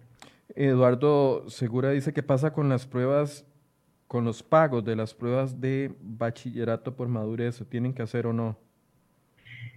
Eduardo 0.55 1.47
Segura 1.47 1.91
dice 1.91 2.11
que 2.11 2.23
pasa 2.23 2.51
con 2.51 2.69
las 2.69 2.87
pruebas, 2.87 3.45
con 4.07 4.25
los 4.25 4.41
pagos 4.41 4.83
de 4.83 4.95
las 4.95 5.13
pruebas 5.13 5.61
de 5.61 5.93
bachillerato 6.01 6.95
por 6.95 7.07
madurez, 7.07 7.63
¿tienen 7.69 7.93
que 7.93 8.01
hacer 8.01 8.25
o 8.25 8.33
no? 8.33 8.57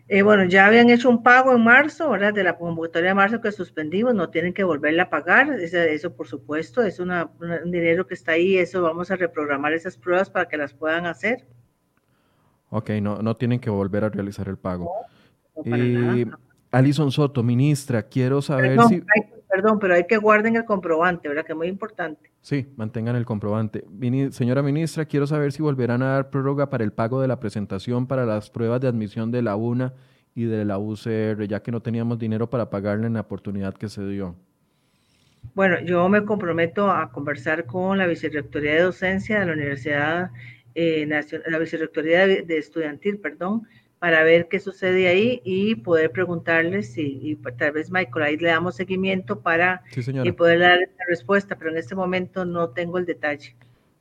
Eh, 0.09 0.23
bueno, 0.23 0.45
ya 0.45 0.67
habían 0.67 0.91
hecho 0.91 1.09
un 1.09 1.23
pago 1.23 1.55
en 1.55 1.65
marzo, 1.65 2.11
¿verdad? 2.11 2.35
De 2.35 2.45
la 2.45 2.59
convocatoria 2.59 3.11
de 3.11 3.15
marzo 3.15 3.41
que 3.41 3.53
suspendimos, 3.53 4.15
no 4.15 4.29
tienen 4.31 4.53
que 4.53 4.65
volverla 4.65 5.05
a 5.05 5.11
pagar. 5.11 5.59
Eso, 5.61 6.15
por 6.15 6.27
supuesto, 6.27 6.83
es 6.83 6.99
un 6.99 7.11
dinero 7.71 8.07
que 8.07 8.15
está 8.15 8.33
ahí. 8.33 8.59
Eso 8.59 8.83
vamos 8.83 9.11
a 9.11 9.17
reprogramar 9.17 9.73
esas 9.73 9.97
pruebas 9.97 10.29
para 10.29 10.49
que 10.49 10.57
las 10.57 10.75
puedan 10.75 11.07
hacer. 11.07 11.47
Ok, 12.71 12.91
no, 13.01 13.23
no 13.23 13.37
tienen 13.37 13.61
que 13.61 13.71
volver 13.71 14.05
a 14.05 14.09
realizar 14.09 14.49
el 14.49 14.59
pago. 14.59 14.93
Eh, 15.65 16.27
Alison 16.71 17.13
Soto, 17.13 17.43
ministra, 17.43 18.03
quiero 18.03 18.43
saber 18.43 18.81
si. 18.89 19.03
Perdón, 19.53 19.79
pero 19.79 19.95
hay 19.95 20.07
que 20.07 20.17
guarden 20.17 20.57
el 20.57 20.65
comprobante, 20.65 21.29
¿verdad? 21.29 21.45
Que 21.45 21.53
es 21.53 21.59
muy 21.59 21.69
importante. 21.69 22.31
Sí, 22.41 22.67
mantengan 22.77 23.17
el 23.17 23.27
comprobante. 23.27 23.85
señora 24.31 24.63
ministra, 24.63 25.05
quiero 25.05 25.27
saber 25.27 25.53
si 25.53 25.61
volverán 25.61 26.03
a 26.03 26.07
dar 26.07 26.31
prórroga 26.31 26.71
para 26.71 26.85
el 26.85 26.93
pago 26.93 27.21
de 27.21 27.29
la 27.29 27.39
presentación 27.39 28.07
para 28.07 28.25
las 28.25 28.49
pruebas 28.49 28.81
de 28.81 28.89
admisión 28.89 29.31
de 29.31 29.43
la 29.43 29.55
UNA 29.57 29.93
y 30.35 30.45
de 30.45 30.65
la 30.65 30.79
UCR, 30.79 31.47
ya 31.47 31.63
que 31.63 31.71
no 31.71 31.83
teníamos 31.83 32.19
dinero 32.19 32.49
para 32.49 32.71
pagarle 32.71 33.09
en 33.09 33.13
la 33.13 33.21
oportunidad 33.21 33.75
que 33.75 33.91
se 33.91 34.03
dio. 34.07 34.35
Bueno, 35.55 35.81
yo 35.81 36.09
me 36.09 36.25
comprometo 36.25 36.91
a 36.91 37.13
conversar 37.13 37.67
con 37.67 37.99
la 37.99 38.07
Vicerrectoría 38.07 38.73
de 38.73 38.83
Docencia 38.83 39.41
de 39.41 39.47
la 39.47 39.53
Universidad 39.53 40.31
eh, 40.75 41.05
Nacional, 41.05 41.53
la 41.53 41.59
Vicerrectoría 41.59 42.27
de, 42.27 42.57
Estudiantil, 42.57 43.19
perdón, 43.19 43.69
para 44.03 44.25
ver 44.25 44.49
qué 44.49 44.59
sucede 44.59 45.07
ahí 45.07 45.41
y 45.45 45.77
poder 45.77 46.11
preguntarles 46.11 46.99
y, 46.99 47.21
y 47.23 47.37
tal 47.37 47.71
vez 47.71 47.89
Michael 47.89 48.25
ahí 48.25 48.37
le 48.37 48.49
damos 48.49 48.75
seguimiento 48.75 49.39
para 49.39 49.85
y 49.95 50.33
poder 50.33 50.59
dar 50.59 50.81
la 50.81 51.05
respuesta, 51.07 51.55
pero 51.57 51.71
en 51.71 51.77
este 51.77 51.95
momento 51.95 52.45
no 52.45 52.71
tengo 52.71 52.99
el 52.99 53.07
detalle. 53.07 53.55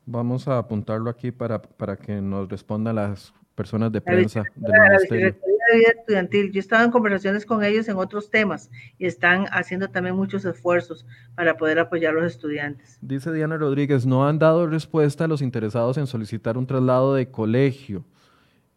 Vamos 0.08 0.48
a 0.48 0.58
apuntarlo 0.58 1.08
aquí 1.08 1.32
para, 1.32 1.62
para 1.62 1.98
que 1.98 2.20
nos 2.20 2.50
respondan 2.50 2.96
las 2.96 3.32
personas 3.54 3.92
de 3.92 4.02
prensa 4.02 4.44
del 4.56 4.74
ministerio. 4.90 5.36
De 5.72 5.78
vida 5.78 5.90
estudiantil. 5.96 6.52
Yo 6.52 6.58
he 6.58 6.62
estado 6.62 6.84
en 6.84 6.90
conversaciones 6.90 7.46
con 7.46 7.64
ellos 7.64 7.88
en 7.88 7.98
otros 7.98 8.32
temas 8.32 8.72
y 8.98 9.06
están 9.06 9.46
haciendo 9.52 9.90
también 9.90 10.16
muchos 10.16 10.44
esfuerzos 10.46 11.06
para 11.36 11.58
poder 11.58 11.78
apoyar 11.78 12.18
a 12.18 12.22
los 12.22 12.32
estudiantes. 12.32 12.98
Dice 13.04 13.32
Diana 13.32 13.56
Rodríguez, 13.56 14.08
no 14.08 14.28
han 14.28 14.40
dado 14.40 14.66
respuesta 14.66 15.26
a 15.26 15.28
los 15.28 15.44
interesados 15.44 16.00
en 16.00 16.08
solicitar 16.08 16.58
un 16.58 16.66
traslado 16.66 17.14
de 17.14 17.30
colegio. 17.30 18.04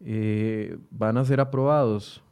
Eh, 0.05 0.77
van 0.91 1.17
a 1.17 1.25
ser 1.25 1.41
aprobados. 1.41 2.25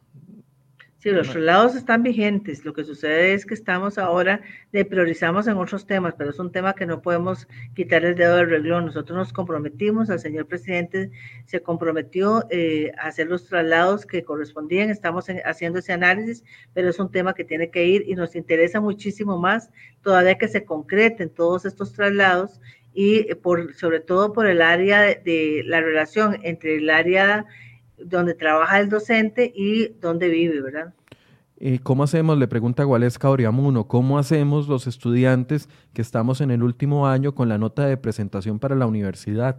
Sí, 1.03 1.11
los 1.11 1.29
traslados 1.29 1.75
están 1.75 2.01
vigentes. 2.01 2.63
Lo 2.63 2.71
que 2.71 2.85
sucede 2.85 3.33
es 3.33 3.45
que 3.45 3.55
estamos 3.55 3.97
ahora, 3.97 4.39
de 4.71 4.85
priorizamos 4.85 5.47
en 5.47 5.57
otros 5.57 5.85
temas, 5.85 6.15
pero 6.17 6.29
es 6.29 6.39
un 6.39 6.49
tema 6.49 6.75
que 6.75 6.85
no 6.85 7.01
podemos 7.01 7.45
quitar 7.75 8.05
el 8.05 8.15
dedo 8.15 8.37
del 8.37 8.49
reglón. 8.49 8.85
Nosotros 8.85 9.17
nos 9.17 9.33
comprometimos, 9.33 10.09
el 10.09 10.19
señor 10.19 10.47
presidente 10.47 11.11
se 11.45 11.61
comprometió 11.61 12.45
eh, 12.49 12.93
a 12.97 13.07
hacer 13.07 13.27
los 13.27 13.45
traslados 13.49 14.05
que 14.05 14.23
correspondían. 14.23 14.89
Estamos 14.89 15.25
haciendo 15.43 15.79
ese 15.79 15.91
análisis, 15.91 16.45
pero 16.73 16.89
es 16.89 16.97
un 16.97 17.11
tema 17.11 17.33
que 17.33 17.43
tiene 17.43 17.69
que 17.69 17.85
ir 17.85 18.05
y 18.07 18.15
nos 18.15 18.33
interesa 18.33 18.79
muchísimo 18.79 19.37
más 19.37 19.71
todavía 20.03 20.37
que 20.37 20.47
se 20.47 20.63
concreten 20.63 21.29
todos 21.29 21.65
estos 21.65 21.91
traslados 21.91 22.61
y 22.93 23.33
por, 23.35 23.73
sobre 23.75 23.99
todo 23.99 24.33
por 24.33 24.47
el 24.47 24.61
área 24.61 25.01
de 25.01 25.63
la 25.65 25.81
relación 25.81 26.37
entre 26.43 26.77
el 26.77 26.89
área 26.89 27.45
donde 27.97 28.33
trabaja 28.33 28.79
el 28.79 28.89
docente 28.89 29.51
y 29.55 29.89
donde 29.99 30.29
vive, 30.29 30.61
¿verdad? 30.61 30.93
¿Y 31.59 31.79
cómo 31.79 32.03
hacemos? 32.03 32.37
Le 32.37 32.47
pregunta 32.47 32.83
Gualesca 32.83 33.29
Oriamuno, 33.29 33.87
¿cómo 33.87 34.19
hacemos 34.19 34.67
los 34.67 34.85
estudiantes 34.87 35.69
que 35.93 36.01
estamos 36.01 36.41
en 36.41 36.51
el 36.51 36.61
último 36.61 37.07
año 37.07 37.35
con 37.35 37.47
la 37.47 37.57
nota 37.57 37.85
de 37.85 37.95
presentación 37.95 38.59
para 38.59 38.75
la 38.75 38.85
universidad? 38.85 39.57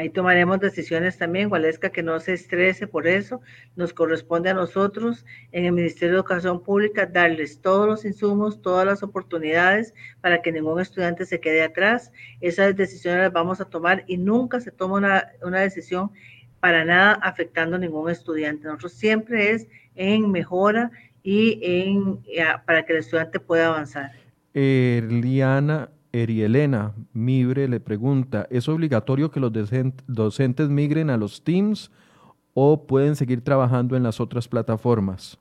Ahí 0.00 0.08
tomaremos 0.08 0.58
decisiones 0.60 1.18
también, 1.18 1.50
Gualesca, 1.50 1.90
que 1.90 2.02
no 2.02 2.18
se 2.20 2.32
estrese 2.32 2.86
por 2.86 3.06
eso. 3.06 3.42
Nos 3.76 3.92
corresponde 3.92 4.48
a 4.48 4.54
nosotros 4.54 5.26
en 5.52 5.66
el 5.66 5.72
Ministerio 5.72 6.14
de 6.14 6.20
Educación 6.20 6.62
Pública 6.62 7.04
darles 7.04 7.60
todos 7.60 7.86
los 7.86 8.06
insumos, 8.06 8.62
todas 8.62 8.86
las 8.86 9.02
oportunidades 9.02 9.92
para 10.22 10.40
que 10.40 10.52
ningún 10.52 10.80
estudiante 10.80 11.26
se 11.26 11.38
quede 11.38 11.62
atrás. 11.62 12.12
Esas 12.40 12.74
decisiones 12.74 13.24
las 13.24 13.32
vamos 13.34 13.60
a 13.60 13.66
tomar 13.66 14.02
y 14.06 14.16
nunca 14.16 14.58
se 14.60 14.70
toma 14.70 14.96
una, 14.96 15.32
una 15.42 15.60
decisión 15.60 16.10
para 16.60 16.82
nada 16.86 17.12
afectando 17.22 17.76
a 17.76 17.78
ningún 17.78 18.08
estudiante. 18.08 18.68
Nosotros 18.68 18.92
siempre 18.92 19.50
es 19.50 19.68
en 19.96 20.30
mejora 20.30 20.90
y 21.22 21.60
en 21.62 22.20
eh, 22.26 22.42
para 22.64 22.86
que 22.86 22.94
el 22.94 23.00
estudiante 23.00 23.38
pueda 23.38 23.66
avanzar. 23.66 24.12
Eliana 24.54 25.90
Erielena 26.12 26.94
Mibre 27.12 27.68
le 27.68 27.80
pregunta, 27.80 28.46
¿es 28.50 28.68
obligatorio 28.68 29.30
que 29.30 29.40
los 29.40 29.52
docentes 30.06 30.68
migren 30.68 31.10
a 31.10 31.16
los 31.16 31.44
Teams 31.44 31.90
o 32.54 32.86
pueden 32.86 33.16
seguir 33.16 33.42
trabajando 33.42 33.96
en 33.96 34.02
las 34.02 34.20
otras 34.20 34.48
plataformas? 34.48 35.38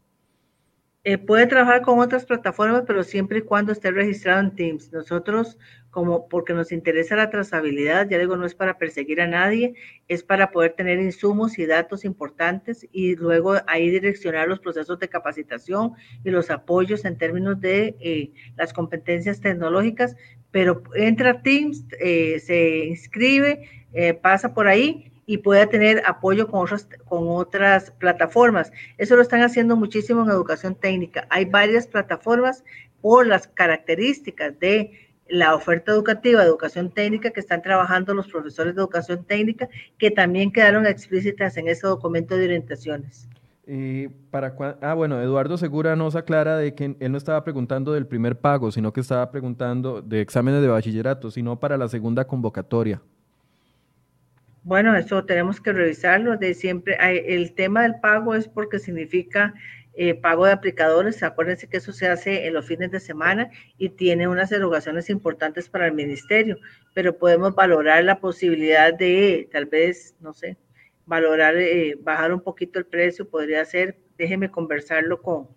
Eh, 1.06 1.18
puede 1.18 1.48
trabajar 1.48 1.82
con 1.82 2.00
otras 2.00 2.26
plataformas, 2.26 2.84
pero 2.86 3.04
siempre 3.04 3.40
y 3.40 3.42
cuando 3.44 3.72
esté 3.72 3.90
registrado 3.90 4.42
en 4.42 4.54
Teams. 4.54 4.92
Nosotros, 4.92 5.58
como 5.92 6.28
porque 6.28 6.54
nos 6.54 6.74
interesa 6.74 7.16
la 7.16 7.30
trazabilidad, 7.30 8.10
ya 8.10 8.18
digo, 8.20 8.36
no 8.36 8.46
es 8.46 8.54
para 8.54 8.78
perseguir 8.78 9.22
a 9.22 9.28
nadie, 9.28 9.76
es 10.10 10.24
para 10.24 10.52
poder 10.52 10.74
tener 10.74 11.00
insumos 11.00 11.58
y 11.58 11.66
datos 11.66 12.04
importantes 12.04 12.86
y 12.92 13.16
luego 13.16 13.56
ahí 13.68 13.90
direccionar 13.90 14.50
los 14.50 14.60
procesos 14.60 15.00
de 15.00 15.08
capacitación 15.08 15.94
y 16.26 16.32
los 16.32 16.50
apoyos 16.52 17.06
en 17.06 17.18
términos 17.18 17.62
de 17.62 17.96
eh, 18.02 18.34
las 18.58 18.74
competencias 18.74 19.40
tecnológicas, 19.40 20.18
pero 20.52 20.84
entra 20.96 21.42
Teams, 21.42 21.86
eh, 22.02 22.40
se 22.40 22.86
inscribe, 22.88 23.70
pasa 24.22 24.54
por 24.54 24.68
ahí 24.68 25.10
y 25.30 25.38
pueda 25.38 25.68
tener 25.68 26.02
apoyo 26.08 26.48
con 26.48 26.64
otras, 26.64 26.90
con 27.06 27.28
otras 27.28 27.92
plataformas. 27.92 28.72
Eso 28.98 29.16
lo 29.16 29.22
están 29.22 29.44
haciendo 29.44 29.76
muchísimo 29.76 30.24
en 30.24 30.32
educación 30.32 30.74
técnica. 30.74 31.28
Hay 31.30 31.46
varias 31.46 31.86
plataformas 31.86 32.64
por 33.00 33.28
las 33.28 33.48
características 33.48 34.58
de 34.60 35.12
la 35.28 35.54
oferta 35.54 35.92
educativa 35.92 36.44
educación 36.44 36.90
técnica 36.90 37.30
que 37.30 37.42
están 37.42 37.62
trabajando 37.62 38.16
los 38.16 38.28
profesores 38.28 38.74
de 38.74 38.82
educación 38.82 39.24
técnica, 39.24 39.70
que 40.00 40.10
también 40.10 40.52
quedaron 40.52 40.88
explícitas 40.88 41.56
en 41.58 41.68
ese 41.68 41.86
documento 41.86 42.36
de 42.36 42.46
orientaciones. 42.46 43.30
para 44.32 44.56
ah, 44.82 44.96
bueno, 44.96 45.22
Eduardo 45.22 45.60
Segura 45.60 45.96
nos 45.96 46.16
aclara 46.16 46.58
de 46.58 46.74
que 46.74 46.96
él 47.00 47.12
no 47.12 47.20
estaba 47.20 47.44
preguntando 47.44 47.94
del 47.94 48.08
primer 48.08 48.40
pago, 48.40 48.72
sino 48.72 48.92
que 48.92 49.02
estaba 49.02 49.30
preguntando 49.30 50.02
de 50.02 50.22
exámenes 50.22 50.64
de 50.64 50.70
bachillerato, 50.70 51.30
sino 51.30 51.60
para 51.60 51.78
la 51.78 51.88
segunda 51.88 52.26
convocatoria. 52.26 53.00
Bueno, 54.64 54.96
eso 54.96 55.26
tenemos 55.26 55.62
que 55.62 55.74
revisarlo. 55.74 56.38
De 56.38 56.54
siempre, 56.54 56.98
el 57.00 57.54
tema 57.54 57.84
del 57.84 58.00
pago 58.00 58.36
es 58.36 58.48
porque 58.48 58.80
significa 58.80 59.54
eh, 59.94 60.16
pago 60.16 60.46
de 60.46 60.52
aplicadores. 60.52 61.24
Acuérdense 61.24 61.68
que 61.68 61.78
eso 61.78 61.92
se 61.94 62.08
hace 62.08 62.48
en 62.48 62.54
los 62.54 62.66
fines 62.66 62.92
de 62.92 63.00
semana 63.00 63.50
y 63.78 63.90
tiene 63.90 64.28
unas 64.28 64.52
erogaciones 64.52 65.10
importantes 65.10 65.70
para 65.70 65.88
el 65.88 65.94
ministerio, 65.94 66.58
pero 66.94 67.18
podemos 67.18 67.56
valorar 67.56 68.04
la 68.04 68.20
posibilidad 68.20 68.94
de, 68.94 69.50
tal 69.52 69.66
vez, 69.66 70.16
no 70.20 70.34
sé, 70.34 70.58
valorar, 71.06 71.58
eh, 71.58 71.98
bajar 72.02 72.34
un 72.34 72.42
poquito 72.42 72.80
el 72.80 72.86
precio. 72.86 73.30
Podría 73.30 73.64
ser, 73.66 73.98
déjeme 74.18 74.52
conversarlo 74.52 75.22
con, 75.22 75.50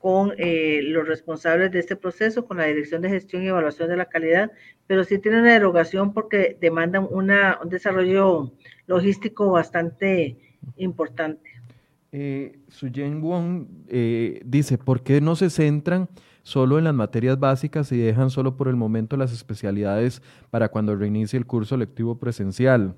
con 0.00 0.32
eh, 0.38 0.80
los 0.82 1.06
responsables 1.06 1.70
de 1.70 1.78
este 1.78 1.94
proceso, 1.94 2.46
con 2.46 2.56
la 2.56 2.64
Dirección 2.64 3.02
de 3.02 3.10
Gestión 3.10 3.42
y 3.42 3.48
Evaluación 3.48 3.88
de 3.88 3.96
la 3.96 4.06
Calidad, 4.06 4.50
pero 4.86 5.04
sí 5.04 5.18
tienen 5.18 5.42
una 5.42 5.52
derogación 5.52 6.14
porque 6.14 6.56
demandan 6.60 7.06
una, 7.10 7.58
un 7.62 7.68
desarrollo 7.68 8.52
logístico 8.86 9.50
bastante 9.50 10.36
importante. 10.76 11.50
Eh, 12.12 12.58
Suyen 12.68 13.20
Wong 13.20 13.66
eh, 13.88 14.40
dice, 14.44 14.78
¿por 14.78 15.02
qué 15.02 15.20
no 15.20 15.36
se 15.36 15.50
centran 15.50 16.08
solo 16.42 16.78
en 16.78 16.84
las 16.84 16.94
materias 16.94 17.38
básicas 17.38 17.92
y 17.92 17.98
dejan 17.98 18.30
solo 18.30 18.56
por 18.56 18.68
el 18.68 18.76
momento 18.76 19.16
las 19.16 19.32
especialidades 19.32 20.22
para 20.50 20.70
cuando 20.70 20.96
reinicie 20.96 21.38
el 21.38 21.46
curso 21.46 21.76
lectivo 21.76 22.18
presencial? 22.18 22.96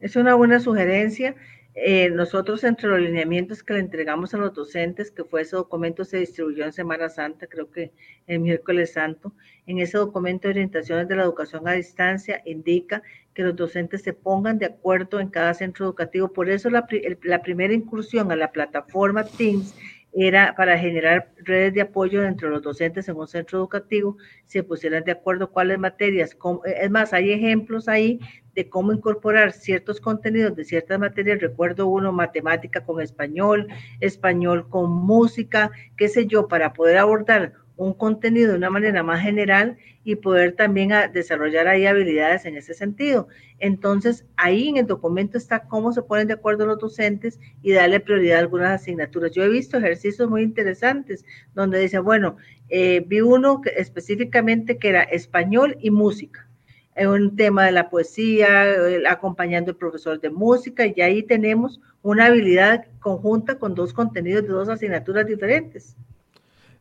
Es 0.00 0.16
una 0.16 0.34
buena 0.34 0.58
sugerencia. 0.58 1.36
Eh, 1.74 2.10
nosotros 2.10 2.64
entre 2.64 2.88
los 2.88 3.00
lineamientos 3.00 3.62
que 3.62 3.72
le 3.72 3.80
entregamos 3.80 4.34
a 4.34 4.38
los 4.38 4.52
docentes, 4.52 5.10
que 5.10 5.24
fue 5.24 5.40
ese 5.40 5.56
documento 5.56 6.04
se 6.04 6.18
distribuyó 6.18 6.64
en 6.64 6.72
Semana 6.72 7.08
Santa, 7.08 7.46
creo 7.46 7.70
que 7.70 7.92
el 8.26 8.40
miércoles 8.40 8.92
santo, 8.92 9.32
en 9.66 9.78
ese 9.78 9.96
documento 9.96 10.48
de 10.48 10.52
orientaciones 10.52 11.08
de 11.08 11.16
la 11.16 11.22
educación 11.22 11.66
a 11.66 11.72
distancia 11.72 12.42
indica 12.44 13.02
que 13.32 13.42
los 13.42 13.56
docentes 13.56 14.02
se 14.02 14.12
pongan 14.12 14.58
de 14.58 14.66
acuerdo 14.66 15.18
en 15.18 15.28
cada 15.28 15.54
centro 15.54 15.86
educativo. 15.86 16.28
Por 16.28 16.50
eso 16.50 16.68
la, 16.68 16.86
la 17.22 17.42
primera 17.42 17.72
incursión 17.72 18.30
a 18.30 18.36
la 18.36 18.52
plataforma 18.52 19.24
Teams 19.24 19.74
era 20.12 20.54
para 20.54 20.78
generar 20.78 21.32
redes 21.38 21.74
de 21.74 21.80
apoyo 21.82 22.22
entre 22.22 22.50
los 22.50 22.62
docentes 22.62 23.08
en 23.08 23.16
un 23.16 23.26
centro 23.26 23.58
educativo, 23.58 24.16
se 24.46 24.62
pusieran 24.62 25.04
de 25.04 25.12
acuerdo 25.12 25.50
cuáles 25.50 25.78
materias. 25.78 26.36
es 26.64 26.90
más, 26.90 27.12
hay 27.12 27.32
ejemplos 27.32 27.88
ahí 27.88 28.20
de 28.54 28.68
cómo 28.68 28.92
incorporar 28.92 29.52
ciertos 29.52 30.00
contenidos 30.00 30.54
de 30.54 30.64
ciertas 30.64 30.98
materias. 30.98 31.40
Recuerdo 31.40 31.86
uno, 31.86 32.12
matemática 32.12 32.84
con 32.84 33.00
español, 33.00 33.68
español 34.00 34.68
con 34.68 34.90
música, 34.90 35.70
qué 35.96 36.08
sé 36.08 36.26
yo, 36.26 36.48
para 36.48 36.74
poder 36.74 36.98
abordar 36.98 37.54
un 37.82 37.94
contenido 37.94 38.52
de 38.52 38.58
una 38.58 38.70
manera 38.70 39.02
más 39.02 39.20
general 39.22 39.76
y 40.04 40.16
poder 40.16 40.52
también 40.52 40.90
desarrollar 41.12 41.68
ahí 41.68 41.86
habilidades 41.86 42.44
en 42.44 42.56
ese 42.56 42.74
sentido. 42.74 43.28
Entonces, 43.58 44.24
ahí 44.36 44.68
en 44.68 44.78
el 44.78 44.86
documento 44.86 45.38
está 45.38 45.60
cómo 45.60 45.92
se 45.92 46.02
ponen 46.02 46.26
de 46.26 46.34
acuerdo 46.34 46.66
los 46.66 46.78
docentes 46.78 47.38
y 47.62 47.72
darle 47.72 48.00
prioridad 48.00 48.38
a 48.38 48.40
algunas 48.40 48.80
asignaturas. 48.80 49.30
Yo 49.30 49.42
he 49.44 49.48
visto 49.48 49.78
ejercicios 49.78 50.28
muy 50.28 50.42
interesantes 50.42 51.24
donde 51.54 51.80
dice, 51.80 51.98
bueno, 51.98 52.36
eh, 52.68 53.04
vi 53.06 53.20
uno 53.20 53.60
que, 53.60 53.70
específicamente 53.76 54.78
que 54.78 54.88
era 54.88 55.02
español 55.02 55.76
y 55.80 55.90
música 55.90 56.48
un 56.96 57.36
tema 57.36 57.64
de 57.64 57.72
la 57.72 57.88
poesía, 57.88 58.66
acompañando 59.08 59.70
al 59.70 59.76
profesor 59.76 60.20
de 60.20 60.30
música, 60.30 60.84
y 60.86 61.00
ahí 61.00 61.22
tenemos 61.22 61.80
una 62.02 62.26
habilidad 62.26 62.84
conjunta 63.00 63.58
con 63.58 63.74
dos 63.74 63.92
contenidos 63.92 64.42
de 64.42 64.48
dos 64.48 64.68
asignaturas 64.68 65.26
diferentes. 65.26 65.96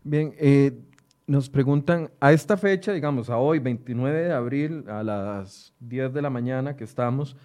Bien, 0.03 0.33
eh, 0.37 0.73
nos 1.31 1.49
preguntan, 1.49 2.11
a 2.19 2.33
esta 2.33 2.57
fecha, 2.57 2.91
digamos, 2.91 3.29
a 3.29 3.37
hoy, 3.37 3.59
29 3.59 4.23
de 4.23 4.33
abril, 4.33 4.83
a 4.89 5.01
las 5.01 5.73
10 5.79 6.13
de 6.13 6.21
la 6.21 6.29
mañana 6.29 6.75
que 6.75 6.83
estamos, 6.83 7.37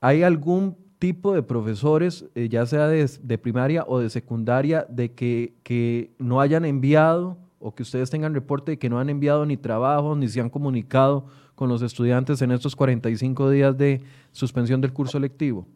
¿hay 0.00 0.22
algún 0.22 0.76
tipo 1.00 1.34
de 1.34 1.42
profesores, 1.42 2.26
eh, 2.36 2.48
ya 2.48 2.64
sea 2.64 2.86
de, 2.86 3.38
primaria 3.38 3.84
o 3.88 3.98
de 3.98 4.08
secundaria, 4.08 4.86
de 4.88 5.12
que, 5.12 5.54
que, 5.64 6.12
no 6.18 6.40
hayan 6.40 6.64
enviado 6.64 7.36
o 7.58 7.74
que 7.74 7.82
ustedes 7.82 8.08
tengan 8.08 8.34
reporte 8.34 8.72
de 8.72 8.78
que 8.78 8.88
no 8.88 9.00
han 9.00 9.10
enviado 9.10 9.44
ni 9.44 9.56
trabajo, 9.56 10.14
ni 10.14 10.28
se 10.28 10.40
han 10.40 10.48
comunicado 10.48 11.26
con 11.56 11.68
los 11.68 11.82
estudiantes 11.82 12.40
en 12.40 12.52
estos 12.52 12.76
45 12.76 13.50
días 13.50 13.76
de 13.76 14.00
suspensión 14.30 14.80
del 14.80 14.92
curso 14.92 15.18
lectivo? 15.18 15.66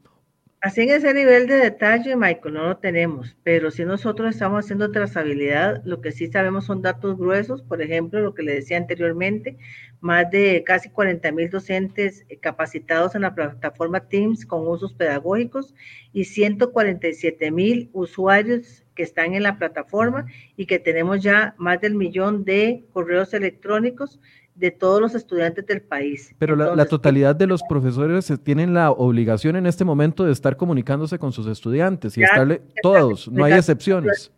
Así 0.61 0.81
en 0.81 0.91
ese 0.91 1.15
nivel 1.15 1.47
de 1.47 1.55
detalle, 1.55 2.17
Michael, 2.17 2.55
no 2.55 2.65
lo 2.65 2.79
tenemos, 2.79 3.37
pero 3.45 3.71
si 3.71 3.85
nosotros 3.85 4.31
estamos 4.31 4.65
haciendo 4.65 4.91
trazabilidad, 4.91 5.81
lo 5.85 6.01
que 6.01 6.11
sí 6.11 6.27
sabemos 6.27 6.65
son 6.65 6.83
datos 6.83 7.17
gruesos, 7.17 7.63
por 7.63 7.81
ejemplo, 7.81 8.19
lo 8.21 8.35
que 8.35 8.43
le 8.43 8.55
decía 8.55 8.77
anteriormente, 8.77 9.57
más 10.01 10.29
de 10.33 10.65
casi 10.67 10.91
40 10.91 11.31
mil 11.31 11.49
docentes 11.49 12.27
capacitados 12.41 13.15
en 13.15 13.23
la 13.23 13.37
plataforma 13.37 14.09
Teams 14.09 14.45
con 14.45 14.67
usos 14.67 14.95
pedagógicos 14.95 15.77
y 16.13 16.25
147 16.25 17.53
mil 17.53 17.89
usuarios 17.93 18.85
que 18.97 19.05
están 19.05 19.35
en 19.35 19.45
la 19.45 19.59
plataforma 19.59 20.27
y 20.57 20.67
que 20.67 20.81
tenemos 20.81 21.23
ya 21.23 21.55
más 21.57 21.81
del 21.81 21.95
millón 21.95 22.45
de 22.45 22.85
correos 22.93 23.33
electrónicos 23.33 24.21
de 24.59 24.73
todos 24.73 25.01
los 25.01 25.15
estudiantes 25.15 25.65
del 25.67 25.81
país. 25.81 26.35
Pero 26.39 26.57
la, 26.57 26.85
totalidad 26.87 27.37
de 27.37 27.47
los 27.47 27.63
profesores 27.69 28.33
tienen 28.43 28.75
la 28.75 28.91
obligación 28.91 29.55
en 29.55 29.67
este 29.67 29.85
momento 29.85 30.25
de 30.25 30.33
estar 30.33 30.57
comunicándose 30.57 31.19
con 31.19 31.33
sus 31.33 31.47
estudiantes 31.47 32.19
y 32.19 32.25
estarle 32.25 32.63
todos, 32.83 33.29
no 33.31 33.45
hay 33.45 33.53
excepciones. 33.53 34.33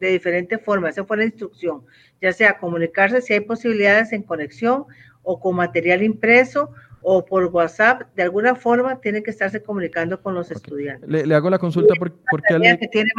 De, 0.00 0.08
diferente 0.08 0.58
forma, 0.58 0.88
esa 0.88 1.04
fue 1.04 1.18
la 1.18 1.24
instrucción, 1.24 1.82
ya 2.20 2.32
sea 2.32 2.58
comunicarse 2.58 3.20
si 3.22 3.34
hay 3.34 3.40
posibilidades 3.40 4.12
en 4.12 4.22
conexión 4.22 4.84
o 5.22 5.38
con 5.38 5.56
material 5.56 6.02
impreso 6.02 6.70
o 7.00 7.24
por 7.24 7.44
WhatsApp, 7.46 8.02
de 8.14 8.22
alguna 8.22 8.54
forma 8.54 9.00
tiene 9.00 9.22
que 9.22 9.30
estarse 9.30 9.62
comunicando 9.62 10.20
con 10.22 10.34
los 10.34 10.50
estudiantes. 10.50 11.08
Le, 11.08 11.34
hago 11.34 11.50
la 11.50 11.58
consulta 11.58 11.94
porque, 11.98 12.16
porque 12.30 12.78
que 12.80 12.88
tiene 12.88 13.10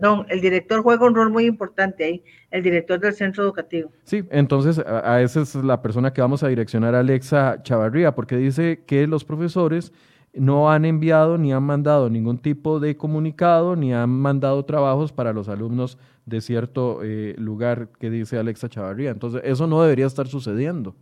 perdón, 0.00 0.26
el 0.28 0.40
director 0.40 0.82
juega 0.82 1.06
un 1.06 1.14
rol 1.14 1.30
muy 1.30 1.44
importante 1.44 2.04
ahí, 2.04 2.24
el 2.50 2.62
director 2.62 2.98
del 2.98 3.14
centro 3.14 3.44
educativo. 3.44 3.90
Sí, 4.04 4.24
entonces 4.30 4.78
a, 4.78 5.20
esa 5.20 5.42
es 5.42 5.54
la 5.54 5.82
persona 5.82 6.12
que 6.12 6.20
vamos 6.20 6.42
a 6.42 6.48
direccionar, 6.48 6.94
Alexa 6.94 7.62
Chavarría, 7.62 8.14
porque 8.14 8.36
dice 8.36 8.82
que 8.86 9.06
los 9.06 9.24
profesores 9.24 9.92
no 10.34 10.70
han 10.70 10.84
enviado 10.84 11.36
ni 11.36 11.52
han 11.52 11.62
mandado 11.62 12.08
ningún 12.08 12.38
tipo 12.38 12.80
de 12.80 12.96
comunicado, 12.96 13.76
ni 13.76 13.92
han 13.92 14.10
mandado 14.10 14.64
trabajos 14.64 15.12
para 15.12 15.32
los 15.32 15.48
alumnos 15.48 15.98
de 16.24 16.40
cierto 16.40 17.00
eh, 17.02 17.34
lugar 17.36 17.88
que 18.00 18.08
dice 18.08 18.38
Alexa 18.38 18.68
Chavarría. 18.68 19.10
Entonces, 19.10 19.42
eso 19.44 19.66
no 19.66 19.82
debería 19.82 20.06
estar 20.06 20.26
sucediendo. 20.26 20.94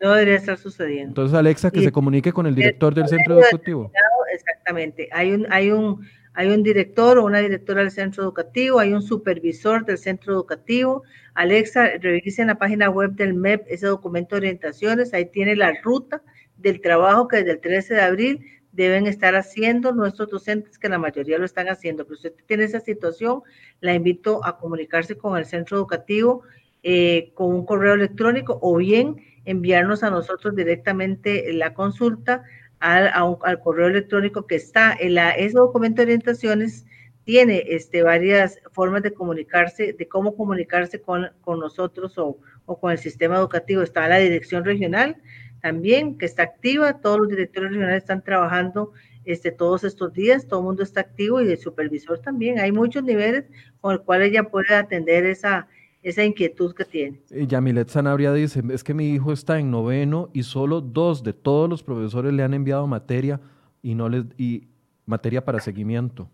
No 0.00 0.12
debería 0.12 0.36
estar 0.36 0.58
sucediendo. 0.58 1.08
Entonces, 1.08 1.38
Alexa, 1.38 1.70
que 1.70 1.80
se 1.80 1.92
comunique 1.92 2.32
con 2.32 2.46
el 2.46 2.54
director 2.54 2.94
del 2.94 3.08
centro 3.08 3.38
educativo. 3.38 3.90
Exactamente. 4.32 5.08
Hay 5.12 5.32
un, 5.32 5.46
hay 5.50 5.70
un, 5.70 6.06
hay 6.36 6.48
un 6.48 6.62
director 6.62 7.18
o 7.18 7.24
una 7.24 7.38
directora 7.40 7.80
del 7.80 7.90
centro 7.90 8.22
educativo, 8.22 8.78
hay 8.78 8.92
un 8.92 9.00
supervisor 9.00 9.86
del 9.86 9.96
centro 9.96 10.34
educativo. 10.34 11.02
Alexa, 11.32 11.92
revise 11.98 12.42
en 12.42 12.48
la 12.48 12.58
página 12.58 12.90
web 12.90 13.12
del 13.12 13.32
MEP 13.32 13.64
ese 13.68 13.86
documento 13.86 14.36
de 14.36 14.40
orientaciones, 14.40 15.14
ahí 15.14 15.24
tiene 15.30 15.56
la 15.56 15.72
ruta 15.82 16.22
del 16.58 16.82
trabajo 16.82 17.26
que 17.26 17.38
desde 17.38 17.52
el 17.52 17.60
13 17.60 17.94
de 17.94 18.00
abril 18.02 18.46
deben 18.72 19.06
estar 19.06 19.34
haciendo 19.34 19.92
nuestros 19.92 20.28
docentes, 20.28 20.78
que 20.78 20.90
la 20.90 20.98
mayoría 20.98 21.38
lo 21.38 21.46
están 21.46 21.70
haciendo. 21.70 22.04
Pero 22.04 22.20
si 22.20 22.28
usted 22.28 22.44
tiene 22.44 22.64
esa 22.64 22.80
situación, 22.80 23.40
la 23.80 23.94
invito 23.94 24.44
a 24.44 24.58
comunicarse 24.58 25.16
con 25.16 25.38
el 25.38 25.46
centro 25.46 25.78
educativo 25.78 26.42
eh, 26.82 27.32
con 27.34 27.48
un 27.54 27.64
correo 27.64 27.94
electrónico 27.94 28.58
o 28.60 28.76
bien 28.76 29.16
enviarnos 29.46 30.02
a 30.02 30.10
nosotros 30.10 30.54
directamente 30.54 31.50
la 31.54 31.72
consulta 31.72 32.44
al, 32.80 33.60
correo 33.62 33.88
electrónico 33.88 34.46
que 34.46 34.56
está 34.56 34.96
en 34.98 35.14
la, 35.14 35.30
ese 35.30 35.56
documento 35.56 35.96
de 35.96 36.04
orientaciones 36.04 36.86
tiene 37.24 37.64
este, 37.68 38.02
varias 38.02 38.60
formas 38.72 39.02
de 39.02 39.12
comunicarse, 39.12 39.92
de 39.92 40.08
cómo 40.08 40.36
comunicarse 40.36 41.00
con, 41.00 41.28
con 41.40 41.58
nosotros 41.58 42.16
o, 42.18 42.38
o, 42.66 42.78
con 42.78 42.92
el 42.92 42.98
sistema 42.98 43.36
educativo. 43.36 43.82
Está 43.82 44.06
la 44.08 44.18
dirección 44.18 44.64
regional 44.64 45.16
también, 45.60 46.16
que 46.18 46.26
está 46.26 46.44
activa, 46.44 47.00
todos 47.00 47.18
los 47.18 47.28
directores 47.28 47.70
regionales 47.70 48.02
están 48.02 48.22
trabajando 48.22 48.92
este, 49.24 49.50
todos 49.50 49.82
estos 49.82 50.12
días, 50.12 50.46
todo 50.46 50.60
el 50.60 50.66
mundo 50.66 50.84
está 50.84 51.00
activo 51.00 51.40
y 51.40 51.50
el 51.50 51.58
supervisor 51.58 52.20
también. 52.20 52.60
Hay 52.60 52.70
muchos 52.70 53.02
niveles 53.02 53.44
con 53.80 53.94
el 53.94 54.00
cual 54.02 54.22
ella 54.22 54.44
puede 54.44 54.72
atender 54.72 55.26
esa, 55.26 55.66
esa 56.06 56.24
inquietud 56.24 56.72
que 56.72 56.84
tiene. 56.84 57.20
Yamilet 57.30 57.88
Sanabria 57.88 58.32
dice, 58.32 58.62
es 58.70 58.84
que 58.84 58.94
mi 58.94 59.10
hijo 59.10 59.32
está 59.32 59.58
en 59.58 59.72
noveno 59.72 60.30
y 60.32 60.44
solo 60.44 60.80
dos 60.80 61.24
de 61.24 61.32
todos 61.32 61.68
los 61.68 61.82
profesores 61.82 62.32
le 62.32 62.44
han 62.44 62.54
enviado 62.54 62.86
materia 62.86 63.40
y 63.82 63.96
no 63.96 64.08
les 64.08 64.24
y 64.38 64.68
materia 65.04 65.44
para 65.44 65.58
seguimiento. 65.58 66.30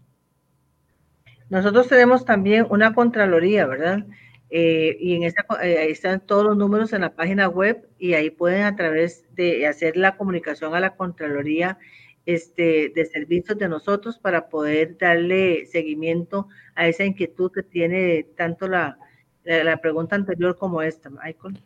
Nosotros 1.48 1.88
tenemos 1.88 2.26
también 2.26 2.66
una 2.68 2.94
contraloría, 2.94 3.66
¿verdad? 3.66 4.04
Eh, 4.50 4.98
y 5.00 5.14
en 5.14 5.22
esta 5.22 5.46
eh, 5.62 5.78
ahí 5.78 5.92
están 5.92 6.20
todos 6.20 6.44
los 6.44 6.56
números 6.58 6.92
en 6.92 7.00
la 7.00 7.14
página 7.14 7.48
web 7.48 7.88
y 7.98 8.12
ahí 8.12 8.28
pueden 8.28 8.64
a 8.64 8.76
través 8.76 9.24
de 9.34 9.66
hacer 9.66 9.96
la 9.96 10.18
comunicación 10.18 10.74
a 10.74 10.80
la 10.80 10.96
contraloría 10.96 11.78
este, 12.26 12.92
de 12.94 13.06
servicios 13.06 13.56
de 13.56 13.70
nosotros 13.70 14.18
para 14.18 14.50
poder 14.50 14.98
darle 14.98 15.64
seguimiento 15.64 16.48
a 16.74 16.88
esa 16.88 17.06
inquietud 17.06 17.50
que 17.50 17.62
tiene 17.62 18.26
tanto 18.36 18.68
la, 18.68 18.98
la 19.44 19.76
pregunta 19.78 20.16
anterior 20.16 20.56
como 20.56 20.82
esta, 20.82 21.10
Michael. 21.10 21.58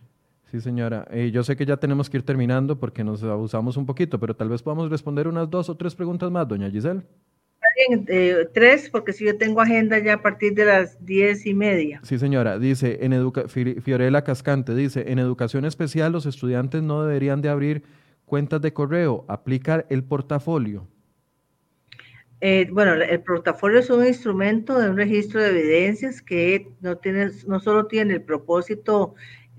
Sí, 0.50 0.60
señora. 0.60 1.06
Eh, 1.10 1.30
yo 1.32 1.42
sé 1.42 1.56
que 1.56 1.66
ya 1.66 1.76
tenemos 1.76 2.08
que 2.08 2.18
ir 2.18 2.22
terminando 2.22 2.78
porque 2.78 3.02
nos 3.02 3.22
abusamos 3.22 3.76
un 3.76 3.84
poquito, 3.84 4.20
pero 4.20 4.34
tal 4.34 4.48
vez 4.48 4.62
podamos 4.62 4.90
responder 4.90 5.26
unas 5.26 5.50
dos 5.50 5.68
o 5.68 5.76
tres 5.76 5.94
preguntas 5.94 6.30
más, 6.30 6.46
doña 6.46 6.70
Giselle. 6.70 7.02
Bien, 7.88 8.06
eh, 8.08 8.48
tres, 8.54 8.88
porque 8.88 9.12
si 9.12 9.26
yo 9.26 9.36
tengo 9.36 9.60
agenda 9.60 9.98
ya 9.98 10.14
a 10.14 10.22
partir 10.22 10.54
de 10.54 10.64
las 10.64 11.04
diez 11.04 11.44
y 11.44 11.52
media. 11.52 12.00
Sí, 12.04 12.18
señora. 12.18 12.58
Dice, 12.58 13.00
en 13.02 13.12
educa 13.12 13.48
Fiorella 13.48 14.22
Cascante, 14.22 14.74
dice, 14.74 15.10
en 15.10 15.18
educación 15.18 15.64
especial 15.66 16.12
los 16.12 16.24
estudiantes 16.24 16.82
no 16.82 17.04
deberían 17.04 17.42
de 17.42 17.50
abrir 17.50 17.82
cuentas 18.24 18.62
de 18.62 18.72
correo, 18.72 19.26
aplicar 19.28 19.84
el 19.90 20.04
portafolio. 20.04 20.86
Eh, 22.40 22.68
bueno, 22.70 22.94
el 22.94 23.20
portafolio 23.22 23.78
es 23.78 23.88
un 23.88 24.06
instrumento 24.06 24.78
de 24.78 24.90
un 24.90 24.96
registro 24.96 25.42
de 25.42 25.48
evidencias 25.48 26.20
que 26.20 26.68
no, 26.80 26.98
tiene, 26.98 27.30
no 27.46 27.60
solo 27.60 27.86
tiene 27.86 28.14
el 28.14 28.22
propósito 28.22 29.14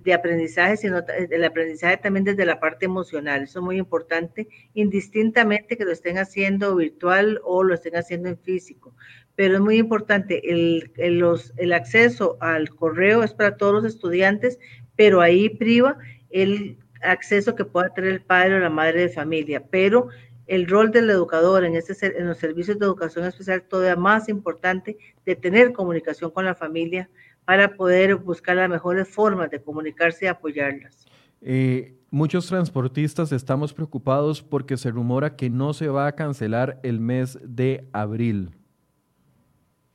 de 0.07 0.13
aprendizaje, 0.13 0.77
sino 0.77 1.01
el 1.07 1.43
aprendizaje 1.43 1.97
también 1.97 2.23
desde 2.23 2.45
la 2.45 2.59
parte 2.59 2.85
emocional. 2.85 3.43
Eso 3.43 3.59
es 3.59 3.65
muy 3.65 3.77
importante, 3.77 4.47
indistintamente 4.73 5.75
que 5.75 5.85
lo 5.85 5.91
estén 5.91 6.17
haciendo 6.17 6.75
virtual 6.75 7.41
o 7.43 7.63
lo 7.63 7.73
estén 7.73 7.95
haciendo 7.95 8.29
en 8.29 8.37
físico. 8.37 8.95
Pero 9.35 9.55
es 9.55 9.59
muy 9.59 9.77
importante, 9.77 10.49
el, 10.49 10.91
el, 10.97 11.17
los, 11.19 11.53
el 11.57 11.73
acceso 11.73 12.37
al 12.41 12.69
correo 12.69 13.23
es 13.23 13.33
para 13.33 13.57
todos 13.57 13.73
los 13.73 13.85
estudiantes, 13.85 14.59
pero 14.95 15.19
ahí 15.19 15.49
priva 15.49 15.97
el 16.29 16.77
acceso 17.01 17.55
que 17.55 17.65
pueda 17.65 17.93
tener 17.93 18.11
el 18.11 18.21
padre 18.21 18.55
o 18.55 18.59
la 18.59 18.69
madre 18.69 19.01
de 19.01 19.09
familia. 19.09 19.63
Pero 19.69 20.09
el 20.47 20.67
rol 20.67 20.91
del 20.91 21.09
educador 21.09 21.65
en, 21.65 21.75
este, 21.75 22.17
en 22.17 22.27
los 22.27 22.37
servicios 22.37 22.79
de 22.79 22.85
educación 22.85 23.25
especial 23.25 23.61
todavía 23.63 23.95
más 23.95 24.29
importante 24.29 24.97
de 25.25 25.35
tener 25.35 25.73
comunicación 25.73 26.31
con 26.31 26.45
la 26.45 26.55
familia 26.55 27.09
para 27.45 27.75
poder 27.75 28.15
buscar 28.15 28.55
las 28.55 28.69
mejores 28.69 29.07
formas 29.07 29.51
de 29.51 29.61
comunicarse 29.61 30.25
y 30.25 30.27
apoyarlas. 30.27 31.05
Eh, 31.41 31.95
muchos 32.09 32.47
transportistas 32.47 33.31
estamos 33.31 33.73
preocupados 33.73 34.41
porque 34.41 34.77
se 34.77 34.91
rumora 34.91 35.35
que 35.35 35.49
no 35.49 35.73
se 35.73 35.87
va 35.87 36.07
a 36.07 36.13
cancelar 36.13 36.79
el 36.83 36.99
mes 36.99 37.37
de 37.43 37.87
abril. 37.91 38.51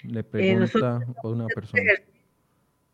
Le 0.03 0.20
eh, 0.20 0.24
pregunta 0.24 1.00
una 1.24 1.46
persona. 1.46 1.82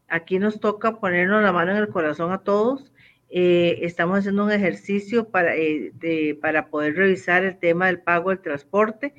Aquí 0.08 0.38
nos 0.38 0.58
toca 0.58 0.98
ponernos 0.98 1.42
la 1.42 1.52
mano 1.52 1.72
en 1.72 1.78
el 1.78 1.88
corazón 1.88 2.32
a 2.32 2.38
todos 2.38 2.92
eh, 3.30 3.80
estamos 3.82 4.20
haciendo 4.20 4.44
un 4.44 4.52
ejercicio 4.52 5.28
para, 5.28 5.54
eh, 5.56 6.38
para 6.40 6.68
poder 6.68 6.94
revisar 6.96 7.44
el 7.44 7.58
tema 7.58 7.86
del 7.86 8.00
pago 8.00 8.30
del 8.30 8.40
transporte. 8.40 9.14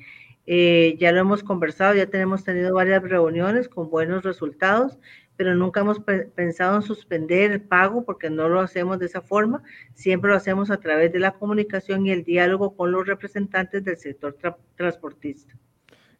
Eh, 0.46 0.96
ya 0.98 1.12
lo 1.12 1.20
hemos 1.20 1.44
conversado, 1.44 1.94
ya 1.94 2.06
tenemos 2.06 2.42
tenido 2.42 2.74
varias 2.74 3.02
reuniones 3.02 3.68
con 3.68 3.88
buenos 3.88 4.24
resultados, 4.24 4.98
pero 5.36 5.54
nunca 5.54 5.80
hemos 5.80 6.00
pensado 6.34 6.76
en 6.76 6.82
suspender 6.82 7.52
el 7.52 7.60
pago 7.60 8.04
porque 8.04 8.30
no 8.30 8.48
lo 8.48 8.60
hacemos 8.60 8.98
de 8.98 9.06
esa 9.06 9.22
forma. 9.22 9.62
Siempre 9.94 10.30
lo 10.30 10.36
hacemos 10.36 10.70
a 10.70 10.78
través 10.78 11.12
de 11.12 11.20
la 11.20 11.32
comunicación 11.32 12.04
y 12.06 12.10
el 12.10 12.24
diálogo 12.24 12.74
con 12.76 12.90
los 12.90 13.06
representantes 13.06 13.84
del 13.84 13.96
sector 13.96 14.36
transportista. 14.74 15.54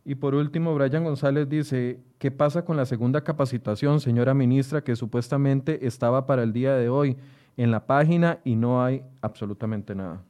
Y 0.05 0.15
por 0.15 0.35
último, 0.35 0.75
Brian 0.75 1.05
González 1.05 1.49
dice, 1.49 1.99
¿qué 2.19 2.31
pasa 2.31 2.65
con 2.65 2.77
la 2.77 2.87
segunda 2.87 3.23
capacitación, 3.23 4.01
señora 4.01 4.33
ministra, 4.33 4.83
que 4.83 4.97
supuestamente 4.97 5.87
estaba 5.87 6.27
para 6.27 6.43
el 6.43 6.55
día 6.55 6.75
de 6.75 6.89
hoy? 6.89 7.17
En 7.63 7.71
la 7.71 7.85
página 7.85 8.41
y 8.43 8.57
no 8.57 8.83
hay 8.83 9.03
absolutamente 9.21 9.95
nada. 9.95 10.25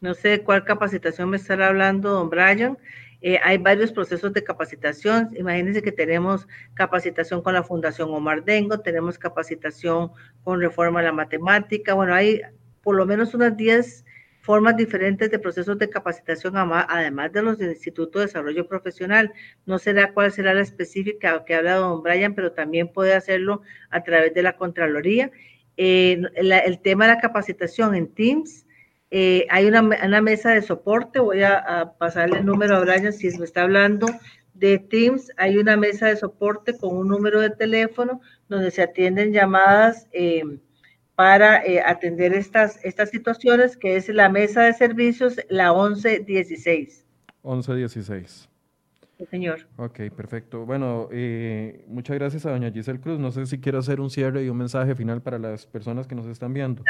No 0.00 0.14
sé 0.14 0.28
de 0.28 0.42
cuál 0.42 0.64
capacitación 0.64 1.28
me 1.28 1.36
estará 1.36 1.68
hablando, 1.68 2.10
don 2.10 2.30
Brian. 2.30 2.78
Eh, 3.20 3.38
hay 3.44 3.58
varios 3.58 3.92
procesos 3.92 4.32
de 4.32 4.42
capacitación. 4.42 5.28
Imagínense 5.36 5.82
que 5.82 5.92
tenemos 5.92 6.48
capacitación 6.72 7.42
con 7.42 7.52
la 7.52 7.62
Fundación 7.62 8.08
Omar 8.14 8.44
Dengo, 8.44 8.80
tenemos 8.80 9.18
capacitación 9.18 10.10
con 10.42 10.58
Reforma 10.58 11.00
a 11.00 11.02
la 11.02 11.12
Matemática. 11.12 11.92
Bueno, 11.92 12.14
hay 12.14 12.40
por 12.82 12.96
lo 12.96 13.04
menos 13.04 13.34
unas 13.34 13.54
10 13.54 14.06
formas 14.40 14.74
diferentes 14.74 15.30
de 15.30 15.38
procesos 15.38 15.76
de 15.76 15.90
capacitación, 15.90 16.54
además 16.56 17.30
de 17.32 17.42
los 17.42 17.58
del 17.58 17.70
Instituto 17.70 18.20
de 18.20 18.26
Desarrollo 18.26 18.66
Profesional. 18.66 19.34
No 19.66 19.78
será 19.78 20.14
cuál 20.14 20.32
será 20.32 20.54
la 20.54 20.62
específica 20.62 21.44
que 21.44 21.54
ha 21.54 21.58
hablado 21.58 21.90
don 21.90 22.02
Brian, 22.02 22.34
pero 22.34 22.52
también 22.52 22.90
puede 22.90 23.12
hacerlo 23.12 23.60
a 23.90 24.02
través 24.02 24.32
de 24.32 24.42
la 24.42 24.56
Contraloría. 24.56 25.30
Eh, 25.76 26.20
el 26.34 26.80
tema 26.80 27.06
de 27.06 27.14
la 27.14 27.20
capacitación 27.20 27.94
en 27.94 28.08
Teams 28.08 28.66
Eh, 29.10 29.46
hay 29.50 29.66
una, 29.66 29.82
mesa 30.20 30.50
de 30.50 30.62
soporte, 30.62 31.20
voy 31.20 31.42
a, 31.42 31.94
pasarle 31.98 32.40
el 32.40 32.46
número 32.46 32.76
a 32.76 32.80
Brian 32.80 33.12
si 33.12 33.28
me 33.38 33.44
está 33.44 33.62
hablando 33.62 34.08
de 34.54 34.78
Teams, 34.78 35.30
hay 35.36 35.58
una 35.58 35.76
mesa 35.76 36.08
de 36.08 36.16
soporte 36.16 36.76
con 36.76 36.96
un 36.96 37.08
número 37.08 37.40
de 37.40 37.50
teléfono 37.50 38.20
donde 38.48 38.70
se 38.70 38.82
atienden 38.82 39.32
llamadas 39.32 40.08
eh, 40.12 40.42
para 41.14 41.64
eh, 41.64 41.80
atender 41.80 42.34
estas, 42.34 42.84
estas 42.84 43.10
situaciones, 43.10 43.76
que 43.76 43.96
es 43.96 44.08
la 44.08 44.28
mesa 44.28 44.62
de 44.62 44.72
servicios, 44.72 45.36
la 45.48 45.72
1116. 45.72 47.04
1116. 47.44 48.45
Sí, 49.18 49.26
señor. 49.26 49.66
Ok, 49.76 50.00
perfecto. 50.14 50.66
Bueno, 50.66 51.08
muchas 51.86 52.16
gracias 52.16 52.44
a 52.46 52.50
doña 52.50 52.70
Giselle 52.70 53.00
Cruz. 53.00 53.18
No 53.18 53.32
sé 53.32 53.46
si 53.46 53.60
quiero 53.60 53.78
hacer 53.78 54.00
un 54.00 54.10
cierre 54.10 54.44
y 54.44 54.48
un 54.48 54.58
mensaje 54.58 54.94
final 54.94 55.22
para 55.22 55.38
las 55.38 55.66
personas 55.66 56.06
que 56.06 56.14
nos 56.14 56.26
están 56.26 56.52
viendo 56.52 56.82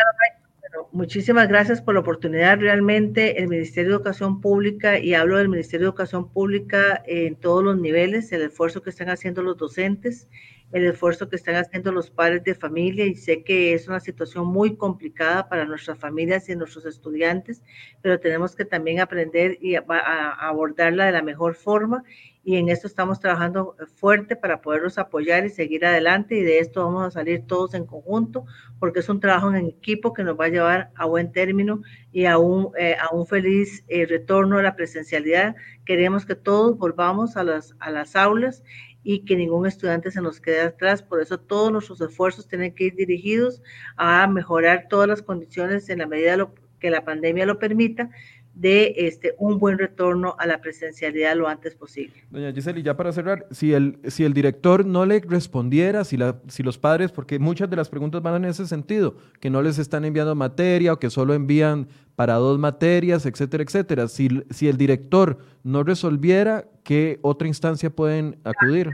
muchísimas 0.96 1.46
gracias 1.46 1.82
por 1.82 1.94
la 1.94 2.00
oportunidad. 2.00 2.58
Realmente 2.58 3.40
el 3.40 3.48
Ministerio 3.48 3.90
de 3.90 3.96
Educación 3.96 4.40
Pública, 4.40 4.98
y 4.98 5.14
hablo 5.14 5.36
del 5.36 5.48
Ministerio 5.48 5.86
de 5.86 5.90
Educación 5.90 6.30
Pública 6.30 7.02
en 7.06 7.36
todos 7.36 7.62
los 7.62 7.78
niveles, 7.78 8.32
el 8.32 8.42
esfuerzo 8.42 8.82
que 8.82 8.90
están 8.90 9.10
haciendo 9.10 9.42
los 9.42 9.58
docentes, 9.58 10.28
el 10.72 10.86
esfuerzo 10.86 11.28
que 11.28 11.36
están 11.36 11.54
haciendo 11.54 11.92
los 11.92 12.10
padres 12.10 12.44
de 12.44 12.54
familia, 12.54 13.06
y 13.06 13.14
sé 13.14 13.42
que 13.44 13.74
es 13.74 13.88
una 13.88 14.00
situación 14.00 14.46
muy 14.46 14.76
complicada 14.76 15.48
para 15.48 15.64
nuestras 15.64 15.98
familias 15.98 16.48
y 16.48 16.56
nuestros 16.56 16.86
estudiantes, 16.86 17.62
pero 18.02 18.18
tenemos 18.20 18.56
que 18.56 18.64
también 18.64 19.00
aprender 19.00 19.58
y 19.60 19.76
abordarla 19.76 21.06
de 21.06 21.12
la 21.12 21.22
mejor 21.22 21.54
forma 21.54 22.02
y 22.46 22.58
en 22.58 22.68
esto 22.68 22.86
estamos 22.86 23.18
trabajando 23.18 23.74
fuerte 23.96 24.36
para 24.36 24.60
poderlos 24.62 24.98
apoyar 24.98 25.44
y 25.44 25.50
seguir 25.50 25.84
adelante 25.84 26.36
y 26.36 26.42
de 26.42 26.60
esto 26.60 26.84
vamos 26.84 27.04
a 27.04 27.10
salir 27.10 27.44
todos 27.44 27.74
en 27.74 27.86
conjunto 27.86 28.44
porque 28.78 29.00
es 29.00 29.08
un 29.08 29.18
trabajo 29.18 29.52
en 29.52 29.66
equipo 29.66 30.12
que 30.12 30.22
nos 30.22 30.38
va 30.38 30.44
a 30.44 30.50
llevar 30.50 30.90
a 30.94 31.06
buen 31.06 31.32
término 31.32 31.82
y 32.12 32.26
a 32.26 32.38
un, 32.38 32.70
eh, 32.78 32.94
a 33.00 33.12
un 33.12 33.26
feliz 33.26 33.84
eh, 33.88 34.06
retorno 34.06 34.58
a 34.58 34.62
la 34.62 34.76
presencialidad. 34.76 35.56
Queremos 35.84 36.24
que 36.24 36.36
todos 36.36 36.78
volvamos 36.78 37.36
a 37.36 37.42
las, 37.42 37.74
a 37.80 37.90
las 37.90 38.14
aulas 38.14 38.62
y 39.08 39.20
que 39.20 39.36
ningún 39.36 39.68
estudiante 39.68 40.10
se 40.10 40.20
nos 40.20 40.40
quede 40.40 40.62
atrás. 40.62 41.00
Por 41.00 41.20
eso 41.20 41.38
todos 41.38 41.70
nuestros 41.70 42.00
esfuerzos 42.00 42.48
tienen 42.48 42.74
que 42.74 42.86
ir 42.86 42.96
dirigidos 42.96 43.62
a 43.96 44.26
mejorar 44.26 44.88
todas 44.90 45.06
las 45.06 45.22
condiciones 45.22 45.88
en 45.88 46.00
la 46.00 46.08
medida 46.08 46.50
que 46.80 46.90
la 46.90 47.04
pandemia 47.04 47.46
lo 47.46 47.60
permita 47.60 48.10
de 48.56 48.94
este, 48.96 49.34
un 49.38 49.58
buen 49.58 49.76
retorno 49.76 50.34
a 50.38 50.46
la 50.46 50.62
presencialidad 50.62 51.36
lo 51.36 51.46
antes 51.46 51.74
posible. 51.74 52.24
Doña 52.30 52.52
Giseli, 52.52 52.82
ya 52.82 52.96
para 52.96 53.12
cerrar, 53.12 53.46
si 53.50 53.74
el, 53.74 53.98
si 54.08 54.24
el 54.24 54.32
director 54.32 54.86
no 54.86 55.04
le 55.04 55.20
respondiera, 55.20 56.04
si, 56.04 56.16
la, 56.16 56.40
si 56.48 56.62
los 56.62 56.78
padres, 56.78 57.12
porque 57.12 57.38
muchas 57.38 57.68
de 57.68 57.76
las 57.76 57.90
preguntas 57.90 58.22
van 58.22 58.42
en 58.42 58.50
ese 58.50 58.66
sentido, 58.66 59.18
que 59.40 59.50
no 59.50 59.60
les 59.60 59.78
están 59.78 60.06
enviando 60.06 60.34
materia 60.34 60.94
o 60.94 60.98
que 60.98 61.10
solo 61.10 61.34
envían 61.34 61.88
para 62.16 62.34
dos 62.34 62.58
materias, 62.58 63.26
etcétera, 63.26 63.62
etcétera. 63.62 64.08
Si, 64.08 64.42
si 64.48 64.68
el 64.68 64.78
director 64.78 65.36
no 65.62 65.82
resolviera, 65.82 66.64
¿qué 66.82 67.18
otra 67.20 67.48
instancia 67.48 67.90
pueden 67.90 68.38
acudir? 68.42 68.90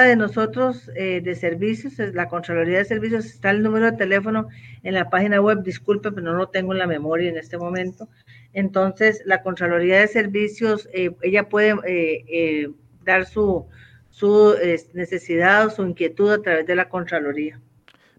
de 0.00 0.16
nosotros 0.16 0.90
eh, 0.96 1.20
de 1.20 1.34
servicios, 1.34 1.98
la 2.14 2.28
Contraloría 2.28 2.78
de 2.78 2.84
Servicios, 2.84 3.26
está 3.26 3.50
el 3.50 3.62
número 3.62 3.90
de 3.90 3.96
teléfono 3.96 4.48
en 4.82 4.94
la 4.94 5.10
página 5.10 5.40
web, 5.40 5.62
disculpe, 5.62 6.10
pero 6.10 6.32
no 6.32 6.34
lo 6.34 6.48
tengo 6.48 6.72
en 6.72 6.78
la 6.78 6.86
memoria 6.86 7.28
en 7.28 7.36
este 7.36 7.58
momento. 7.58 8.08
Entonces, 8.52 9.22
la 9.24 9.42
Contraloría 9.42 10.00
de 10.00 10.08
Servicios, 10.08 10.88
eh, 10.92 11.14
ella 11.22 11.48
puede 11.48 11.74
eh, 11.86 12.70
dar 13.04 13.26
su, 13.26 13.66
su 14.10 14.54
necesidad 14.92 15.66
o 15.66 15.70
su 15.70 15.84
inquietud 15.84 16.30
a 16.30 16.42
través 16.42 16.66
de 16.66 16.76
la 16.76 16.88
Contraloría. 16.88 17.60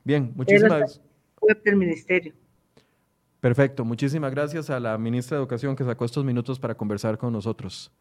Bien, 0.03 0.31
muchísimas 0.35 1.01
web 1.41 1.61
del 1.63 1.75
Ministerio. 1.75 2.33
Perfecto, 3.39 3.83
muchísimas 3.83 4.31
gracias 4.31 4.69
a 4.69 4.79
la 4.79 4.97
ministra 4.97 5.37
de 5.37 5.41
Educación 5.41 5.75
que 5.75 5.83
sacó 5.83 6.05
estos 6.05 6.23
minutos 6.23 6.59
para 6.59 6.75
conversar 6.75 7.17
con 7.17 7.33
nosotros. 7.33 7.91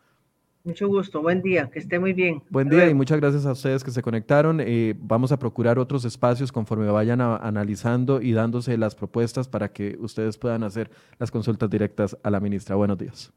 Mucho 0.65 0.87
gusto, 0.87 1.21
buen 1.21 1.43
día, 1.43 1.69
que 1.71 1.81
esté 1.81 1.99
muy 1.99 2.13
bien. 2.13 2.41
Buen 2.49 2.69
día 2.69 2.89
y 2.89 2.95
muchas 2.95 3.19
gracias 3.19 3.47
a 3.47 3.53
ustedes 3.53 3.83
que 3.83 3.91
se 3.91 4.01
conectaron. 4.01 4.61
Eh, 4.61 4.95
vamos 4.97 5.33
a 5.33 5.39
procurar 5.39 5.77
otros 5.81 6.05
espacios 6.05 6.53
conforme 6.53 6.87
vayan 6.87 7.21
analizando 7.21 8.23
y 8.23 8.33
dándose 8.33 8.79
las 8.79 8.95
propuestas 8.95 9.49
para 9.49 9.73
que 9.73 9.97
ustedes 9.99 10.39
puedan 10.39 10.63
hacer 10.63 10.89
las 11.19 11.33
consultas 11.33 11.69
directas 11.69 12.17
a 12.23 12.31
la 12.31 12.39
ministra. 12.39 12.77
Buenos 12.77 12.97
días. 12.97 13.33